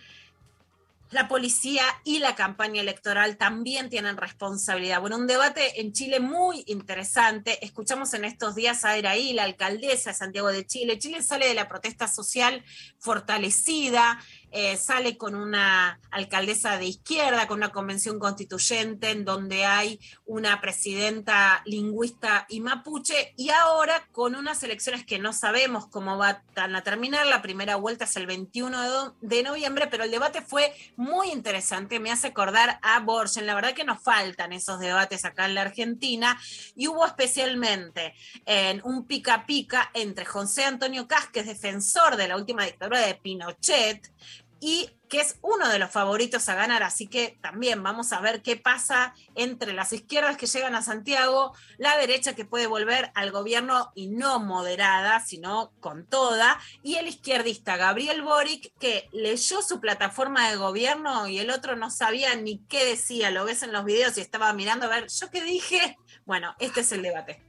[1.10, 5.00] la policía y la campaña electoral también tienen responsabilidad.
[5.00, 7.64] Bueno, un debate en Chile muy interesante.
[7.64, 10.98] Escuchamos en estos días a Eraí, la alcaldesa de Santiago de Chile.
[10.98, 12.64] Chile sale de la protesta social
[12.98, 14.18] fortalecida.
[14.58, 20.62] Eh, sale con una alcaldesa de izquierda, con una convención constituyente en donde hay una
[20.62, 26.82] presidenta lingüista y mapuche, y ahora con unas elecciones que no sabemos cómo van a
[26.82, 27.26] terminar.
[27.26, 32.10] La primera vuelta es el 21 de, noviembre, pero el debate fue muy interesante, me
[32.10, 33.44] hace acordar a Borgen.
[33.44, 36.40] La verdad que nos faltan esos debates acá en la Argentina,
[36.74, 38.14] y hubo especialmente
[38.46, 43.00] en un pica pica entre José Antonio Cas, que es defensor de la última dictadura
[43.00, 44.10] de Pinochet,
[44.60, 48.42] y que es uno de los favoritos a ganar, así que también vamos a ver
[48.42, 53.30] qué pasa entre las izquierdas que llegan a Santiago, la derecha que puede volver al
[53.30, 59.80] gobierno y no moderada, sino con toda, y el izquierdista Gabriel Boric, que leyó su
[59.80, 63.84] plataforma de gobierno y el otro no sabía ni qué decía, lo ves en los
[63.84, 65.96] videos y estaba mirando a ver, ¿yo qué dije?
[66.24, 67.42] Bueno, este es el debate.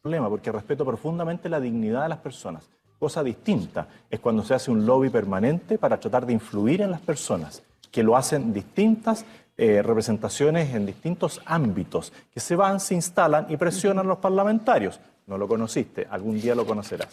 [0.00, 2.70] problema porque respeto profundamente la dignidad de las personas.
[3.02, 7.00] Cosa distinta es cuando se hace un lobby permanente para tratar de influir en las
[7.00, 7.60] personas,
[7.90, 9.24] que lo hacen distintas
[9.56, 15.00] eh, representaciones en distintos ámbitos, que se van, se instalan y presionan a los parlamentarios.
[15.26, 17.08] No lo conociste, algún día lo conocerás.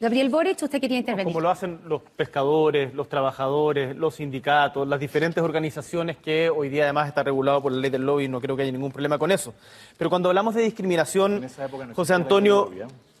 [0.00, 1.32] Gabriel Boric, usted quería intervenir.
[1.32, 6.82] Como lo hacen los pescadores, los trabajadores, los sindicatos, las diferentes organizaciones que hoy día
[6.82, 9.30] además está regulado por la ley del lobby, no creo que haya ningún problema con
[9.30, 9.54] eso.
[9.96, 11.46] Pero cuando hablamos de discriminación,
[11.94, 12.72] José Antonio,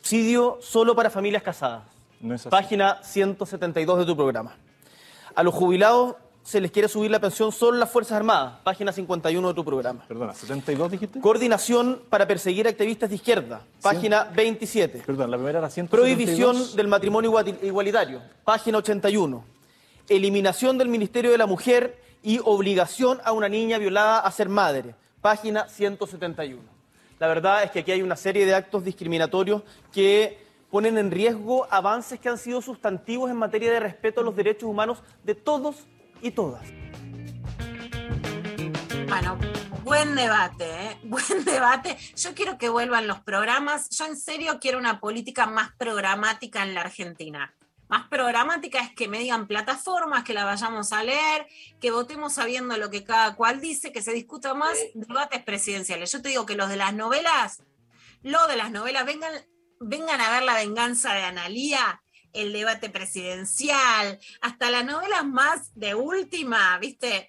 [0.02, 1.99] sí dio solo para familias casadas.
[2.50, 4.54] Página 172 de tu programa.
[5.34, 8.54] A los jubilados se les quiere subir la pensión solo las Fuerzas Armadas.
[8.64, 10.04] Página 51 de tu programa.
[10.08, 11.20] Perdona, ¿72 dijiste?
[11.20, 13.62] Coordinación para perseguir activistas de izquierda.
[13.82, 15.02] Página 27.
[15.06, 15.90] Perdón, la primera era 172.
[16.26, 18.20] Prohibición del matrimonio igual- igualitario.
[18.44, 19.44] Página 81.
[20.08, 24.94] Eliminación del Ministerio de la Mujer y obligación a una niña violada a ser madre.
[25.20, 26.60] Página 171.
[27.18, 31.66] La verdad es que aquí hay una serie de actos discriminatorios que ponen en riesgo
[31.70, 35.86] avances que han sido sustantivos en materia de respeto a los derechos humanos de todos
[36.22, 36.62] y todas.
[39.08, 39.38] Bueno,
[39.82, 40.98] buen debate, ¿eh?
[41.04, 41.96] buen debate.
[42.16, 43.90] Yo quiero que vuelvan los programas.
[43.90, 47.52] Yo en serio quiero una política más programática en la Argentina.
[47.88, 51.48] Más programática es que me digan plataformas, que la vayamos a leer,
[51.80, 56.12] que votemos sabiendo lo que cada cual dice, que se discuta más debates presidenciales.
[56.12, 57.64] Yo te digo que los de las novelas,
[58.22, 59.32] lo de las novelas, vengan,
[59.80, 62.02] vengan a ver la venganza de Analía,
[62.32, 67.28] el debate presidencial, hasta las novelas más de última, ¿viste?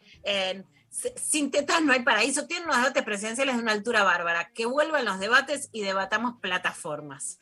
[1.16, 4.52] Sin tetas no hay paraíso, tienen unos debates presidenciales de una altura bárbara.
[4.54, 7.40] Que vuelvan los debates y debatamos plataformas.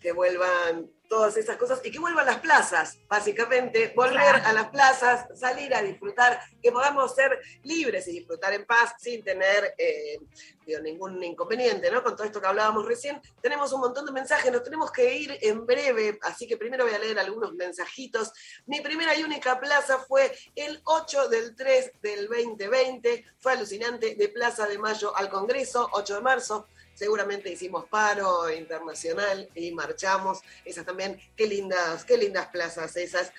[0.00, 4.46] que vuelvan todas esas cosas y que vuelvan las plazas, básicamente, volver Claro.
[4.46, 9.24] a las plazas, salir a disfrutar, que podamos ser libres y disfrutar en paz sin
[9.24, 10.18] tener eh,
[10.66, 12.02] digo, ningún inconveniente, ¿no?
[12.02, 15.38] Con todo esto que hablábamos recién, tenemos un montón de mensajes, nos tenemos que ir
[15.40, 18.32] en breve, así que primero voy a leer algunos mensajitos.
[18.66, 24.28] Mi primera y única plaza fue el 8 del 3 del 2020, fue alucinante, de
[24.28, 26.68] Plaza de Mayo al Congreso, 8 de marzo,
[26.98, 30.40] seguramente hicimos paro internacional y marchamos.
[30.64, 33.32] Esas también, qué lindas, qué lindas plazas esas.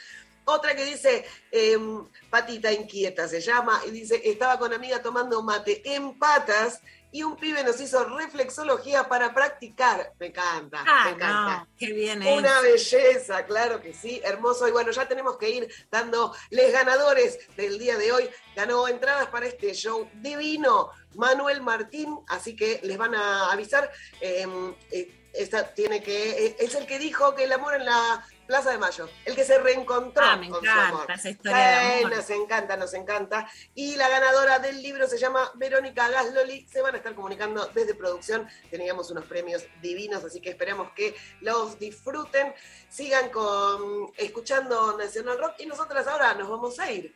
[0.46, 5.82] Otra que dice, em, Patita Inquieta se llama, y dice, estaba con amiga tomando mate
[5.94, 6.82] en patas
[7.12, 10.14] y un pibe nos hizo reflexología para practicar.
[10.20, 11.58] Me encanta, Ah, me encanta.
[11.60, 14.68] no, qué bien Una belleza, claro que sí, hermoso.
[14.68, 18.30] Y bueno, ya tenemos que ir dando les ganadores del día de hoy.
[18.56, 23.92] Ganó entradas para este show divino Manuel Martín, así que les van a avisar.
[24.22, 24.46] eh,
[24.92, 28.72] eh, esta tiene que, eh, es el que dijo que el amor en la Plaza
[28.72, 31.06] de Mayo, el que se reencontró Ah, me con su amor.
[31.12, 31.64] esa historia de
[32.00, 32.16] Sí, amor.
[32.18, 33.48] Nos encanta, nos encanta.
[33.76, 36.68] Y la ganadora del libro se llama Verónica Gasloli.
[36.68, 38.50] Se van a estar comunicando desde producción.
[38.72, 42.52] Teníamos unos premios divinos, así que esperamos que los disfruten.
[42.90, 47.16] Sigan con escuchando Nacional Rock y nosotras ahora nos vamos a ir.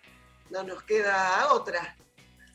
[0.51, 1.97] No nos queda otra.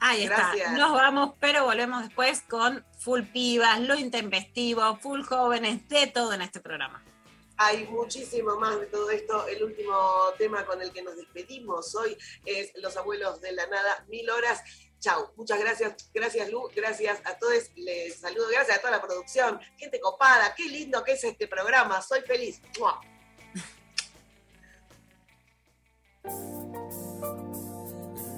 [0.01, 0.69] Ahí Gracias.
[0.69, 0.79] está.
[0.79, 6.43] Nos vamos, pero volvemos después con full pibas, lo intempestivo, full jóvenes, de todo en
[6.43, 7.03] este programa.
[7.57, 9.49] Hay muchísimo más de todo esto.
[9.49, 9.95] El último
[10.39, 14.63] tema con el que nos despedimos hoy es Los Abuelos de la Nada, Mil Horas.
[15.01, 19.61] Chau, muchas gracias, gracias Lu, gracias a todos, les saludo, gracias a toda la producción,
[19.77, 22.61] gente copada, qué lindo que es este programa, soy feliz.
[22.81, 23.01] ¡Mua!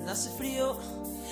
[0.07, 0.77] Hace frío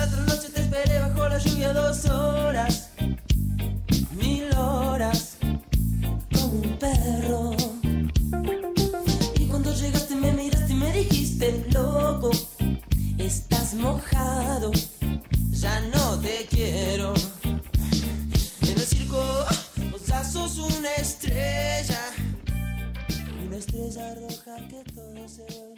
[0.00, 2.88] La otra noche te esperé bajo la lluvia dos horas,
[4.12, 5.36] mil horas,
[6.32, 7.50] como un perro.
[9.38, 12.30] Y cuando llegaste me miraste y me dijiste, loco,
[13.18, 14.72] estás mojado,
[15.50, 17.12] ya no te quiero.
[17.42, 19.22] En el circo,
[19.90, 20.22] vos ya
[20.78, 22.00] una estrella,
[23.46, 25.69] una estrella roja que todo se ve.